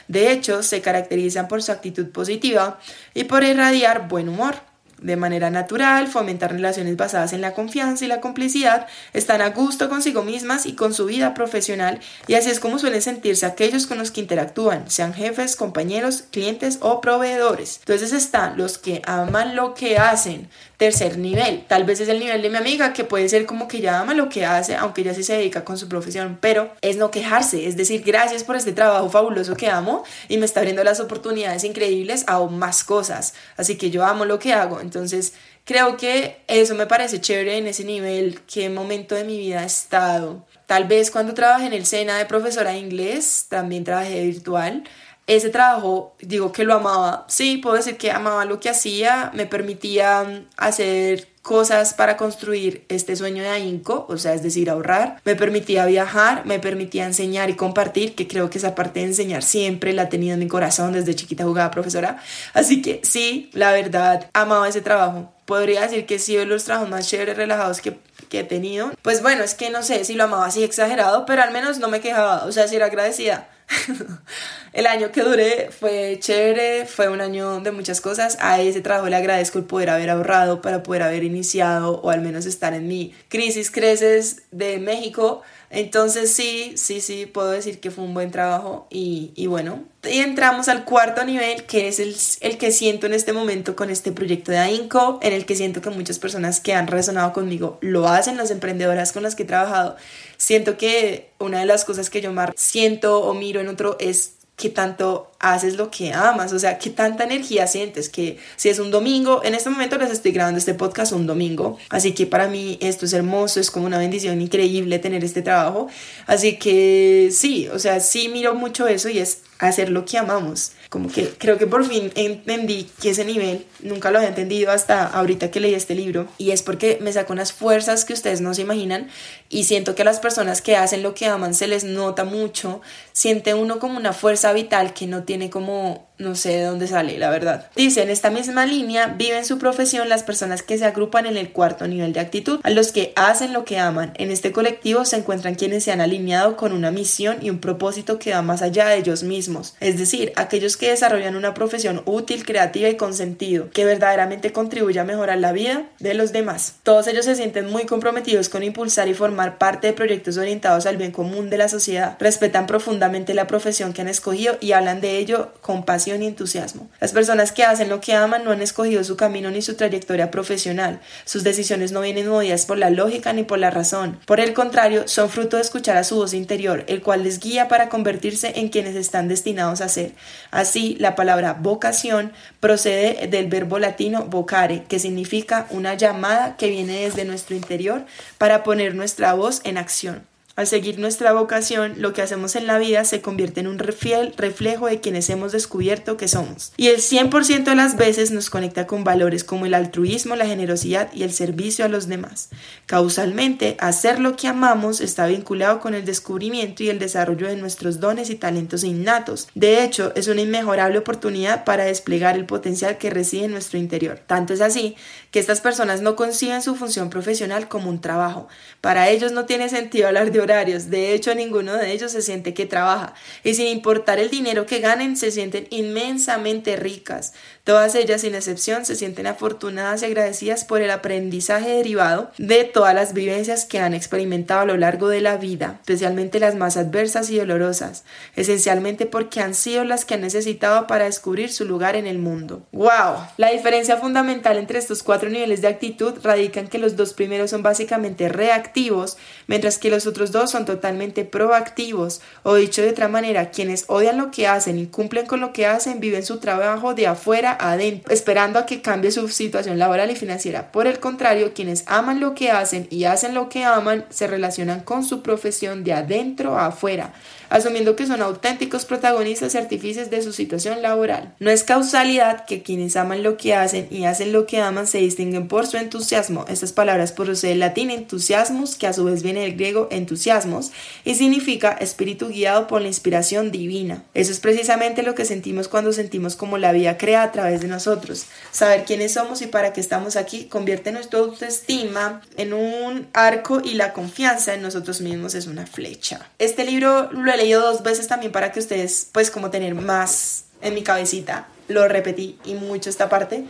De 0.08 0.32
hecho, 0.32 0.64
se 0.64 0.80
caracterizan 0.82 1.46
por 1.46 1.62
su 1.62 1.70
actitud 1.70 2.10
positiva 2.10 2.80
y 3.14 3.24
por 3.24 3.44
irradiar 3.44 4.08
buen 4.08 4.28
humor 4.28 4.56
de 5.00 5.16
manera 5.16 5.50
natural, 5.50 6.06
fomentar 6.08 6.52
relaciones 6.52 6.96
basadas 6.96 7.32
en 7.32 7.40
la 7.40 7.52
confianza 7.52 8.04
y 8.04 8.08
la 8.08 8.20
complicidad, 8.20 8.86
están 9.12 9.42
a 9.42 9.50
gusto 9.50 9.88
consigo 9.88 10.22
mismas 10.22 10.66
y 10.66 10.74
con 10.74 10.94
su 10.94 11.06
vida 11.06 11.34
profesional 11.34 12.00
y 12.26 12.34
así 12.34 12.50
es 12.50 12.60
como 12.60 12.78
suelen 12.78 13.02
sentirse 13.02 13.46
aquellos 13.46 13.86
con 13.86 13.98
los 13.98 14.10
que 14.10 14.20
interactúan, 14.20 14.90
sean 14.90 15.14
jefes, 15.14 15.56
compañeros, 15.56 16.24
clientes 16.30 16.78
o 16.80 17.00
proveedores. 17.00 17.78
Entonces 17.80 18.12
están 18.12 18.56
los 18.56 18.78
que 18.78 19.02
aman 19.04 19.54
lo 19.56 19.74
que 19.74 19.98
hacen, 19.98 20.48
tercer 20.76 21.18
nivel, 21.18 21.64
tal 21.66 21.84
vez 21.84 22.00
es 22.00 22.08
el 22.08 22.18
nivel 22.18 22.42
de 22.42 22.50
mi 22.50 22.56
amiga 22.56 22.92
que 22.92 23.04
puede 23.04 23.28
ser 23.28 23.46
como 23.46 23.66
que 23.66 23.80
ya 23.80 24.00
ama 24.00 24.14
lo 24.14 24.28
que 24.28 24.44
hace, 24.44 24.76
aunque 24.76 25.02
ya 25.02 25.14
sí 25.14 25.22
se 25.22 25.36
dedica 25.36 25.64
con 25.64 25.78
su 25.78 25.88
profesión, 25.88 26.38
pero 26.40 26.70
es 26.82 26.96
no 26.96 27.10
quejarse, 27.10 27.66
es 27.66 27.76
decir, 27.76 28.02
gracias 28.04 28.44
por 28.44 28.56
este 28.56 28.72
trabajo 28.72 29.08
fabuloso 29.08 29.56
que 29.56 29.68
amo 29.68 30.04
y 30.28 30.36
me 30.36 30.44
está 30.44 30.60
abriendo 30.60 30.84
las 30.84 31.00
oportunidades 31.00 31.64
increíbles 31.64 32.24
a 32.26 32.40
más 32.44 32.84
cosas, 32.84 33.34
así 33.56 33.76
que 33.76 33.90
yo 33.90 34.04
amo 34.04 34.24
lo 34.24 34.38
que 34.38 34.52
hago, 34.52 34.80
entonces 34.80 35.32
creo 35.64 35.96
que 35.96 36.38
eso 36.46 36.74
me 36.74 36.86
parece 36.86 37.20
chévere 37.20 37.58
en 37.58 37.66
ese 37.66 37.84
nivel, 37.84 38.40
qué 38.42 38.68
momento 38.68 39.14
de 39.14 39.24
mi 39.24 39.38
vida 39.38 39.62
he 39.62 39.66
estado. 39.66 40.46
Tal 40.66 40.84
vez 40.84 41.12
cuando 41.12 41.32
trabajé 41.32 41.66
en 41.66 41.72
el 41.72 41.86
SENA 41.86 42.18
de 42.18 42.26
profesora 42.26 42.72
de 42.72 42.78
inglés, 42.78 43.46
también 43.48 43.84
trabajé 43.84 44.24
virtual, 44.24 44.82
ese 45.26 45.50
trabajo, 45.50 46.14
digo 46.20 46.52
que 46.52 46.64
lo 46.64 46.74
amaba. 46.74 47.24
Sí, 47.28 47.56
puedo 47.56 47.76
decir 47.76 47.96
que 47.96 48.10
amaba 48.10 48.44
lo 48.44 48.60
que 48.60 48.68
hacía, 48.68 49.30
me 49.34 49.46
permitía 49.46 50.22
mm, 50.22 50.46
hacer 50.56 51.28
cosas 51.42 51.94
para 51.94 52.16
construir 52.16 52.84
este 52.88 53.14
sueño 53.14 53.42
de 53.42 53.48
AINCO, 53.48 54.06
o 54.08 54.18
sea, 54.18 54.34
es 54.34 54.42
decir, 54.42 54.68
ahorrar. 54.68 55.20
Me 55.24 55.36
permitía 55.36 55.86
viajar, 55.86 56.44
me 56.44 56.58
permitía 56.58 57.06
enseñar 57.06 57.50
y 57.50 57.54
compartir, 57.54 58.14
que 58.14 58.26
creo 58.26 58.50
que 58.50 58.58
esa 58.58 58.74
parte 58.74 59.00
de 59.00 59.06
enseñar 59.06 59.42
siempre 59.42 59.92
la 59.92 60.04
he 60.04 60.06
tenido 60.06 60.34
en 60.34 60.40
mi 60.40 60.48
corazón, 60.48 60.92
desde 60.92 61.14
chiquita 61.14 61.44
jugaba 61.44 61.70
profesora. 61.70 62.18
Así 62.52 62.82
que 62.82 63.00
sí, 63.04 63.50
la 63.52 63.72
verdad, 63.72 64.28
amaba 64.32 64.68
ese 64.68 64.80
trabajo. 64.80 65.32
Podría 65.44 65.82
decir 65.82 66.06
que 66.06 66.18
sí, 66.18 66.36
de 66.36 66.46
los 66.46 66.64
trabajos 66.64 66.90
más 66.90 67.08
chéveres, 67.08 67.36
relajados 67.36 67.80
que, 67.80 67.96
que 68.28 68.40
he 68.40 68.44
tenido. 68.44 68.90
Pues 69.02 69.22
bueno, 69.22 69.44
es 69.44 69.54
que 69.54 69.70
no 69.70 69.84
sé 69.84 70.04
si 70.04 70.14
lo 70.14 70.24
amaba 70.24 70.46
así 70.46 70.64
exagerado, 70.64 71.26
pero 71.26 71.42
al 71.42 71.52
menos 71.52 71.78
no 71.78 71.88
me 71.88 72.00
quejaba, 72.00 72.44
o 72.44 72.52
sea, 72.52 72.66
si 72.66 72.74
era 72.74 72.86
agradecida 72.86 73.48
el 74.72 74.86
año 74.86 75.10
que 75.10 75.22
duré 75.22 75.70
fue 75.70 76.18
chévere, 76.20 76.86
fue 76.86 77.08
un 77.08 77.20
año 77.20 77.60
de 77.60 77.72
muchas 77.72 78.00
cosas. 78.00 78.36
A 78.40 78.60
ese 78.60 78.80
trabajo 78.80 79.08
le 79.08 79.16
agradezco 79.16 79.58
el 79.58 79.64
poder 79.64 79.90
haber 79.90 80.10
ahorrado 80.10 80.60
para 80.62 80.82
poder 80.82 81.02
haber 81.02 81.24
iniciado 81.24 82.00
o 82.00 82.10
al 82.10 82.20
menos 82.20 82.46
estar 82.46 82.74
en 82.74 82.86
mi 82.88 83.14
crisis 83.28 83.70
creces 83.70 84.42
de 84.50 84.78
México. 84.78 85.42
Entonces 85.68 86.32
sí, 86.32 86.74
sí, 86.76 87.00
sí, 87.00 87.26
puedo 87.26 87.50
decir 87.50 87.80
que 87.80 87.90
fue 87.90 88.04
un 88.04 88.14
buen 88.14 88.30
trabajo 88.30 88.86
y, 88.88 89.46
bueno, 89.48 89.82
y 90.08 90.18
entramos 90.18 90.68
al 90.68 90.84
cuarto 90.84 91.24
nivel, 91.24 91.64
que 91.64 91.88
es 91.88 91.98
el, 91.98 92.14
el, 92.40 92.56
que 92.56 92.70
siento 92.70 93.06
en 93.06 93.12
este 93.12 93.32
momento 93.32 93.74
con 93.74 93.90
este 93.90 94.12
proyecto 94.12 94.52
de 94.52 94.58
AINCO, 94.58 95.18
en 95.22 95.32
el 95.32 95.44
que 95.44 95.56
siento 95.56 95.80
que 95.80 95.90
muchas 95.90 96.20
personas 96.20 96.60
que 96.60 96.72
han 96.72 96.86
resonado 96.86 97.32
conmigo 97.32 97.78
lo 97.80 98.06
hacen, 98.06 98.36
las 98.36 98.52
emprendedoras 98.52 99.12
con 99.12 99.24
las 99.24 99.34
que 99.34 99.42
he 99.42 99.46
trabajado. 99.46 99.96
Siento 100.36 100.76
que 100.76 101.30
una 101.38 101.60
de 101.60 101.66
las 101.66 101.84
cosas 101.84 102.10
que 102.10 102.20
yo 102.20 102.32
más 102.32 102.50
siento 102.56 103.20
o 103.22 103.34
miro 103.34 103.60
en 103.60 103.68
otro 103.68 103.96
es 104.00 104.32
qué 104.56 104.70
tanto 104.70 105.30
haces 105.38 105.76
lo 105.76 105.90
que 105.90 106.12
amas, 106.14 106.52
o 106.52 106.58
sea, 106.58 106.78
qué 106.78 106.88
tanta 106.88 107.24
energía 107.24 107.66
sientes, 107.66 108.08
que 108.08 108.38
si 108.56 108.70
es 108.70 108.78
un 108.78 108.90
domingo, 108.90 109.42
en 109.44 109.54
este 109.54 109.68
momento 109.68 109.98
les 109.98 110.10
estoy 110.10 110.32
grabando 110.32 110.58
este 110.58 110.72
podcast 110.72 111.12
un 111.12 111.26
domingo, 111.26 111.76
así 111.90 112.12
que 112.12 112.26
para 112.26 112.48
mí 112.48 112.78
esto 112.80 113.04
es 113.04 113.12
hermoso, 113.12 113.60
es 113.60 113.70
como 113.70 113.84
una 113.84 113.98
bendición 113.98 114.40
increíble 114.40 114.98
tener 114.98 115.22
este 115.24 115.42
trabajo, 115.42 115.88
así 116.26 116.56
que 116.56 117.28
sí, 117.32 117.68
o 117.68 117.78
sea, 117.78 118.00
sí 118.00 118.28
miro 118.30 118.54
mucho 118.54 118.88
eso 118.88 119.10
y 119.10 119.18
es 119.18 119.42
hacer 119.58 119.90
lo 119.90 120.06
que 120.06 120.16
amamos. 120.16 120.72
Como 120.88 121.10
que 121.10 121.30
creo 121.30 121.58
que 121.58 121.66
por 121.66 121.84
fin 121.84 122.12
entendí 122.14 122.88
que 123.02 123.10
ese 123.10 123.24
nivel 123.24 123.66
nunca 123.80 124.10
lo 124.10 124.18
había 124.18 124.28
entendido 124.28 124.70
hasta 124.70 125.06
ahorita 125.06 125.50
que 125.50 125.60
leí 125.60 125.74
este 125.74 125.94
libro. 125.94 126.28
Y 126.38 126.52
es 126.52 126.62
porque 126.62 126.98
me 127.00 127.12
sacó 127.12 127.32
unas 127.32 127.52
fuerzas 127.52 128.04
que 128.04 128.12
ustedes 128.12 128.40
no 128.40 128.54
se 128.54 128.62
imaginan. 128.62 129.08
Y 129.48 129.64
siento 129.64 129.94
que 129.94 130.02
a 130.02 130.04
las 130.04 130.20
personas 130.20 130.62
que 130.62 130.76
hacen 130.76 131.02
lo 131.02 131.14
que 131.14 131.26
aman 131.26 131.54
se 131.54 131.66
les 131.66 131.84
nota 131.84 132.24
mucho, 132.24 132.80
siente 133.12 133.54
uno 133.54 133.78
como 133.78 133.96
una 133.96 134.12
fuerza 134.12 134.52
vital 134.52 134.94
que 134.94 135.06
no 135.06 135.24
tiene 135.24 135.50
como 135.50 136.05
no 136.18 136.34
sé 136.34 136.50
de 136.56 136.64
dónde 136.64 136.86
sale, 136.86 137.18
la 137.18 137.30
verdad. 137.30 137.68
Dice, 137.76 138.02
en 138.02 138.10
esta 138.10 138.30
misma 138.30 138.66
línea 138.66 139.14
viven 139.18 139.44
su 139.44 139.58
profesión 139.58 140.08
las 140.08 140.22
personas 140.22 140.62
que 140.62 140.78
se 140.78 140.84
agrupan 140.84 141.26
en 141.26 141.36
el 141.36 141.52
cuarto 141.52 141.86
nivel 141.86 142.12
de 142.12 142.20
actitud, 142.20 142.60
a 142.62 142.70
los 142.70 142.92
que 142.92 143.12
hacen 143.16 143.52
lo 143.52 143.64
que 143.64 143.78
aman. 143.78 144.12
En 144.16 144.30
este 144.30 144.52
colectivo 144.52 145.04
se 145.04 145.16
encuentran 145.16 145.54
quienes 145.54 145.84
se 145.84 145.92
han 145.92 146.00
alineado 146.00 146.56
con 146.56 146.72
una 146.72 146.90
misión 146.90 147.38
y 147.42 147.50
un 147.50 147.58
propósito 147.58 148.18
que 148.18 148.32
va 148.32 148.42
más 148.42 148.62
allá 148.62 148.88
de 148.88 148.98
ellos 148.98 149.22
mismos, 149.22 149.74
es 149.80 149.98
decir, 149.98 150.32
aquellos 150.36 150.76
que 150.76 150.90
desarrollan 150.90 151.36
una 151.36 151.54
profesión 151.54 152.02
útil, 152.06 152.44
creativa 152.44 152.88
y 152.88 152.96
con 152.96 153.14
sentido, 153.14 153.70
que 153.70 153.84
verdaderamente 153.84 154.52
contribuye 154.52 155.00
a 155.00 155.04
mejorar 155.04 155.38
la 155.38 155.52
vida 155.52 155.86
de 155.98 156.14
los 156.14 156.32
demás. 156.32 156.76
Todos 156.82 157.06
ellos 157.08 157.24
se 157.24 157.36
sienten 157.36 157.70
muy 157.70 157.84
comprometidos 157.84 158.48
con 158.48 158.62
impulsar 158.62 159.08
y 159.08 159.14
formar 159.14 159.58
parte 159.58 159.88
de 159.88 159.92
proyectos 159.92 160.38
orientados 160.38 160.86
al 160.86 160.96
bien 160.96 161.12
común 161.12 161.50
de 161.50 161.58
la 161.58 161.68
sociedad, 161.68 162.16
respetan 162.18 162.66
profundamente 162.66 163.34
la 163.34 163.46
profesión 163.46 163.92
que 163.92 164.00
han 164.00 164.08
escogido 164.08 164.56
y 164.60 164.72
hablan 164.72 165.00
de 165.00 165.18
ello 165.18 165.52
con 165.60 165.84
pasión 165.84 166.05
y 166.06 166.26
entusiasmo. 166.26 166.88
Las 167.00 167.12
personas 167.12 167.50
que 167.50 167.64
hacen 167.64 167.88
lo 167.88 168.00
que 168.00 168.14
aman 168.14 168.44
no 168.44 168.52
han 168.52 168.62
escogido 168.62 169.02
su 169.02 169.16
camino 169.16 169.50
ni 169.50 169.60
su 169.60 169.74
trayectoria 169.74 170.30
profesional. 170.30 171.00
Sus 171.24 171.42
decisiones 171.42 171.90
no 171.90 172.00
vienen 172.00 172.28
movidas 172.28 172.64
por 172.64 172.78
la 172.78 172.90
lógica 172.90 173.32
ni 173.32 173.42
por 173.42 173.58
la 173.58 173.70
razón. 173.70 174.20
Por 174.24 174.38
el 174.38 174.54
contrario, 174.54 175.08
son 175.08 175.28
fruto 175.28 175.56
de 175.56 175.62
escuchar 175.62 175.96
a 175.96 176.04
su 176.04 176.16
voz 176.16 176.32
interior, 176.32 176.84
el 176.86 177.02
cual 177.02 177.24
les 177.24 177.40
guía 177.40 177.66
para 177.66 177.88
convertirse 177.88 178.52
en 178.56 178.68
quienes 178.68 178.94
están 178.94 179.26
destinados 179.26 179.80
a 179.80 179.88
ser. 179.88 180.12
Así, 180.52 180.96
la 181.00 181.16
palabra 181.16 181.54
vocación 181.54 182.32
procede 182.60 183.26
del 183.26 183.48
verbo 183.48 183.78
latino 183.78 184.26
vocare, 184.26 184.84
que 184.88 185.00
significa 185.00 185.66
una 185.70 185.94
llamada 185.94 186.56
que 186.56 186.68
viene 186.68 187.00
desde 187.00 187.24
nuestro 187.24 187.56
interior 187.56 188.04
para 188.38 188.62
poner 188.62 188.94
nuestra 188.94 189.34
voz 189.34 189.60
en 189.64 189.78
acción. 189.78 190.24
Al 190.56 190.66
seguir 190.66 190.98
nuestra 190.98 191.34
vocación, 191.34 191.96
lo 191.98 192.14
que 192.14 192.22
hacemos 192.22 192.56
en 192.56 192.66
la 192.66 192.78
vida 192.78 193.04
se 193.04 193.20
convierte 193.20 193.60
en 193.60 193.66
un 193.66 193.78
reflejo 193.78 194.86
de 194.86 195.00
quienes 195.02 195.28
hemos 195.28 195.52
descubierto 195.52 196.16
que 196.16 196.28
somos. 196.28 196.72
Y 196.78 196.86
el 196.86 197.02
100% 197.02 197.64
de 197.64 197.74
las 197.74 197.98
veces 197.98 198.30
nos 198.30 198.48
conecta 198.48 198.86
con 198.86 199.04
valores 199.04 199.44
como 199.44 199.66
el 199.66 199.74
altruismo, 199.74 200.34
la 200.34 200.46
generosidad 200.46 201.12
y 201.12 201.24
el 201.24 201.32
servicio 201.34 201.84
a 201.84 201.88
los 201.88 202.08
demás. 202.08 202.48
Causalmente, 202.86 203.76
hacer 203.80 204.18
lo 204.18 204.34
que 204.34 204.48
amamos 204.48 205.02
está 205.02 205.26
vinculado 205.26 205.78
con 205.78 205.92
el 205.92 206.06
descubrimiento 206.06 206.82
y 206.82 206.88
el 206.88 206.98
desarrollo 206.98 207.48
de 207.48 207.56
nuestros 207.56 208.00
dones 208.00 208.30
y 208.30 208.36
talentos 208.36 208.82
innatos. 208.82 209.48
De 209.54 209.84
hecho, 209.84 210.14
es 210.14 210.26
una 210.26 210.40
inmejorable 210.40 210.96
oportunidad 210.96 211.64
para 211.64 211.84
desplegar 211.84 212.34
el 212.34 212.46
potencial 212.46 212.96
que 212.96 213.10
reside 213.10 213.44
en 213.44 213.50
nuestro 213.50 213.78
interior. 213.78 214.22
Tanto 214.26 214.54
es 214.54 214.62
así 214.62 214.96
que 215.30 215.38
estas 215.38 215.60
personas 215.60 216.00
no 216.00 216.16
conciben 216.16 216.62
su 216.62 216.76
función 216.76 217.10
profesional 217.10 217.68
como 217.68 217.90
un 217.90 218.00
trabajo. 218.00 218.48
Para 218.80 219.10
ellos 219.10 219.32
no 219.32 219.44
tiene 219.44 219.68
sentido 219.68 220.06
hablar 220.06 220.32
de 220.32 220.45
de 220.46 221.12
hecho 221.12 221.34
ninguno 221.34 221.74
de 221.74 221.92
ellos 221.92 222.12
se 222.12 222.22
siente 222.22 222.54
que 222.54 222.66
trabaja 222.66 223.14
y 223.42 223.54
sin 223.54 223.66
importar 223.66 224.18
el 224.18 224.30
dinero 224.30 224.66
que 224.66 224.80
ganen 224.80 225.16
se 225.16 225.30
sienten 225.30 225.66
inmensamente 225.70 226.76
ricas. 226.76 227.32
Todas 227.64 227.96
ellas, 227.96 228.20
sin 228.20 228.36
excepción, 228.36 228.84
se 228.84 228.94
sienten 228.94 229.26
afortunadas 229.26 230.02
y 230.02 230.04
agradecidas 230.04 230.64
por 230.64 230.82
el 230.82 230.90
aprendizaje 230.90 231.70
derivado 231.70 232.30
de 232.38 232.62
todas 232.62 232.94
las 232.94 233.12
vivencias 233.12 233.64
que 233.64 233.80
han 233.80 233.92
experimentado 233.92 234.60
a 234.60 234.66
lo 234.66 234.76
largo 234.76 235.08
de 235.08 235.20
la 235.20 235.36
vida, 235.36 235.80
especialmente 235.80 236.38
las 236.38 236.54
más 236.54 236.76
adversas 236.76 237.28
y 237.30 237.38
dolorosas, 237.38 238.04
esencialmente 238.36 239.06
porque 239.06 239.40
han 239.40 239.54
sido 239.54 239.82
las 239.82 240.04
que 240.04 240.14
han 240.14 240.20
necesitado 240.20 240.86
para 240.86 241.06
descubrir 241.06 241.52
su 241.52 241.64
lugar 241.64 241.96
en 241.96 242.06
el 242.06 242.18
mundo. 242.18 242.62
¡Wow! 242.70 243.26
La 243.36 243.50
diferencia 243.50 243.96
fundamental 243.96 244.58
entre 244.58 244.78
estos 244.78 245.02
cuatro 245.02 245.28
niveles 245.28 245.60
de 245.60 245.66
actitud 245.66 246.14
radica 246.22 246.60
en 246.60 246.68
que 246.68 246.78
los 246.78 246.94
dos 246.94 247.14
primeros 247.14 247.50
son 247.50 247.64
básicamente 247.64 248.28
reactivos, 248.28 249.16
mientras 249.48 249.78
que 249.78 249.90
los 249.90 250.06
otros 250.06 250.30
dos 250.30 250.35
son 250.46 250.64
totalmente 250.64 251.24
proactivos, 251.24 252.20
o 252.42 252.54
dicho 252.56 252.82
de 252.82 252.90
otra 252.90 253.08
manera, 253.08 253.50
quienes 253.50 253.84
odian 253.88 254.18
lo 254.18 254.30
que 254.30 254.46
hacen 254.46 254.78
y 254.78 254.86
cumplen 254.86 255.26
con 255.26 255.40
lo 255.40 255.52
que 255.52 255.66
hacen 255.66 256.00
viven 256.00 256.24
su 256.24 256.38
trabajo 256.38 256.92
de 256.92 257.06
afuera 257.06 257.56
a 257.58 257.72
adentro, 257.72 258.12
esperando 258.12 258.58
a 258.58 258.66
que 258.66 258.82
cambie 258.82 259.10
su 259.10 259.28
situación 259.28 259.78
laboral 259.78 260.10
y 260.10 260.16
financiera. 260.16 260.70
Por 260.72 260.86
el 260.86 261.00
contrario, 261.00 261.52
quienes 261.54 261.84
aman 261.86 262.20
lo 262.20 262.34
que 262.34 262.50
hacen 262.50 262.86
y 262.90 263.04
hacen 263.04 263.34
lo 263.34 263.48
que 263.48 263.64
aman 263.64 264.04
se 264.10 264.26
relacionan 264.26 264.80
con 264.80 265.04
su 265.04 265.22
profesión 265.22 265.84
de 265.84 265.94
adentro 265.94 266.58
a 266.58 266.66
afuera, 266.66 267.12
asumiendo 267.48 267.96
que 267.96 268.06
son 268.06 268.22
auténticos 268.22 268.84
protagonistas 268.84 269.54
y 269.54 269.58
artífices 269.58 270.10
de 270.10 270.22
su 270.22 270.32
situación 270.32 270.82
laboral. 270.82 271.34
No 271.38 271.50
es 271.50 271.64
causalidad 271.64 272.44
que 272.44 272.62
quienes 272.62 272.96
aman 272.96 273.22
lo 273.22 273.36
que 273.36 273.54
hacen 273.54 273.88
y 273.90 274.04
hacen 274.04 274.32
lo 274.32 274.46
que 274.46 274.60
aman 274.60 274.86
se 274.86 274.98
distinguen 274.98 275.48
por 275.48 275.66
su 275.66 275.76
entusiasmo. 275.76 276.44
Estas 276.48 276.72
palabras 276.72 277.12
proceden 277.12 277.46
del 277.46 277.60
latín 277.60 277.90
entusiasmus, 277.90 278.76
que 278.76 278.86
a 278.86 278.92
su 278.92 279.04
vez 279.04 279.22
viene 279.22 279.40
del 279.40 279.56
griego 279.56 279.88
entusiasmos, 279.90 280.72
y 281.04 281.14
significa 281.14 281.72
espíritu 281.72 282.28
guiado 282.28 282.66
por 282.66 282.80
la 282.82 282.88
inspiración 282.88 283.50
divina. 283.50 284.04
Eso 284.14 284.32
es 284.32 284.40
precisamente 284.40 285.02
lo 285.02 285.14
que 285.14 285.24
sentimos 285.24 285.68
cuando 285.68 285.92
sentimos 285.92 286.36
como 286.36 286.58
la 286.58 286.72
vida 286.72 286.98
crea 286.98 287.22
a 287.22 287.32
través 287.32 287.60
de 287.60 287.68
nosotros. 287.68 288.26
Saber 288.50 288.84
quiénes 288.84 289.12
somos 289.12 289.42
y 289.42 289.46
para 289.46 289.72
qué 289.72 289.80
estamos 289.80 290.16
aquí 290.16 290.44
convierte 290.44 290.92
nuestra 290.92 291.20
autoestima 291.20 292.20
en 292.36 292.52
un 292.52 293.06
arco 293.12 293.60
y 293.62 293.74
la 293.74 293.92
confianza 293.92 294.54
en 294.54 294.62
nosotros 294.62 295.00
mismos 295.00 295.34
es 295.34 295.46
una 295.46 295.66
flecha. 295.66 296.28
Este 296.38 296.64
libro 296.64 297.10
lo 297.12 297.32
leído 297.36 297.60
dos 297.60 297.82
veces 297.82 298.08
también 298.08 298.32
para 298.32 298.52
que 298.52 298.60
ustedes, 298.60 299.08
pues, 299.12 299.30
como 299.30 299.50
tener 299.50 299.74
más 299.74 300.44
en 300.60 300.74
mi 300.74 300.82
cabecita. 300.82 301.48
Lo 301.68 301.86
repetí 301.88 302.38
y 302.44 302.54
mucho 302.54 302.90
esta 302.90 303.08
parte. 303.08 303.44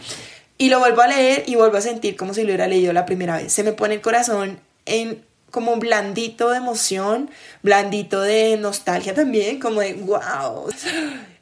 Y 0.58 0.70
lo 0.70 0.78
vuelvo 0.78 1.02
a 1.02 1.08
leer 1.08 1.44
y 1.46 1.54
vuelvo 1.54 1.76
a 1.76 1.82
sentir 1.82 2.16
como 2.16 2.32
si 2.32 2.42
lo 2.42 2.48
hubiera 2.48 2.66
leído 2.66 2.92
la 2.92 3.04
primera 3.04 3.36
vez. 3.36 3.52
Se 3.52 3.62
me 3.62 3.72
pone 3.72 3.94
el 3.94 4.00
corazón 4.00 4.58
en 4.86 5.22
como 5.50 5.76
blandito 5.76 6.50
de 6.50 6.58
emoción, 6.58 7.30
blandito 7.62 8.20
de 8.20 8.56
nostalgia 8.56 9.14
también, 9.14 9.58
como 9.60 9.80
de 9.80 9.94
wow. 9.94 10.68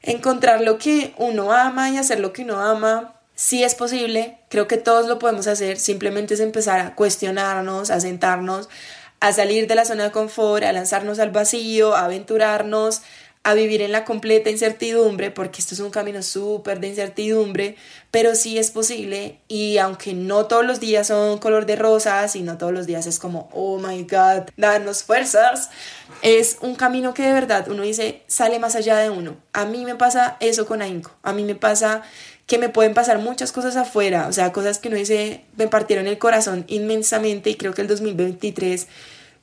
Encontrar 0.02 0.60
lo 0.60 0.78
que 0.78 1.14
uno 1.16 1.52
ama 1.52 1.90
y 1.90 1.96
hacer 1.96 2.20
lo 2.20 2.32
que 2.32 2.42
uno 2.42 2.60
ama, 2.60 3.14
sí 3.34 3.64
es 3.64 3.74
posible, 3.74 4.38
creo 4.50 4.68
que 4.68 4.76
todos 4.76 5.08
lo 5.08 5.18
podemos 5.18 5.46
hacer, 5.46 5.78
simplemente 5.78 6.34
es 6.34 6.40
empezar 6.40 6.80
a 6.80 6.94
cuestionarnos, 6.94 7.90
a 7.90 8.00
sentarnos, 8.00 8.68
a 9.24 9.32
salir 9.32 9.66
de 9.66 9.74
la 9.74 9.86
zona 9.86 10.04
de 10.04 10.10
confort, 10.10 10.64
a 10.64 10.72
lanzarnos 10.72 11.18
al 11.18 11.30
vacío, 11.30 11.94
a 11.96 12.04
aventurarnos, 12.04 13.00
a 13.42 13.54
vivir 13.54 13.80
en 13.80 13.90
la 13.90 14.04
completa 14.04 14.50
incertidumbre, 14.50 15.30
porque 15.30 15.62
esto 15.62 15.72
es 15.72 15.80
un 15.80 15.90
camino 15.90 16.22
súper 16.22 16.78
de 16.78 16.88
incertidumbre, 16.88 17.76
pero 18.10 18.34
sí 18.34 18.58
es 18.58 18.70
posible 18.70 19.38
y 19.48 19.78
aunque 19.78 20.12
no 20.12 20.44
todos 20.44 20.66
los 20.66 20.78
días 20.78 21.06
son 21.06 21.38
color 21.38 21.64
de 21.64 21.76
rosas 21.76 22.36
y 22.36 22.42
no 22.42 22.58
todos 22.58 22.74
los 22.74 22.86
días 22.86 23.06
es 23.06 23.18
como, 23.18 23.48
oh 23.54 23.78
my 23.78 24.02
god, 24.02 24.50
darnos 24.58 25.04
fuerzas, 25.04 25.70
es 26.20 26.58
un 26.60 26.74
camino 26.74 27.14
que 27.14 27.22
de 27.22 27.32
verdad 27.32 27.66
uno 27.70 27.82
dice, 27.82 28.24
sale 28.26 28.58
más 28.58 28.76
allá 28.76 28.98
de 28.98 29.08
uno. 29.08 29.38
A 29.54 29.64
mí 29.64 29.86
me 29.86 29.94
pasa 29.94 30.36
eso 30.40 30.66
con 30.66 30.82
AINCO, 30.82 31.12
a 31.22 31.32
mí 31.32 31.44
me 31.44 31.54
pasa 31.54 32.02
que 32.46 32.58
me 32.58 32.68
pueden 32.68 32.92
pasar 32.92 33.18
muchas 33.20 33.52
cosas 33.52 33.76
afuera, 33.76 34.26
o 34.28 34.32
sea, 34.34 34.52
cosas 34.52 34.78
que 34.78 34.88
uno 34.88 34.98
dice, 34.98 35.44
me 35.56 35.66
partieron 35.66 36.06
el 36.06 36.18
corazón 36.18 36.66
inmensamente 36.68 37.48
y 37.48 37.54
creo 37.54 37.72
que 37.72 37.80
el 37.80 37.88
2023 37.88 38.86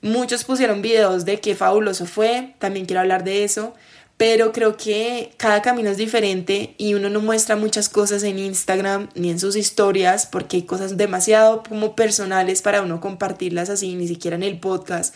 muchos 0.02 0.44
pusieron 0.44 0.82
videos 0.82 1.26
de 1.26 1.40
qué 1.40 1.56
fabuloso 1.56 2.06
fue, 2.06 2.56
también 2.60 2.86
quiero 2.86 3.02
hablar 3.02 3.24
de 3.24 3.44
eso 3.44 3.74
pero 4.22 4.52
creo 4.52 4.78
que 4.78 5.34
cada 5.38 5.64
camino 5.64 5.90
es 5.90 5.98
diferente 5.98 6.76
y 6.78 6.94
uno 6.94 7.10
no 7.10 7.22
muestra 7.22 7.56
muchas 7.56 7.90
cosas 7.90 8.22
en 8.22 8.38
Instagram 8.38 9.10
ni 9.16 9.32
en 9.32 9.40
sus 9.40 9.56
historias 9.56 10.28
porque 10.28 10.58
hay 10.58 10.62
cosas 10.62 10.96
demasiado 10.96 11.64
como 11.68 11.96
personales 11.96 12.62
para 12.62 12.84
uno 12.84 13.02
compartirlas 13.02 13.72
así, 13.72 13.96
ni 13.96 14.08
siquiera 14.08 14.36
en 14.36 14.44
el 14.44 14.60
podcast, 14.60 15.16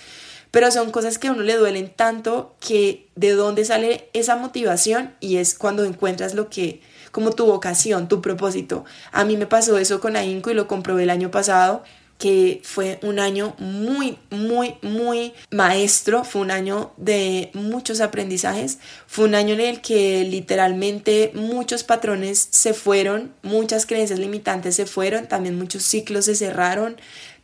pero 0.50 0.72
son 0.72 0.90
cosas 0.90 1.20
que 1.20 1.28
a 1.28 1.34
uno 1.34 1.44
le 1.44 1.56
duelen 1.56 1.94
tanto 1.96 2.56
que 2.60 3.08
de 3.16 3.34
dónde 3.34 3.64
sale 3.64 4.10
esa 4.14 4.38
motivación 4.38 5.14
y 5.20 5.38
es 5.38 5.54
cuando 5.54 5.84
encuentras 5.84 6.34
lo 6.34 6.50
que 6.50 6.82
como 7.12 7.32
tu 7.32 7.46
vocación, 7.46 8.08
tu 8.08 8.24
propósito. 8.24 8.86
A 9.12 9.24
mí 9.24 9.38
me 9.38 9.46
pasó 9.46 9.78
eso 9.78 10.00
con 10.00 10.16
AINCO 10.16 10.50
y 10.50 10.56
lo 10.56 10.68
comprobé 10.68 11.04
el 11.04 11.12
año 11.12 11.30
pasado 11.30 11.84
que 12.18 12.62
fue 12.64 13.00
un 13.04 13.20
año 13.20 13.56
muy, 13.58 14.18
muy, 14.30 14.76
muy 14.82 15.34
maestro, 15.52 16.24
fue 16.24 16.42
un 16.42 16.52
año 16.52 16.94
de 16.98 17.52
muchos 17.54 18.00
aprendizajes, 18.00 18.80
fue 19.06 19.26
un 19.26 19.36
año 19.36 19.54
en 19.54 19.62
el 19.62 19.82
que 19.82 20.24
literalmente 20.24 21.32
muchos 21.34 21.84
patrones 21.84 22.48
se 22.52 22.74
fueron, 22.74 23.34
muchas 23.44 23.86
creencias 23.86 24.20
limitantes 24.20 24.76
se 24.76 24.86
fueron, 24.86 25.28
también 25.28 25.58
muchos 25.58 25.84
ciclos 25.84 26.26
se 26.26 26.36
cerraron, 26.36 26.96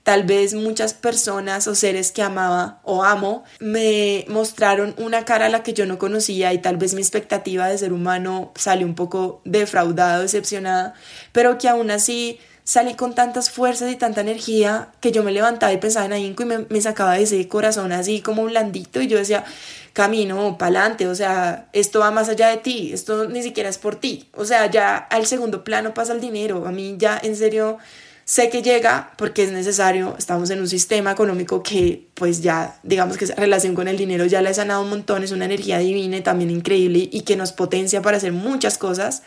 tal 0.03 0.23
vez 0.23 0.53
muchas 0.53 0.93
personas 0.93 1.67
o 1.67 1.75
seres 1.75 2.11
que 2.11 2.23
amaba 2.23 2.79
o 2.83 3.03
amo 3.03 3.43
me 3.59 4.25
mostraron 4.27 4.95
una 4.97 5.25
cara 5.25 5.45
a 5.45 5.49
la 5.49 5.63
que 5.63 5.73
yo 5.73 5.85
no 5.85 5.99
conocía 5.99 6.53
y 6.53 6.57
tal 6.59 6.77
vez 6.77 6.93
mi 6.93 7.01
expectativa 7.01 7.67
de 7.67 7.77
ser 7.77 7.93
humano 7.93 8.51
salió 8.55 8.87
un 8.87 8.95
poco 8.95 9.41
defraudada, 9.45 10.19
decepcionada, 10.19 10.95
pero 11.31 11.57
que 11.57 11.69
aún 11.69 11.91
así 11.91 12.39
salí 12.71 12.93
con 12.93 13.13
tantas 13.13 13.49
fuerzas 13.49 13.91
y 13.91 13.97
tanta 13.97 14.21
energía 14.21 14.87
que 15.01 15.11
yo 15.11 15.23
me 15.23 15.33
levantaba 15.33 15.73
y 15.73 15.77
pensaba 15.77 16.05
en 16.05 16.13
ahínco 16.13 16.43
y 16.43 16.45
me, 16.45 16.81
sacaba 16.81 17.15
de 17.15 17.23
ese 17.23 17.45
corazón 17.49 17.91
así 17.91 18.21
como 18.21 18.45
blandito 18.45 19.01
y 19.01 19.07
yo 19.07 19.17
decía, 19.17 19.43
camino, 19.91 20.57
pa'lante, 20.57 21.05
o 21.05 21.13
sea, 21.13 21.67
esto 21.73 21.99
va 21.99 22.11
más 22.11 22.29
allá 22.29 22.47
de 22.47 22.55
ti, 22.55 22.93
esto 22.93 23.27
ni 23.27 23.43
siquiera 23.43 23.67
es 23.67 23.77
por 23.77 23.97
ti, 23.97 24.29
o 24.33 24.45
sea, 24.45 24.71
ya 24.71 24.95
al 24.95 25.25
segundo 25.25 25.65
plano 25.65 25.93
pasa 25.93 26.13
el 26.13 26.21
dinero, 26.21 26.65
a 26.65 26.71
mí 26.71 26.95
ya 26.97 27.19
en 27.21 27.35
serio 27.35 27.77
sé 28.23 28.49
que 28.49 28.61
llega 28.61 29.11
porque 29.17 29.43
es 29.43 29.51
necesario, 29.51 30.15
estamos 30.17 30.49
en 30.49 30.61
un 30.61 30.69
sistema 30.69 31.11
económico 31.11 31.63
que 31.63 32.07
pues 32.13 32.41
ya 32.41 32.79
digamos 32.83 33.17
que 33.17 33.25
esa 33.25 33.35
relación 33.35 33.75
con 33.75 33.89
el 33.89 33.97
dinero 33.97 34.27
ya 34.27 34.41
la 34.41 34.49
he 34.49 34.53
sanado 34.53 34.81
un 34.83 34.91
montón, 34.91 35.25
es 35.25 35.33
una 35.33 35.43
energía 35.43 35.79
divina 35.79 36.15
y 36.15 36.21
también 36.21 36.49
increíble 36.49 37.09
y 37.11 37.23
que 37.23 37.35
nos 37.35 37.51
potencia 37.51 38.01
para 38.01 38.15
hacer 38.15 38.31
muchas 38.31 38.77
cosas, 38.77 39.23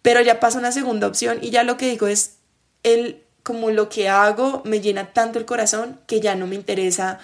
pero 0.00 0.20
ya 0.20 0.38
pasa 0.38 0.60
una 0.60 0.70
segunda 0.70 1.08
opción 1.08 1.38
y 1.42 1.50
ya 1.50 1.64
lo 1.64 1.76
que 1.76 1.90
digo 1.90 2.06
es 2.06 2.37
el, 2.82 3.22
como 3.42 3.70
lo 3.70 3.88
que 3.88 4.08
hago 4.08 4.62
me 4.64 4.80
llena 4.80 5.12
tanto 5.12 5.38
el 5.38 5.44
corazón 5.44 6.00
que 6.06 6.20
ya 6.20 6.34
no 6.34 6.46
me 6.46 6.54
interesa 6.54 7.18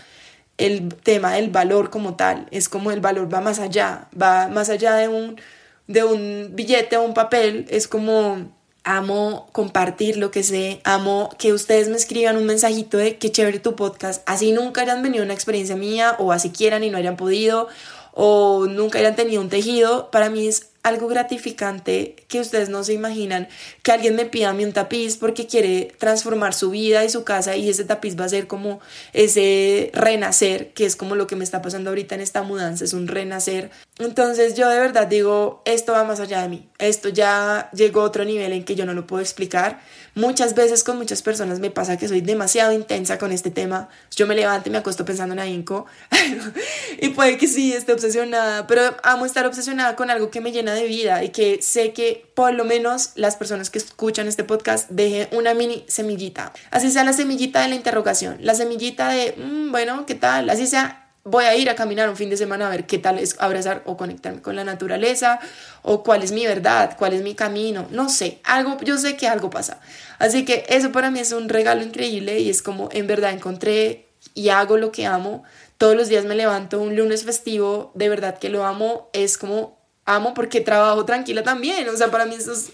el 0.58 0.94
tema 0.94 1.34
del 1.34 1.50
valor 1.50 1.90
como 1.90 2.14
tal. 2.14 2.46
Es 2.50 2.68
como 2.68 2.90
el 2.90 3.00
valor 3.00 3.32
va 3.32 3.40
más 3.40 3.58
allá, 3.58 4.08
va 4.20 4.48
más 4.48 4.70
allá 4.70 4.94
de 4.94 5.08
un, 5.08 5.40
de 5.86 6.04
un 6.04 6.50
billete 6.52 6.96
o 6.96 7.02
un 7.02 7.14
papel. 7.14 7.66
Es 7.68 7.88
como 7.88 8.52
amo 8.84 9.48
compartir 9.52 10.18
lo 10.18 10.30
que 10.30 10.42
sé, 10.42 10.80
amo 10.84 11.30
que 11.38 11.52
ustedes 11.52 11.88
me 11.88 11.96
escriban 11.96 12.36
un 12.36 12.44
mensajito 12.44 12.98
de 12.98 13.16
qué 13.16 13.32
chévere 13.32 13.58
tu 13.58 13.74
podcast, 13.76 14.22
así 14.26 14.52
nunca 14.52 14.82
hayan 14.82 15.02
venido 15.02 15.24
una 15.24 15.32
experiencia 15.32 15.74
mía 15.74 16.16
o 16.18 16.32
así 16.32 16.50
quieran 16.50 16.84
y 16.84 16.90
no 16.90 16.98
hayan 16.98 17.16
podido 17.16 17.68
o 18.12 18.66
nunca 18.66 18.98
hayan 18.98 19.16
tenido 19.16 19.40
un 19.40 19.48
tejido, 19.48 20.10
para 20.10 20.28
mí 20.28 20.46
es 20.46 20.68
algo 20.84 21.08
gratificante 21.08 22.14
que 22.28 22.40
ustedes 22.40 22.68
no 22.68 22.84
se 22.84 22.92
imaginan, 22.92 23.48
que 23.82 23.90
alguien 23.90 24.14
me 24.14 24.26
pida 24.26 24.50
a 24.50 24.52
mí 24.52 24.64
un 24.64 24.74
tapiz 24.74 25.16
porque 25.16 25.46
quiere 25.46 25.92
transformar 25.98 26.52
su 26.52 26.70
vida 26.70 27.04
y 27.04 27.08
su 27.08 27.24
casa 27.24 27.56
y 27.56 27.70
ese 27.70 27.84
tapiz 27.84 28.20
va 28.20 28.26
a 28.26 28.28
ser 28.28 28.46
como 28.46 28.80
ese 29.14 29.90
renacer, 29.94 30.74
que 30.74 30.84
es 30.84 30.94
como 30.94 31.16
lo 31.16 31.26
que 31.26 31.36
me 31.36 31.44
está 31.44 31.62
pasando 31.62 31.88
ahorita 31.88 32.14
en 32.14 32.20
esta 32.20 32.42
mudanza, 32.42 32.84
es 32.84 32.92
un 32.92 33.08
renacer. 33.08 33.70
Entonces 34.00 34.56
yo 34.56 34.68
de 34.68 34.80
verdad 34.80 35.06
digo, 35.06 35.62
esto 35.64 35.92
va 35.92 36.02
más 36.02 36.18
allá 36.18 36.42
de 36.42 36.48
mí, 36.48 36.68
esto 36.78 37.10
ya 37.10 37.70
llegó 37.72 38.00
a 38.00 38.04
otro 38.04 38.24
nivel 38.24 38.52
en 38.52 38.64
que 38.64 38.74
yo 38.74 38.86
no 38.86 38.92
lo 38.92 39.06
puedo 39.06 39.22
explicar. 39.22 39.80
Muchas 40.16 40.56
veces 40.56 40.82
con 40.82 40.96
muchas 40.98 41.22
personas 41.22 41.60
me 41.60 41.70
pasa 41.70 41.96
que 41.96 42.08
soy 42.08 42.20
demasiado 42.20 42.72
intensa 42.72 43.18
con 43.18 43.30
este 43.30 43.52
tema, 43.52 43.88
yo 44.10 44.26
me 44.26 44.34
levanto 44.34 44.68
y 44.68 44.72
me 44.72 44.78
acuesto 44.78 45.04
pensando 45.04 45.34
en 45.34 45.38
ahínco 45.38 45.86
y 47.00 47.10
puede 47.10 47.38
que 47.38 47.46
sí 47.46 47.72
esté 47.72 47.92
obsesionada, 47.92 48.66
pero 48.66 48.96
amo 49.04 49.26
estar 49.26 49.46
obsesionada 49.46 49.94
con 49.94 50.10
algo 50.10 50.28
que 50.28 50.40
me 50.40 50.50
llena 50.50 50.74
de 50.74 50.86
vida 50.86 51.22
y 51.22 51.28
que 51.28 51.62
sé 51.62 51.92
que 51.92 52.26
por 52.34 52.52
lo 52.52 52.64
menos 52.64 53.12
las 53.14 53.36
personas 53.36 53.70
que 53.70 53.78
escuchan 53.78 54.26
este 54.26 54.42
podcast 54.42 54.90
dejen 54.90 55.28
una 55.30 55.54
mini 55.54 55.84
semillita. 55.86 56.52
Así 56.72 56.90
sea 56.90 57.04
la 57.04 57.12
semillita 57.12 57.62
de 57.62 57.68
la 57.68 57.76
interrogación, 57.76 58.38
la 58.40 58.56
semillita 58.56 59.10
de, 59.10 59.36
mm, 59.36 59.70
bueno, 59.70 60.04
¿qué 60.04 60.16
tal? 60.16 60.50
Así 60.50 60.66
sea 60.66 61.03
voy 61.24 61.46
a 61.46 61.56
ir 61.56 61.70
a 61.70 61.74
caminar 61.74 62.08
un 62.10 62.16
fin 62.16 62.28
de 62.28 62.36
semana 62.36 62.66
a 62.66 62.70
ver 62.70 62.86
qué 62.86 62.98
tal 62.98 63.18
es 63.18 63.36
abrazar 63.38 63.82
o 63.86 63.96
conectarme 63.96 64.42
con 64.42 64.56
la 64.56 64.64
naturaleza 64.64 65.40
o 65.82 66.02
cuál 66.02 66.22
es 66.22 66.32
mi 66.32 66.46
verdad, 66.46 66.96
cuál 66.98 67.14
es 67.14 67.22
mi 67.22 67.34
camino, 67.34 67.86
no 67.90 68.10
sé, 68.10 68.40
algo, 68.44 68.76
yo 68.82 68.98
sé 68.98 69.16
que 69.16 69.26
algo 69.26 69.48
pasa. 69.50 69.80
Así 70.18 70.44
que 70.44 70.66
eso 70.68 70.92
para 70.92 71.10
mí 71.10 71.18
es 71.18 71.32
un 71.32 71.48
regalo 71.48 71.82
increíble 71.82 72.40
y 72.40 72.50
es 72.50 72.62
como 72.62 72.90
en 72.92 73.06
verdad 73.06 73.32
encontré 73.32 74.06
y 74.34 74.50
hago 74.50 74.76
lo 74.76 74.92
que 74.92 75.06
amo. 75.06 75.44
Todos 75.78 75.96
los 75.96 76.08
días 76.08 76.24
me 76.26 76.34
levanto 76.34 76.80
un 76.80 76.94
lunes 76.94 77.24
festivo, 77.24 77.90
de 77.94 78.08
verdad 78.08 78.38
que 78.38 78.50
lo 78.50 78.64
amo, 78.64 79.08
es 79.12 79.38
como 79.38 79.78
amo 80.04 80.34
porque 80.34 80.60
trabajo 80.60 81.06
tranquila 81.06 81.42
también, 81.42 81.88
o 81.88 81.96
sea, 81.96 82.10
para 82.10 82.26
mí 82.26 82.34
eso 82.34 82.52
es 82.52 82.70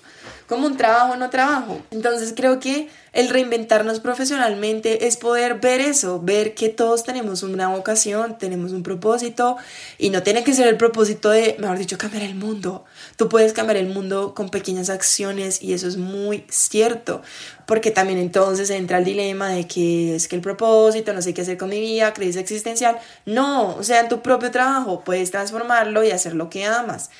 como 0.50 0.66
un 0.66 0.76
trabajo 0.76 1.14
no 1.14 1.30
trabajo. 1.30 1.80
Entonces 1.92 2.34
creo 2.36 2.58
que 2.58 2.88
el 3.12 3.28
reinventarnos 3.28 4.00
profesionalmente 4.00 5.06
es 5.06 5.16
poder 5.16 5.60
ver 5.60 5.80
eso, 5.80 6.20
ver 6.20 6.56
que 6.56 6.68
todos 6.68 7.04
tenemos 7.04 7.44
una 7.44 7.68
vocación, 7.68 8.36
tenemos 8.36 8.72
un 8.72 8.82
propósito 8.82 9.56
y 9.96 10.10
no 10.10 10.24
tiene 10.24 10.42
que 10.42 10.52
ser 10.52 10.66
el 10.66 10.76
propósito 10.76 11.30
de, 11.30 11.54
mejor 11.60 11.78
dicho, 11.78 11.98
cambiar 11.98 12.24
el 12.24 12.34
mundo. 12.34 12.84
Tú 13.14 13.28
puedes 13.28 13.52
cambiar 13.52 13.76
el 13.76 13.90
mundo 13.90 14.34
con 14.34 14.48
pequeñas 14.48 14.90
acciones 14.90 15.62
y 15.62 15.72
eso 15.72 15.86
es 15.86 15.96
muy 15.96 16.44
cierto, 16.48 17.22
porque 17.64 17.92
también 17.92 18.18
entonces 18.18 18.70
entra 18.70 18.98
el 18.98 19.04
dilema 19.04 19.50
de 19.50 19.68
que 19.68 20.16
es 20.16 20.26
que 20.26 20.34
el 20.34 20.42
propósito, 20.42 21.12
no 21.12 21.22
sé 21.22 21.32
qué 21.32 21.42
hacer 21.42 21.58
con 21.58 21.68
mi 21.68 21.78
vida, 21.78 22.12
crisis 22.12 22.34
existencial. 22.34 22.98
No, 23.24 23.76
o 23.76 23.84
sea, 23.84 24.00
en 24.00 24.08
tu 24.08 24.20
propio 24.20 24.50
trabajo 24.50 25.04
puedes 25.04 25.30
transformarlo 25.30 26.02
y 26.02 26.10
hacer 26.10 26.34
lo 26.34 26.50
que 26.50 26.64
amas 26.64 27.10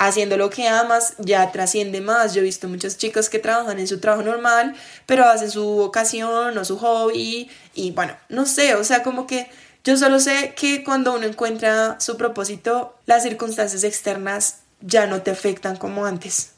haciendo 0.00 0.38
lo 0.38 0.48
que 0.48 0.66
amas 0.66 1.12
ya 1.18 1.52
trasciende 1.52 2.00
más. 2.00 2.32
Yo 2.32 2.40
he 2.40 2.44
visto 2.44 2.68
muchos 2.68 2.96
chicos 2.96 3.28
que 3.28 3.38
trabajan 3.38 3.78
en 3.78 3.86
su 3.86 4.00
trabajo 4.00 4.22
normal, 4.22 4.74
pero 5.04 5.26
hacen 5.26 5.50
su 5.50 5.62
vocación 5.62 6.56
o 6.56 6.64
su 6.64 6.78
hobby 6.78 7.50
y 7.74 7.90
bueno, 7.90 8.16
no 8.30 8.46
sé, 8.46 8.74
o 8.74 8.82
sea, 8.82 9.02
como 9.02 9.26
que 9.26 9.50
yo 9.84 9.98
solo 9.98 10.18
sé 10.18 10.54
que 10.56 10.82
cuando 10.82 11.14
uno 11.14 11.26
encuentra 11.26 12.00
su 12.00 12.16
propósito, 12.16 12.96
las 13.04 13.22
circunstancias 13.22 13.84
externas 13.84 14.60
ya 14.80 15.06
no 15.06 15.20
te 15.20 15.30
afectan 15.30 15.76
como 15.76 16.06
antes. 16.06 16.52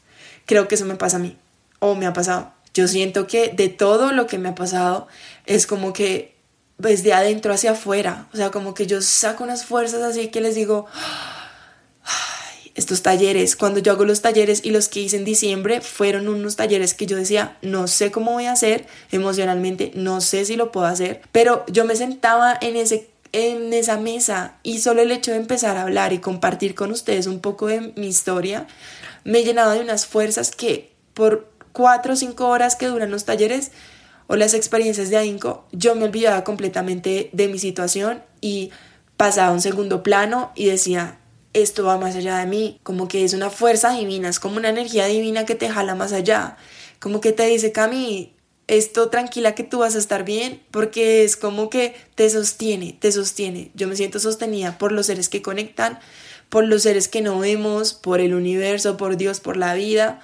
Creo 0.47 0.68
que 0.68 0.76
eso 0.76 0.84
me 0.84 0.95
pasa 0.95 1.16
a 1.16 1.20
mí 1.20 1.36
o 1.80 1.97
me 1.97 2.07
ha 2.07 2.12
pasado. 2.12 2.53
Yo 2.74 2.86
siento 2.86 3.26
que 3.26 3.49
de 3.49 3.68
todo 3.68 4.12
lo 4.12 4.28
que 4.28 4.38
me 4.38 4.51
ha 4.51 4.55
pasado 4.55 5.09
es 5.47 5.66
como 5.66 5.93
que 5.93 6.36
desde 6.78 7.12
adentro 7.12 7.53
hacia 7.53 7.72
afuera, 7.72 8.28
o 8.32 8.36
sea, 8.36 8.51
como 8.53 8.72
que 8.74 8.86
yo 8.86 9.03
saco 9.03 9.43
unas 9.43 9.64
fuerzas 9.64 10.03
así 10.03 10.28
que 10.28 10.40
les 10.40 10.55
digo, 10.55 10.86
estos 12.74 13.02
talleres, 13.02 13.56
cuando 13.56 13.80
yo 13.80 13.92
hago 13.92 14.04
los 14.04 14.22
talleres 14.22 14.60
y 14.64 14.70
los 14.70 14.88
que 14.88 15.00
hice 15.00 15.16
en 15.16 15.24
diciembre 15.24 15.80
fueron 15.80 16.28
unos 16.28 16.56
talleres 16.56 16.94
que 16.94 17.06
yo 17.06 17.16
decía, 17.16 17.58
no 17.60 17.86
sé 17.86 18.10
cómo 18.10 18.32
voy 18.32 18.46
a 18.46 18.52
hacer 18.52 18.86
emocionalmente, 19.10 19.92
no 19.94 20.20
sé 20.20 20.44
si 20.44 20.56
lo 20.56 20.72
puedo 20.72 20.86
hacer, 20.86 21.20
pero 21.32 21.64
yo 21.68 21.84
me 21.84 21.96
sentaba 21.96 22.56
en 22.60 22.76
ese 22.76 23.08
en 23.34 23.72
esa 23.72 23.96
mesa 23.96 24.58
y 24.62 24.80
solo 24.80 25.00
el 25.00 25.10
hecho 25.10 25.30
de 25.30 25.38
empezar 25.38 25.78
a 25.78 25.82
hablar 25.82 26.12
y 26.12 26.18
compartir 26.18 26.74
con 26.74 26.90
ustedes 26.90 27.26
un 27.26 27.40
poco 27.40 27.66
de 27.66 27.92
mi 27.96 28.06
historia 28.06 28.66
me 29.24 29.42
llenaba 29.42 29.72
de 29.72 29.80
unas 29.80 30.04
fuerzas 30.04 30.50
que 30.50 30.92
por 31.14 31.50
cuatro 31.72 32.12
o 32.12 32.16
cinco 32.16 32.48
horas 32.48 32.76
que 32.76 32.86
duran 32.86 33.10
los 33.10 33.24
talleres 33.24 33.72
o 34.26 34.36
las 34.36 34.54
experiencias 34.54 35.10
de 35.10 35.16
AINCO, 35.16 35.66
yo 35.72 35.94
me 35.94 36.04
olvidaba 36.04 36.44
completamente 36.44 37.30
de 37.32 37.48
mi 37.48 37.58
situación 37.58 38.22
y 38.40 38.70
pasaba 39.16 39.48
a 39.48 39.52
un 39.52 39.60
segundo 39.60 40.02
plano 40.02 40.52
y 40.54 40.66
decía, 40.66 41.18
esto 41.55 41.84
va 41.84 41.98
más 41.98 42.16
allá 42.16 42.38
de 42.38 42.46
mí, 42.46 42.80
como 42.82 43.09
que 43.09 43.24
es 43.24 43.34
una 43.34 43.50
fuerza 43.50 43.92
divina, 43.92 44.28
es 44.28 44.40
como 44.40 44.57
una 44.57 44.70
energía 44.70 45.07
divina 45.07 45.44
que 45.44 45.55
te 45.55 45.68
jala 45.68 45.94
más 45.94 46.12
allá, 46.12 46.57
como 46.98 47.20
que 47.20 47.32
te 47.32 47.46
dice, 47.46 47.72
Cami, 47.72 48.32
esto 48.68 49.11
tranquila 49.11 49.55
que 49.55 49.64
tú 49.64 49.80
vas 49.80 49.96
a 49.96 49.98
estar 49.98 50.24
bien, 50.24 50.62
porque 50.70 51.24
es 51.24 51.36
como 51.36 51.68
que 51.68 51.94
te 52.14 52.30
sostiene, 52.30 52.96
te 52.98 53.12
sostiene. 53.12 53.70
Yo 53.74 53.88
me 53.88 53.96
siento 53.96 54.18
sostenida 54.18 54.78
por 54.78 54.92
los 54.92 55.07
seres 55.07 55.28
que 55.28 55.42
conectan, 55.42 55.98
por 56.48 56.64
los 56.64 56.82
seres 56.84 57.09
que 57.09 57.20
no 57.20 57.38
vemos, 57.38 57.92
por 57.92 58.20
el 58.20 58.34
universo, 58.34 58.96
por 58.96 59.16
Dios, 59.16 59.40
por 59.40 59.57
la 59.57 59.74
vida. 59.74 60.20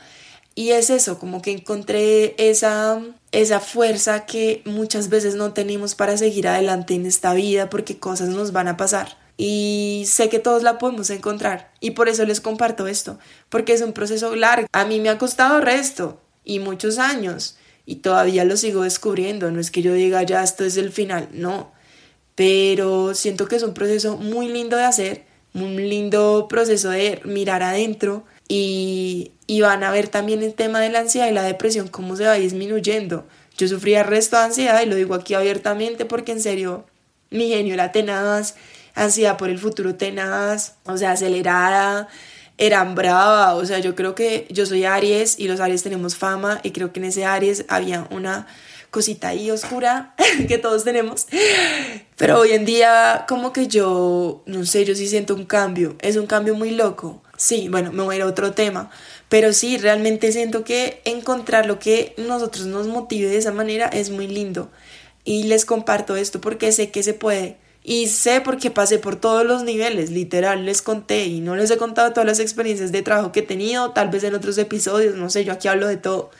Y 0.54 0.70
es 0.70 0.88
eso, 0.90 1.18
como 1.18 1.42
que 1.42 1.52
encontré 1.52 2.34
esa, 2.38 3.00
esa 3.32 3.60
fuerza 3.60 4.24
que 4.24 4.62
muchas 4.64 5.08
veces 5.08 5.34
no 5.34 5.52
tenemos 5.52 5.94
para 5.94 6.16
seguir 6.16 6.48
adelante 6.48 6.94
en 6.94 7.06
esta 7.06 7.34
vida 7.34 7.68
porque 7.68 7.98
cosas 7.98 8.28
nos 8.28 8.52
van 8.52 8.68
a 8.68 8.76
pasar 8.76 9.27
y 9.40 10.02
sé 10.06 10.28
que 10.28 10.40
todos 10.40 10.64
la 10.64 10.78
podemos 10.78 11.08
encontrar 11.10 11.70
y 11.80 11.92
por 11.92 12.08
eso 12.08 12.26
les 12.26 12.40
comparto 12.40 12.88
esto, 12.88 13.18
porque 13.48 13.72
es 13.72 13.80
un 13.80 13.92
proceso 13.92 14.34
largo. 14.34 14.66
A 14.72 14.84
mí 14.84 15.00
me 15.00 15.08
ha 15.08 15.16
costado 15.16 15.60
resto 15.60 16.20
y 16.44 16.58
muchos 16.58 16.98
años 16.98 17.56
y 17.86 17.96
todavía 17.96 18.44
lo 18.44 18.56
sigo 18.56 18.82
descubriendo, 18.82 19.50
no 19.50 19.60
es 19.60 19.70
que 19.70 19.80
yo 19.80 19.94
diga 19.94 20.24
ya 20.24 20.42
esto 20.42 20.64
es 20.64 20.76
el 20.76 20.90
final, 20.90 21.28
no, 21.32 21.72
pero 22.34 23.14
siento 23.14 23.46
que 23.46 23.56
es 23.56 23.62
un 23.62 23.74
proceso 23.74 24.16
muy 24.16 24.48
lindo 24.48 24.76
de 24.76 24.84
hacer, 24.84 25.24
un 25.54 25.76
lindo 25.76 26.46
proceso 26.48 26.90
de 26.90 27.20
mirar 27.24 27.62
adentro 27.62 28.24
y, 28.48 29.30
y 29.46 29.60
van 29.60 29.84
a 29.84 29.92
ver 29.92 30.08
también 30.08 30.42
el 30.42 30.54
tema 30.54 30.80
de 30.80 30.90
la 30.90 30.98
ansiedad 30.98 31.28
y 31.28 31.32
la 31.32 31.44
depresión, 31.44 31.86
cómo 31.88 32.16
se 32.16 32.24
va 32.24 32.34
disminuyendo. 32.34 33.24
Yo 33.56 33.66
sufría 33.68 34.02
resto 34.02 34.36
de 34.36 34.44
ansiedad 34.44 34.82
y 34.82 34.86
lo 34.86 34.96
digo 34.96 35.14
aquí 35.14 35.34
abiertamente 35.34 36.04
porque 36.04 36.32
en 36.32 36.40
serio 36.40 36.86
mi 37.30 37.48
genio 37.48 37.74
era 37.74 37.92
tenaz 37.92 38.54
ansiedad 39.02 39.36
por 39.36 39.50
el 39.50 39.58
futuro 39.58 39.94
tenaz, 39.94 40.74
o 40.84 40.96
sea, 40.96 41.12
acelerada, 41.12 42.08
era 42.58 42.82
brava, 42.84 43.54
o 43.54 43.64
sea, 43.64 43.78
yo 43.78 43.94
creo 43.94 44.14
que 44.14 44.46
yo 44.50 44.66
soy 44.66 44.84
Aries 44.84 45.38
y 45.38 45.46
los 45.46 45.60
Aries 45.60 45.82
tenemos 45.84 46.16
fama 46.16 46.60
y 46.64 46.72
creo 46.72 46.92
que 46.92 46.98
en 46.98 47.06
ese 47.06 47.24
Aries 47.24 47.64
había 47.68 48.06
una 48.10 48.46
cosita 48.90 49.28
ahí 49.28 49.50
oscura 49.50 50.14
que 50.48 50.58
todos 50.58 50.84
tenemos. 50.84 51.26
Pero 52.16 52.40
hoy 52.40 52.52
en 52.52 52.64
día 52.64 53.24
como 53.28 53.52
que 53.52 53.68
yo, 53.68 54.42
no 54.46 54.64
sé, 54.64 54.84
yo 54.84 54.94
sí 54.94 55.06
siento 55.08 55.34
un 55.34 55.46
cambio, 55.46 55.96
es 56.00 56.16
un 56.16 56.26
cambio 56.26 56.54
muy 56.54 56.72
loco. 56.72 57.22
Sí, 57.36 57.68
bueno, 57.68 57.92
me 57.92 58.02
voy 58.02 58.14
a 58.14 58.18
ir 58.18 58.22
a 58.22 58.26
otro 58.26 58.52
tema, 58.52 58.90
pero 59.28 59.52
sí, 59.52 59.78
realmente 59.78 60.32
siento 60.32 60.64
que 60.64 61.00
encontrar 61.04 61.66
lo 61.66 61.78
que 61.78 62.14
nosotros 62.16 62.66
nos 62.66 62.88
motive 62.88 63.28
de 63.28 63.36
esa 63.36 63.52
manera 63.52 63.86
es 63.86 64.10
muy 64.10 64.26
lindo. 64.26 64.70
Y 65.24 65.44
les 65.44 65.64
comparto 65.64 66.16
esto 66.16 66.40
porque 66.40 66.72
sé 66.72 66.90
que 66.90 67.04
se 67.04 67.14
puede 67.14 67.56
y 67.88 68.08
sé 68.08 68.42
porque 68.42 68.70
pasé 68.70 68.98
por 68.98 69.16
todos 69.16 69.46
los 69.46 69.62
niveles, 69.62 70.10
literal, 70.10 70.66
les 70.66 70.82
conté 70.82 71.24
y 71.24 71.40
no 71.40 71.56
les 71.56 71.70
he 71.70 71.78
contado 71.78 72.12
todas 72.12 72.26
las 72.26 72.38
experiencias 72.38 72.92
de 72.92 73.00
trabajo 73.00 73.32
que 73.32 73.40
he 73.40 73.42
tenido, 73.42 73.92
tal 73.92 74.10
vez 74.10 74.24
en 74.24 74.34
otros 74.34 74.58
episodios, 74.58 75.14
no 75.14 75.30
sé, 75.30 75.46
yo 75.46 75.54
aquí 75.54 75.68
hablo 75.68 75.88
de 75.88 75.96
todo. 75.96 76.30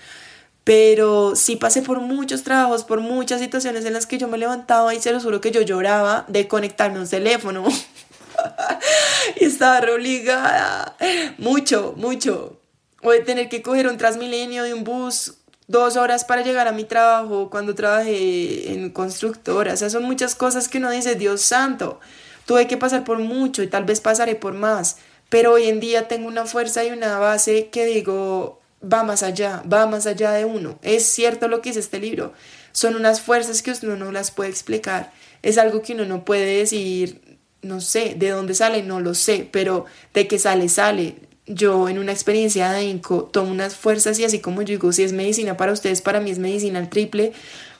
Pero 0.62 1.34
sí 1.36 1.57
pasé 1.57 1.80
por 1.80 2.01
muchos 2.01 2.42
trabajos, 2.42 2.84
por 2.84 3.01
muchas 3.01 3.40
situaciones 3.40 3.86
en 3.86 3.94
las 3.94 4.05
que 4.05 4.18
yo 4.18 4.28
me 4.28 4.36
levantaba 4.36 4.94
y 4.94 5.01
se 5.01 5.11
lo 5.11 5.20
juro 5.20 5.40
que 5.40 5.51
yo 5.51 5.62
lloraba 5.62 6.26
de 6.28 6.46
conectarme 6.49 6.99
a 6.99 7.01
un 7.01 7.09
teléfono. 7.09 7.64
y 9.40 9.44
estaba 9.46 9.78
obligada. 9.90 10.99
Mucho, 11.38 11.94
mucho. 11.96 12.61
O 13.01 13.11
de 13.11 13.20
tener 13.20 13.49
que 13.49 13.62
coger 13.62 13.88
un 13.88 13.96
Transmilenio 13.96 14.66
y 14.66 14.74
un 14.74 14.84
bus 14.84 15.38
dos 15.69 15.97
horas 15.97 16.25
para 16.25 16.43
llegar 16.43 16.66
a 16.66 16.73
mi 16.73 16.85
trabajo 16.85 17.51
cuando 17.51 17.75
trabajé 17.75 18.73
en 18.73 18.91
constructora. 18.91 19.75
O 19.75 19.77
sea, 19.77 19.91
son 19.91 20.03
muchas 20.03 20.35
cosas 20.35 20.69
que 20.69 20.79
uno 20.79 20.91
dice, 20.91 21.14
Dios 21.14 21.43
santo, 21.43 22.01
tuve 22.47 22.66
que 22.66 22.79
pasar 22.79 23.05
por 23.05 23.19
mucho 23.19 23.62
y 23.62 23.69
tal 23.69 23.85
vez 23.85 24.01
pasaré 24.01 24.35
por 24.35 24.55
más. 24.55 24.97
Pero 25.29 25.53
hoy 25.53 25.69
en 25.69 25.79
día 25.79 26.09
tengo 26.09 26.27
una 26.27 26.47
fuerza 26.47 26.85
y 26.85 26.91
una 26.91 27.19
base 27.19 27.69
que 27.69 27.85
digo, 27.85 28.61
va 28.83 29.05
más 29.05 29.23
allá, 29.23 29.62
va 29.71 29.87
más 29.87 30.07
allá 30.07 30.33
de 30.33 30.47
uno. 30.47 30.79
Es 30.83 31.05
cierto 31.05 31.49
lo 31.49 31.61
que 31.61 31.71
dice 31.71 31.81
este 31.81 32.01
libro. 32.01 32.33
Son 32.73 32.97
unas 32.97 33.21
fuerzas 33.21 33.62
que 33.62 33.75
uno 33.83 33.97
no 33.97 34.11
las 34.11 34.31
puede 34.31 34.51
explicar. 34.51 35.12
Es 35.43 35.59
algo 35.59 35.83
que 35.83 35.93
uno 35.93 36.07
no 36.07 36.25
puede 36.25 36.59
decir, 36.59 37.39
no 37.61 37.83
sé, 37.83 38.14
de 38.16 38.31
dónde 38.31 38.55
sale, 38.55 38.83
no 38.83 39.01
lo 39.01 39.14
sé, 39.14 39.47
pero 39.51 39.85
de 40.14 40.27
que 40.27 40.39
sale, 40.39 40.71
sale 40.71 41.28
yo 41.49 41.88
en 41.88 41.99
una 41.99 42.12
experiencia 42.12 42.70
de 42.72 42.84
INCO 42.84 43.24
tomo 43.24 43.51
unas 43.51 43.74
fuerzas 43.74 44.18
y 44.18 44.24
así 44.24 44.40
como 44.40 44.62
yo 44.62 44.68
digo, 44.68 44.92
si 44.92 45.03
es 45.03 45.12
medicina 45.12 45.57
para 45.57 45.72
ustedes, 45.72 46.03
para 46.03 46.20
mí 46.20 46.30
es 46.30 46.38
medicina 46.38 46.78
al 46.78 46.90
triple. 46.90 47.32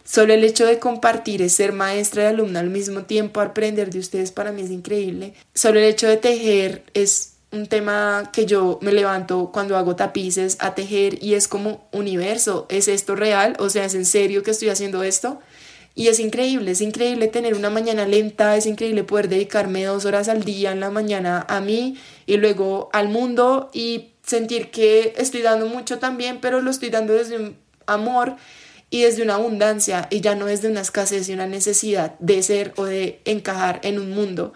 Solo 0.05 0.33
el 0.33 0.43
hecho 0.43 0.65
de 0.65 0.79
compartir 0.79 1.43
es 1.43 1.53
ser 1.53 1.73
maestra 1.73 2.23
y 2.23 2.27
alumna 2.27 2.61
al 2.61 2.71
mismo 2.71 3.03
tiempo, 3.03 3.41
aprender 3.41 3.91
de 3.91 3.99
ustedes 3.99 4.33
para 4.33 4.53
mí 4.53 4.63
es 4.63 4.71
increíble. 4.71 5.35
Solo 5.55 5.79
el 5.79 5.85
hecho 5.85 6.09
de 6.09 6.17
tejer 6.17 6.83
es 6.95 7.35
un 7.51 7.67
tema 7.67 8.31
que 8.33 8.47
yo 8.47 8.79
me 8.83 8.93
levanto 8.93 9.51
cuando 9.53 9.77
hago 9.77 9.97
tapices 9.97 10.57
a 10.61 10.75
tejer 10.75 11.23
y 11.23 11.35
es 11.35 11.49
como 11.49 11.89
universo, 11.93 12.67
¿es 12.69 12.89
esto 12.89 13.17
real? 13.17 13.57
O 13.59 13.71
sea, 13.71 13.85
¿es 13.85 13.95
en 13.95 14.05
serio 14.05 14.43
que 14.43 14.51
estoy 14.51 14.69
haciendo 14.69 15.03
esto? 15.03 15.41
Y 15.99 16.07
es 16.07 16.21
increíble, 16.21 16.71
es 16.71 16.81
increíble 16.81 17.27
tener 17.27 17.55
una 17.55 17.71
mañana 17.71 18.07
lenta, 18.07 18.57
es 18.57 18.67
increíble 18.67 19.03
poder 19.03 19.29
dedicarme 19.29 19.83
dos 19.83 20.05
horas 20.05 20.29
al 20.29 20.45
día 20.45 20.71
en 20.71 20.79
la 20.79 20.91
mañana 20.91 21.45
a 21.49 21.61
mí 21.61 21.97
y 22.25 22.37
luego 22.37 22.89
al 22.93 23.09
mundo 23.09 23.69
y 23.73 24.11
sentir 24.25 24.71
que 24.71 25.13
estoy 25.17 25.43
dando 25.43 25.67
mucho 25.67 25.99
también, 25.99 26.39
pero 26.41 26.61
lo 26.61 26.71
estoy 26.71 26.91
dando 26.91 27.15
desde 27.15 27.39
un 27.39 27.57
amor 27.87 28.37
y 28.91 29.03
desde 29.03 29.25
una 29.25 29.35
abundancia 29.35 30.07
y 30.09 30.21
ya 30.21 30.37
no 30.37 30.47
desde 30.47 30.69
una 30.69 30.83
escasez 30.83 31.29
y 31.29 31.33
una 31.33 31.49
necesidad 31.49 32.17
de 32.21 32.45
ser 32.45 32.75
o 32.77 32.85
de 32.85 33.21
encajar 33.25 33.81
en 33.83 33.99
un 33.99 34.13
mundo. 34.13 34.53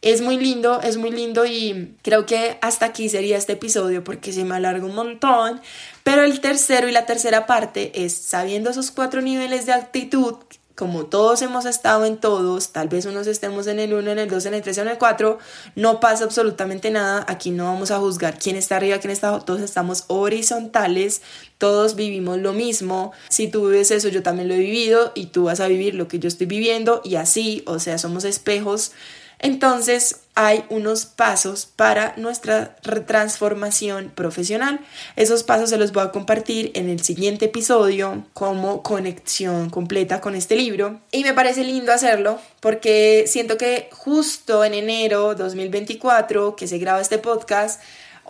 Es 0.00 0.20
muy 0.20 0.38
lindo, 0.38 0.80
es 0.80 0.96
muy 0.96 1.10
lindo 1.10 1.44
y 1.44 1.96
creo 2.02 2.24
que 2.24 2.56
hasta 2.60 2.86
aquí 2.86 3.08
sería 3.08 3.36
este 3.36 3.54
episodio 3.54 4.04
porque 4.04 4.32
se 4.32 4.44
me 4.44 4.54
alarga 4.54 4.86
un 4.86 4.94
montón. 4.94 5.60
Pero 6.04 6.22
el 6.22 6.40
tercero 6.40 6.88
y 6.88 6.92
la 6.92 7.04
tercera 7.04 7.46
parte 7.46 7.90
es 8.04 8.12
sabiendo 8.12 8.70
esos 8.70 8.92
cuatro 8.92 9.22
niveles 9.22 9.66
de 9.66 9.72
actitud 9.72 10.36
como 10.78 11.06
todos 11.06 11.42
hemos 11.42 11.66
estado 11.66 12.04
en 12.04 12.18
todos, 12.18 12.70
tal 12.70 12.86
vez 12.86 13.04
unos 13.04 13.26
estemos 13.26 13.66
en 13.66 13.80
el 13.80 13.92
1, 13.92 14.12
en 14.12 14.18
el 14.20 14.30
2, 14.30 14.46
en 14.46 14.54
el 14.54 14.62
3 14.62 14.78
o 14.78 14.82
en 14.82 14.88
el 14.88 14.98
4, 14.98 15.38
no 15.74 15.98
pasa 15.98 16.22
absolutamente 16.22 16.92
nada, 16.92 17.26
aquí 17.26 17.50
no 17.50 17.64
vamos 17.64 17.90
a 17.90 17.98
juzgar 17.98 18.38
quién 18.38 18.54
está 18.54 18.76
arriba, 18.76 18.98
quién 18.98 19.10
está 19.10 19.26
abajo, 19.26 19.44
todos 19.44 19.60
estamos 19.60 20.04
horizontales, 20.06 21.20
todos 21.58 21.96
vivimos 21.96 22.38
lo 22.38 22.52
mismo, 22.52 23.10
si 23.28 23.48
tú 23.48 23.66
vives 23.66 23.90
eso 23.90 24.06
yo 24.06 24.22
también 24.22 24.46
lo 24.46 24.54
he 24.54 24.58
vivido 24.58 25.10
y 25.16 25.26
tú 25.26 25.44
vas 25.44 25.58
a 25.58 25.66
vivir 25.66 25.96
lo 25.96 26.06
que 26.06 26.20
yo 26.20 26.28
estoy 26.28 26.46
viviendo 26.46 27.00
y 27.04 27.16
así, 27.16 27.64
o 27.66 27.80
sea, 27.80 27.98
somos 27.98 28.22
espejos 28.22 28.92
Entonces 29.40 30.20
hay 30.34 30.64
unos 30.68 31.04
pasos 31.04 31.66
para 31.66 32.14
nuestra 32.16 32.76
transformación 32.76 34.12
profesional. 34.14 34.80
Esos 35.16 35.42
pasos 35.42 35.70
se 35.70 35.78
los 35.78 35.92
voy 35.92 36.04
a 36.04 36.12
compartir 36.12 36.70
en 36.74 36.88
el 36.88 37.00
siguiente 37.02 37.46
episodio 37.46 38.24
como 38.34 38.82
conexión 38.82 39.70
completa 39.70 40.20
con 40.20 40.34
este 40.34 40.56
libro. 40.56 41.00
Y 41.12 41.24
me 41.24 41.34
parece 41.34 41.64
lindo 41.64 41.92
hacerlo 41.92 42.38
porque 42.60 43.24
siento 43.26 43.58
que 43.58 43.88
justo 43.92 44.64
en 44.64 44.74
enero 44.74 45.34
2024 45.34 46.56
que 46.56 46.66
se 46.66 46.78
graba 46.78 47.00
este 47.00 47.18
podcast, 47.18 47.80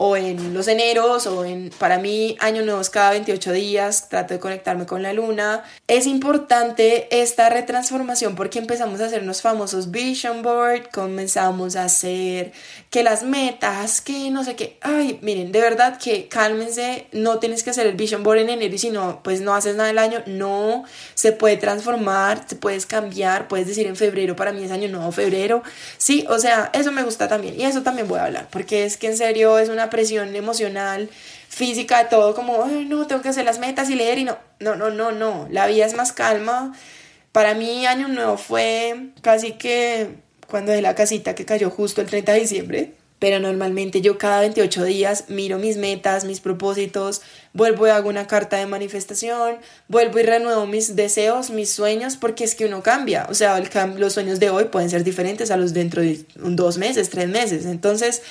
o 0.01 0.17
en 0.17 0.55
los 0.55 0.69
eneros 0.69 1.27
o 1.27 1.45
en, 1.45 1.71
para 1.79 1.99
mí, 1.99 2.37
año 2.41 2.63
nuevos 2.63 2.89
cada 2.89 3.11
28 3.11 3.53
días, 3.53 4.09
trato 4.09 4.35
de 4.35 4.41
conectarme 4.41 4.87
con 4.87 5.03
la 5.03 5.13
luna. 5.13 5.65
Es 5.89 6.07
importante 6.07 7.09
esta 7.21 7.49
retransformación 7.49 8.35
porque 8.37 8.59
empezamos 8.59 9.01
a 9.01 9.07
hacer 9.07 9.23
unos 9.23 9.43
famosos 9.43 9.91
vision 9.91 10.43
board, 10.43 10.91
comenzamos 10.93 11.77
a 11.77 11.85
hacer 11.85 12.53
que 12.91 13.03
las 13.03 13.23
metas, 13.23 14.01
que 14.01 14.31
no 14.31 14.45
sé 14.45 14.57
qué, 14.57 14.79
ay, 14.83 15.19
miren, 15.23 15.53
de 15.53 15.61
verdad 15.61 15.99
que 15.99 16.29
cálmense, 16.29 17.07
no 17.13 17.39
tienes 17.39 17.63
que 17.63 17.71
hacer 17.71 17.87
el 17.87 17.97
vision 17.97 18.23
board 18.23 18.39
en 18.39 18.51
enero 18.51 18.75
y 18.75 18.79
si 18.79 18.91
no, 18.91 19.21
pues 19.23 19.41
no 19.41 19.55
haces 19.55 19.75
nada 19.77 19.89
del 19.89 19.99
año, 19.99 20.23
no, 20.27 20.85
se 21.15 21.33
puede 21.33 21.57
transformar, 21.57 22.47
te 22.47 22.57
puedes 22.57 22.87
cambiar, 22.87 23.49
puedes 23.49 23.67
decir 23.67 23.87
en 23.87 23.97
febrero, 23.97 24.37
para 24.37 24.53
mí 24.53 24.63
es 24.63 24.71
año 24.71 24.89
nuevo, 24.89 25.11
febrero, 25.11 25.63
sí, 25.97 26.25
o 26.29 26.39
sea, 26.39 26.71
eso 26.73 26.93
me 26.93 27.03
gusta 27.03 27.29
también 27.29 27.61
y 27.61 27.65
eso 27.65 27.83
también 27.83 28.07
voy 28.07 28.21
a 28.21 28.27
hablar 28.27 28.49
porque 28.51 28.85
es 28.85 28.97
que 28.97 29.09
en 29.09 29.17
serio 29.17 29.59
es 29.59 29.69
una 29.69 29.88
presión 29.91 30.35
emocional, 30.37 31.11
física, 31.49 32.09
todo 32.09 32.35
como, 32.35 32.67
no, 32.67 33.07
tengo 33.07 33.23
que 33.23 33.29
hacer 33.29 33.45
las 33.45 33.59
metas 33.59 33.91
y 33.91 33.95
leer 33.95 34.19
y 34.19 34.25
no, 34.25 34.39
no, 34.61 34.77
no, 34.77 34.91
no, 34.91 35.13
no, 35.13 35.49
la 35.51 35.67
vida 35.67 35.87
es 35.87 35.95
más 35.95 36.13
calma. 36.13 36.75
Para 37.33 37.55
mí 37.55 37.87
año 37.87 38.09
nuevo 38.09 38.37
fue 38.37 39.11
casi 39.23 39.53
que 39.53 40.17
cuando 40.49 40.73
de 40.73 40.83
la 40.83 40.95
casita 40.95 41.35
que 41.35 41.45
cayó 41.45 41.71
justo 41.71 42.01
el 42.01 42.07
30 42.07 42.33
de 42.33 42.41
diciembre, 42.41 42.93
pero 43.19 43.41
normalmente 43.41 44.01
yo 44.01 44.17
cada 44.17 44.41
28 44.41 44.85
días 44.85 45.25
miro 45.29 45.59
mis 45.59 45.77
metas, 45.77 46.25
mis 46.25 46.41
propósitos, 46.41 47.23
vuelvo 47.53 47.87
y 47.87 47.91
hago 47.91 48.09
una 48.09 48.27
carta 48.27 48.57
de 48.57 48.67
manifestación, 48.67 49.57
vuelvo 49.89 50.21
y 50.21 50.23
renuevo 50.23 50.67
mis 50.67 50.95
deseos, 50.95 51.51
mis 51.51 51.71
sueños, 51.71 52.17
porque 52.17 52.45
es 52.45 52.55
que 52.55 52.67
uno 52.67 52.83
cambia, 52.83 53.27
o 53.29 53.35
sea, 53.35 53.61
los 53.97 54.13
sueños 54.13 54.39
de 54.39 54.51
hoy 54.51 54.67
pueden 54.67 54.89
ser 54.89 55.03
diferentes 55.03 55.51
a 55.51 55.57
los 55.57 55.75
dentro 55.75 56.03
de 56.03 56.25
dos 56.37 56.79
meses, 56.79 57.11
tres 57.11 57.29
meses, 57.29 57.67
entonces 57.67 58.23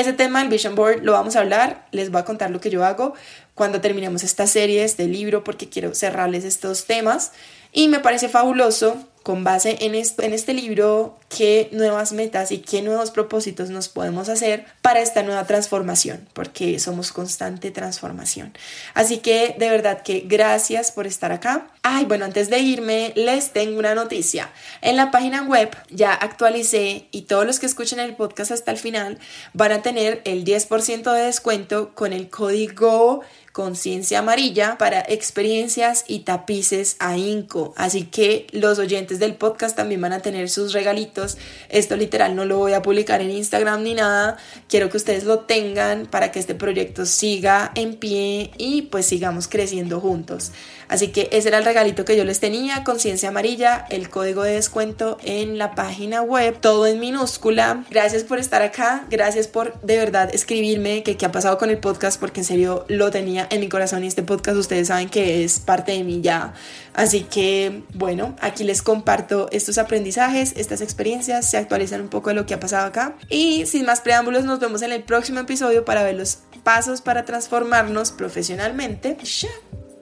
ese 0.00 0.12
tema 0.12 0.40
del 0.40 0.48
Vision 0.48 0.74
Board 0.74 1.02
lo 1.02 1.12
vamos 1.12 1.36
a 1.36 1.40
hablar, 1.40 1.86
les 1.92 2.10
voy 2.10 2.20
a 2.20 2.24
contar 2.24 2.50
lo 2.50 2.60
que 2.60 2.68
yo 2.68 2.84
hago 2.84 3.14
cuando 3.54 3.80
terminemos 3.80 4.24
esta 4.24 4.46
serie, 4.46 4.82
este 4.82 5.06
libro, 5.06 5.44
porque 5.44 5.68
quiero 5.68 5.94
cerrarles 5.94 6.44
estos 6.44 6.86
temas. 6.86 7.32
Y 7.72 7.88
me 7.88 8.00
parece 8.00 8.28
fabuloso 8.28 8.96
con 9.22 9.44
base 9.44 9.78
en, 9.80 9.94
esto, 9.94 10.22
en 10.22 10.32
este 10.32 10.52
libro 10.52 11.16
qué 11.36 11.68
nuevas 11.72 12.12
metas 12.12 12.52
y 12.52 12.58
qué 12.58 12.80
nuevos 12.80 13.10
propósitos 13.10 13.70
nos 13.70 13.88
podemos 13.88 14.28
hacer 14.28 14.66
para 14.82 15.00
esta 15.00 15.22
nueva 15.22 15.46
transformación, 15.46 16.28
porque 16.32 16.78
somos 16.78 17.12
constante 17.12 17.72
transformación. 17.72 18.52
Así 18.94 19.18
que 19.18 19.56
de 19.58 19.68
verdad 19.68 20.02
que 20.02 20.20
gracias 20.20 20.92
por 20.92 21.06
estar 21.06 21.32
acá. 21.32 21.68
Ay, 21.82 22.04
bueno, 22.04 22.24
antes 22.24 22.50
de 22.50 22.60
irme, 22.60 23.12
les 23.16 23.52
tengo 23.52 23.78
una 23.78 23.94
noticia. 23.94 24.50
En 24.80 24.96
la 24.96 25.10
página 25.10 25.42
web 25.42 25.76
ya 25.90 26.14
actualicé 26.14 27.08
y 27.10 27.22
todos 27.22 27.44
los 27.44 27.58
que 27.58 27.66
escuchen 27.66 27.98
el 27.98 28.14
podcast 28.14 28.52
hasta 28.52 28.70
el 28.70 28.78
final 28.78 29.18
van 29.52 29.72
a 29.72 29.82
tener 29.82 30.22
el 30.24 30.44
10% 30.44 31.12
de 31.12 31.22
descuento 31.22 31.94
con 31.94 32.12
el 32.12 32.30
código 32.30 33.22
conciencia 33.54 34.18
amarilla 34.18 34.76
para 34.78 34.98
experiencias 34.98 36.04
y 36.08 36.20
tapices 36.20 36.96
a 36.98 37.16
Inco. 37.16 37.72
Así 37.76 38.02
que 38.02 38.48
los 38.50 38.80
oyentes 38.80 39.20
del 39.20 39.36
podcast 39.36 39.76
también 39.76 40.00
van 40.00 40.12
a 40.12 40.18
tener 40.18 40.50
sus 40.50 40.72
regalitos. 40.72 41.23
Esto 41.68 41.96
literal 41.96 42.36
no 42.36 42.44
lo 42.44 42.58
voy 42.58 42.72
a 42.72 42.82
publicar 42.82 43.20
en 43.20 43.30
Instagram 43.30 43.82
ni 43.82 43.94
nada. 43.94 44.36
Quiero 44.68 44.90
que 44.90 44.96
ustedes 44.96 45.24
lo 45.24 45.40
tengan 45.40 46.06
para 46.06 46.30
que 46.32 46.38
este 46.38 46.54
proyecto 46.54 47.06
siga 47.06 47.72
en 47.74 47.94
pie 47.94 48.50
y 48.58 48.82
pues 48.82 49.06
sigamos 49.06 49.48
creciendo 49.48 50.00
juntos. 50.00 50.52
Así 50.88 51.08
que 51.08 51.28
ese 51.32 51.48
era 51.48 51.58
el 51.58 51.64
regalito 51.64 52.04
que 52.04 52.16
yo 52.16 52.24
les 52.24 52.40
tenía, 52.40 52.84
conciencia 52.84 53.30
amarilla, 53.30 53.86
el 53.90 54.10
código 54.10 54.42
de 54.42 54.52
descuento 54.52 55.18
en 55.24 55.58
la 55.58 55.74
página 55.74 56.22
web, 56.22 56.58
todo 56.60 56.86
en 56.86 57.00
minúscula. 57.00 57.84
Gracias 57.90 58.22
por 58.22 58.38
estar 58.38 58.62
acá, 58.62 59.06
gracias 59.10 59.48
por 59.48 59.80
de 59.80 59.96
verdad 59.96 60.30
escribirme 60.32 61.02
que 61.02 61.16
qué 61.16 61.26
ha 61.26 61.32
pasado 61.32 61.58
con 61.58 61.70
el 61.70 61.78
podcast, 61.78 62.20
porque 62.20 62.40
en 62.40 62.44
serio 62.44 62.84
lo 62.88 63.10
tenía 63.10 63.46
en 63.50 63.60
mi 63.60 63.68
corazón 63.68 64.04
y 64.04 64.08
este 64.08 64.22
podcast 64.22 64.56
ustedes 64.56 64.88
saben 64.88 65.08
que 65.08 65.44
es 65.44 65.58
parte 65.58 65.92
de 65.92 66.04
mí 66.04 66.20
ya. 66.20 66.54
Así 66.92 67.22
que 67.22 67.82
bueno, 67.94 68.36
aquí 68.40 68.62
les 68.62 68.82
comparto 68.82 69.48
estos 69.50 69.78
aprendizajes, 69.78 70.52
estas 70.56 70.80
experiencias, 70.80 71.13
se 71.22 71.56
actualizan 71.56 72.00
un 72.00 72.08
poco 72.08 72.30
de 72.30 72.34
lo 72.34 72.46
que 72.46 72.54
ha 72.54 72.60
pasado 72.60 72.86
acá. 72.86 73.16
Y 73.28 73.66
sin 73.66 73.86
más 73.86 74.00
preámbulos, 74.00 74.44
nos 74.44 74.60
vemos 74.60 74.82
en 74.82 74.92
el 74.92 75.02
próximo 75.02 75.40
episodio 75.40 75.84
para 75.84 76.02
ver 76.02 76.16
los 76.16 76.38
pasos 76.62 77.00
para 77.02 77.24
transformarnos 77.24 78.10
profesionalmente 78.10 79.18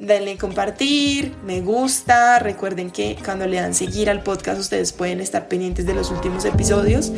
denle 0.03 0.37
compartir, 0.37 1.33
me 1.47 1.61
gusta. 1.61 2.39
Recuerden 2.41 2.91
que 2.91 3.17
cuando 3.25 3.47
le 3.47 3.57
dan 3.57 3.73
seguir 3.73 4.11
al 4.11 4.23
podcast 4.23 4.61
ustedes 4.61 4.93
pueden 4.93 5.21
estar 5.21 5.49
pendientes 5.49 5.87
de 5.87 5.95
los 5.95 6.11
últimos 6.11 6.45
episodios. 6.45 7.13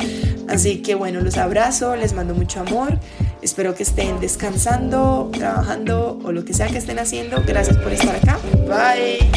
Así 0.47 0.81
que 0.81 0.95
bueno, 0.95 1.19
los 1.21 1.37
abrazo, 1.37 1.95
les 1.95 2.13
mando 2.13 2.35
mucho 2.35 2.61
amor. 2.61 2.99
Espero 3.41 3.75
que 3.75 3.83
estén 3.83 4.19
descansando, 4.19 5.29
trabajando 5.33 6.19
o 6.23 6.31
lo 6.31 6.45
que 6.45 6.53
sea 6.53 6.67
que 6.67 6.77
estén 6.77 6.99
haciendo. 6.99 7.43
Gracias 7.45 7.77
por 7.77 7.91
estar 7.91 8.15
acá. 8.15 8.39
Bye. 8.67 9.35